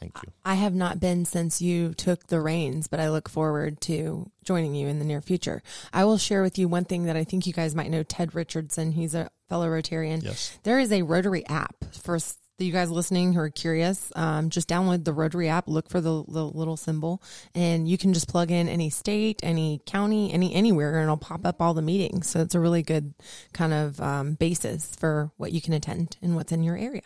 Thank 0.01 0.17
you. 0.23 0.33
I 0.43 0.55
have 0.55 0.73
not 0.73 0.99
been 0.99 1.25
since 1.25 1.61
you 1.61 1.93
took 1.93 2.27
the 2.27 2.41
reins, 2.41 2.87
but 2.87 2.99
I 2.99 3.11
look 3.11 3.29
forward 3.29 3.79
to 3.81 4.29
joining 4.43 4.73
you 4.73 4.87
in 4.87 4.97
the 4.97 5.05
near 5.05 5.21
future. 5.21 5.61
I 5.93 6.05
will 6.05 6.17
share 6.17 6.41
with 6.41 6.57
you 6.57 6.67
one 6.67 6.85
thing 6.85 7.05
that 7.05 7.15
I 7.15 7.23
think 7.23 7.45
you 7.45 7.53
guys 7.53 7.75
might 7.75 7.91
know 7.91 8.01
Ted 8.01 8.33
Richardson. 8.33 8.91
He's 8.91 9.13
a 9.13 9.29
fellow 9.47 9.67
Rotarian. 9.67 10.23
Yes. 10.23 10.57
There 10.63 10.79
is 10.79 10.91
a 10.91 11.03
Rotary 11.03 11.45
app 11.47 11.75
for 11.93 12.17
you 12.57 12.71
guys 12.71 12.89
listening 12.89 13.33
who 13.33 13.41
are 13.41 13.49
curious. 13.49 14.11
Um, 14.15 14.49
just 14.49 14.67
download 14.67 15.03
the 15.03 15.13
Rotary 15.13 15.49
app, 15.49 15.67
look 15.67 15.87
for 15.87 16.01
the, 16.01 16.23
the 16.27 16.45
little 16.45 16.77
symbol, 16.77 17.21
and 17.53 17.87
you 17.87 17.97
can 17.97 18.13
just 18.13 18.27
plug 18.27 18.49
in 18.49 18.67
any 18.67 18.89
state, 18.89 19.39
any 19.43 19.81
county, 19.85 20.33
any 20.33 20.53
anywhere, 20.53 20.95
and 20.95 21.03
it'll 21.03 21.17
pop 21.17 21.45
up 21.45 21.61
all 21.61 21.75
the 21.75 21.81
meetings. 21.83 22.27
So 22.27 22.41
it's 22.41 22.55
a 22.55 22.59
really 22.59 22.81
good 22.81 23.13
kind 23.53 23.73
of 23.73 24.01
um, 24.01 24.33
basis 24.33 24.95
for 24.95 25.31
what 25.37 25.51
you 25.51 25.61
can 25.61 25.73
attend 25.73 26.17
and 26.23 26.35
what's 26.35 26.51
in 26.51 26.63
your 26.63 26.77
area. 26.77 27.03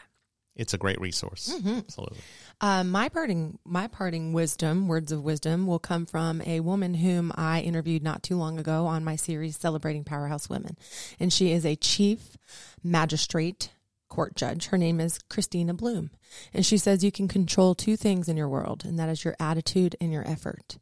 It's 0.55 0.73
a 0.73 0.77
great 0.77 0.99
resource. 1.01 1.53
Absolutely. 1.65 2.19
Uh, 2.61 2.83
my 2.83 3.09
parting, 3.09 3.59
my 3.65 3.87
parting 3.87 4.31
wisdom, 4.31 4.87
words 4.87 5.11
of 5.11 5.23
wisdom, 5.23 5.67
will 5.67 5.79
come 5.79 6.05
from 6.05 6.41
a 6.45 6.61
woman 6.61 6.93
whom 6.93 7.33
I 7.35 7.61
interviewed 7.61 8.03
not 8.03 8.23
too 8.23 8.37
long 8.37 8.57
ago 8.57 8.85
on 8.85 9.03
my 9.03 9.17
series 9.17 9.57
celebrating 9.57 10.05
powerhouse 10.05 10.49
women, 10.49 10.77
and 11.19 11.33
she 11.33 11.51
is 11.51 11.65
a 11.65 11.75
chief 11.75 12.37
magistrate 12.81 13.71
court 14.07 14.35
judge. 14.35 14.67
Her 14.67 14.77
name 14.77 15.01
is 15.01 15.19
Christina 15.29 15.73
Bloom, 15.73 16.11
and 16.53 16.65
she 16.65 16.77
says 16.77 17.03
you 17.03 17.11
can 17.11 17.27
control 17.27 17.75
two 17.75 17.97
things 17.97 18.29
in 18.29 18.37
your 18.37 18.47
world, 18.47 18.85
and 18.85 18.97
that 18.97 19.09
is 19.09 19.25
your 19.25 19.35
attitude 19.41 19.97
and 19.99 20.13
your 20.13 20.25
effort. 20.25 20.77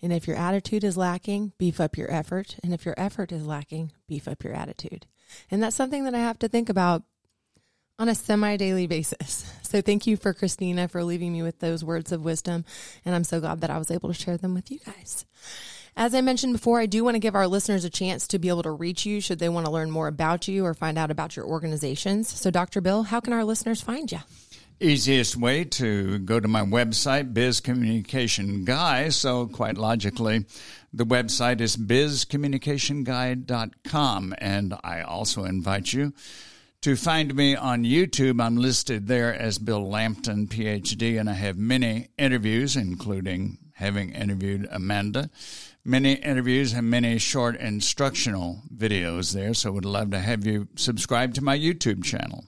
And 0.00 0.10
if 0.10 0.26
your 0.26 0.36
attitude 0.36 0.84
is 0.84 0.96
lacking, 0.96 1.52
beef 1.58 1.80
up 1.80 1.98
your 1.98 2.10
effort, 2.10 2.56
and 2.62 2.72
if 2.72 2.86
your 2.86 2.94
effort 2.96 3.30
is 3.30 3.46
lacking, 3.46 3.92
beef 4.06 4.26
up 4.26 4.42
your 4.42 4.54
attitude. 4.54 5.06
And 5.50 5.62
that's 5.62 5.76
something 5.76 6.04
that 6.04 6.14
I 6.14 6.20
have 6.20 6.38
to 6.38 6.48
think 6.48 6.70
about 6.70 7.02
on 7.98 8.08
a 8.08 8.14
semi 8.14 8.56
daily 8.56 8.86
basis. 8.86 9.52
So 9.62 9.80
thank 9.82 10.06
you 10.06 10.16
for 10.16 10.32
Christina 10.32 10.88
for 10.88 11.04
leaving 11.04 11.30
me 11.32 11.42
with 11.42 11.58
those 11.58 11.84
words 11.84 12.12
of 12.12 12.24
wisdom. 12.24 12.64
And 13.04 13.14
I'm 13.14 13.24
so 13.24 13.38
glad 13.40 13.60
that 13.60 13.68
I 13.70 13.76
was 13.76 13.90
able 13.90 14.08
to 14.08 14.14
share 14.14 14.38
them 14.38 14.54
with 14.54 14.70
you 14.70 14.78
guys. 14.78 15.26
As 15.96 16.14
I 16.14 16.20
mentioned 16.20 16.52
before, 16.52 16.78
I 16.80 16.86
do 16.86 17.02
want 17.04 17.16
to 17.16 17.20
give 17.20 17.34
our 17.34 17.48
listeners 17.48 17.84
a 17.84 17.90
chance 17.90 18.28
to 18.28 18.38
be 18.38 18.48
able 18.48 18.62
to 18.62 18.70
reach 18.70 19.04
you 19.04 19.20
should 19.20 19.40
they 19.40 19.48
want 19.48 19.66
to 19.66 19.72
learn 19.72 19.90
more 19.90 20.06
about 20.06 20.46
you 20.46 20.64
or 20.64 20.74
find 20.74 20.96
out 20.96 21.10
about 21.10 21.34
your 21.36 21.44
organizations. 21.44 22.28
So, 22.28 22.52
Dr. 22.52 22.80
Bill, 22.80 23.02
how 23.02 23.18
can 23.18 23.32
our 23.32 23.42
listeners 23.44 23.82
find 23.82 24.12
you? 24.12 24.20
Easiest 24.80 25.36
way 25.36 25.64
to 25.64 26.20
go 26.20 26.38
to 26.38 26.46
my 26.46 26.62
website, 26.62 27.34
Biz 27.34 27.58
Communication 27.60 28.64
Guy. 28.64 29.08
So, 29.08 29.48
quite 29.48 29.76
logically, 29.76 30.46
the 30.92 31.04
website 31.04 31.60
is 31.60 31.76
bizcommunicationguy.com. 31.76 34.34
And 34.38 34.74
I 34.84 35.02
also 35.02 35.42
invite 35.44 35.92
you 35.92 36.12
to 36.82 36.96
find 36.96 37.34
me 37.34 37.56
on 37.56 37.84
YouTube. 37.84 38.42
I'm 38.42 38.56
listed 38.56 39.06
there 39.06 39.34
as 39.34 39.58
Bill 39.58 39.88
Lampton, 39.88 40.46
PhD, 40.46 41.18
and 41.18 41.28
I 41.28 41.34
have 41.34 41.56
many 41.56 42.08
interviews, 42.16 42.76
including 42.76 43.58
having 43.74 44.10
interviewed 44.10 44.68
Amanda, 44.70 45.30
many 45.84 46.14
interviews 46.14 46.72
and 46.72 46.88
many 46.88 47.18
short 47.18 47.56
instructional 47.56 48.62
videos 48.74 49.32
there. 49.32 49.54
So, 49.54 49.72
would 49.72 49.84
love 49.84 50.10
to 50.12 50.20
have 50.20 50.46
you 50.46 50.68
subscribe 50.76 51.34
to 51.34 51.44
my 51.44 51.58
YouTube 51.58 52.04
channel. 52.04 52.44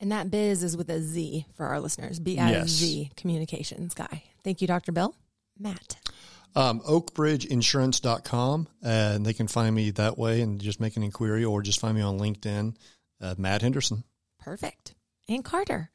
And 0.00 0.10
that 0.10 0.30
biz 0.30 0.64
is 0.64 0.76
with 0.76 0.90
a 0.90 1.00
Z 1.00 1.46
for 1.54 1.66
our 1.66 1.80
listeners. 1.80 2.18
B 2.18 2.38
I 2.38 2.64
Z 2.66 3.12
Communications 3.16 3.94
Guy. 3.94 4.24
Thank 4.42 4.60
you, 4.60 4.66
Dr. 4.66 4.92
Bill. 4.92 5.14
Matt. 5.58 5.96
Um, 6.54 6.80
oakbridgeinsurance.com, 6.80 8.68
and 8.82 9.24
they 9.24 9.32
can 9.32 9.48
find 9.48 9.74
me 9.74 9.90
that 9.92 10.18
way 10.18 10.42
and 10.42 10.60
just 10.60 10.80
make 10.80 10.96
an 10.96 11.02
inquiry 11.02 11.44
or 11.44 11.62
just 11.62 11.80
find 11.80 11.96
me 11.96 12.02
on 12.02 12.18
LinkedIn, 12.18 12.74
uh, 13.22 13.34
Matt 13.38 13.62
Henderson. 13.62 14.04
Perfect. 14.38 14.94
And 15.28 15.44
Carter. 15.44 15.90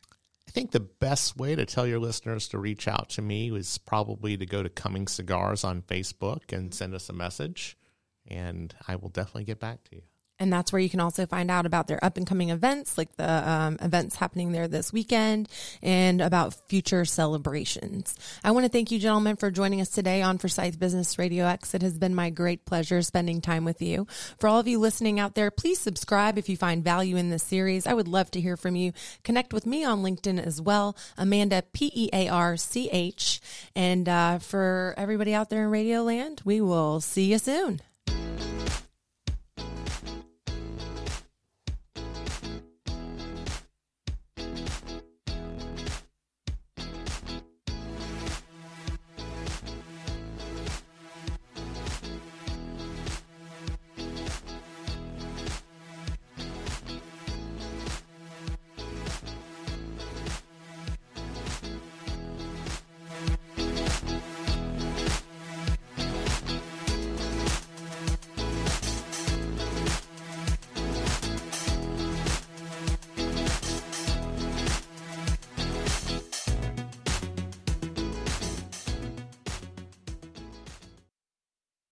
I 0.47 0.51
think 0.51 0.71
the 0.71 0.80
best 0.80 1.38
way 1.38 1.55
to 1.55 1.65
tell 1.65 1.86
your 1.86 1.99
listeners 1.99 2.47
to 2.49 2.57
reach 2.57 2.88
out 2.88 3.09
to 3.09 3.21
me 3.21 3.51
is 3.53 3.78
probably 3.78 4.38
to 4.38 4.45
go 4.45 4.63
to 4.63 4.69
Cumming 4.69 5.07
Cigars 5.07 5.63
on 5.63 5.82
Facebook 5.82 6.53
and 6.53 6.73
send 6.73 6.93
us 6.93 7.09
a 7.09 7.13
message, 7.13 7.78
and 8.25 8.73
I 8.88 8.95
will 8.95 9.09
definitely 9.09 9.43
get 9.43 9.59
back 9.59 9.84
to 9.86 9.97
you. 9.97 10.01
And 10.39 10.53
that's 10.53 10.71
where 10.71 10.79
you 10.79 10.89
can 10.89 10.99
also 10.99 11.25
find 11.25 11.49
out 11.49 11.65
about 11.65 11.88
their 11.88 12.03
up 12.03 12.15
and 12.17 12.27
coming 12.27 12.51
events, 12.51 12.97
like 12.97 13.15
the 13.17 13.49
um, 13.49 13.77
events 13.81 14.15
happening 14.15 14.51
there 14.51 14.67
this 14.67 14.93
weekend, 14.93 15.49
and 15.81 16.21
about 16.21 16.53
future 16.69 17.05
celebrations. 17.05 18.13
I 18.43 18.51
want 18.51 18.65
to 18.65 18.71
thank 18.71 18.91
you, 18.91 18.99
gentlemen, 18.99 19.35
for 19.35 19.49
joining 19.49 19.81
us 19.81 19.89
today 19.89 20.21
on 20.21 20.38
Forsyth 20.38 20.79
Business 20.79 21.17
Radio 21.17 21.45
X. 21.45 21.73
It 21.73 21.81
has 21.81 21.97
been 21.97 22.13
my 22.13 22.29
great 22.29 22.65
pleasure 22.65 23.01
spending 23.01 23.41
time 23.41 23.65
with 23.65 23.81
you. 23.81 24.05
For 24.39 24.47
all 24.47 24.59
of 24.59 24.67
you 24.67 24.77
listening 24.77 25.19
out 25.19 25.33
there, 25.33 25.49
please 25.49 25.79
subscribe 25.79 26.38
if 26.38 26.49
you 26.49 26.55
find 26.55 26.83
value 26.83 27.15
in 27.15 27.31
this 27.31 27.43
series. 27.43 27.88
I 27.88 27.95
would 27.95 28.07
love 28.07 28.29
to 28.31 28.41
hear 28.41 28.57
from 28.57 28.75
you. 28.75 28.93
Connect 29.23 29.53
with 29.53 29.65
me 29.65 29.83
on 29.83 30.03
LinkedIn 30.03 30.39
as 30.39 30.61
well, 30.61 30.95
Amanda 31.17 31.63
P 31.73 31.91
E 31.95 32.09
A 32.13 32.27
R 32.27 32.57
C 32.57 32.89
H. 32.91 33.41
And 33.75 34.07
uh, 34.07 34.38
for 34.38 34.93
everybody 34.97 35.33
out 35.33 35.49
there 35.49 35.63
in 35.63 35.71
Radio 35.71 36.03
Land, 36.03 36.43
we 36.45 36.61
will 36.61 37.01
see 37.01 37.31
you 37.31 37.39
soon. 37.39 37.81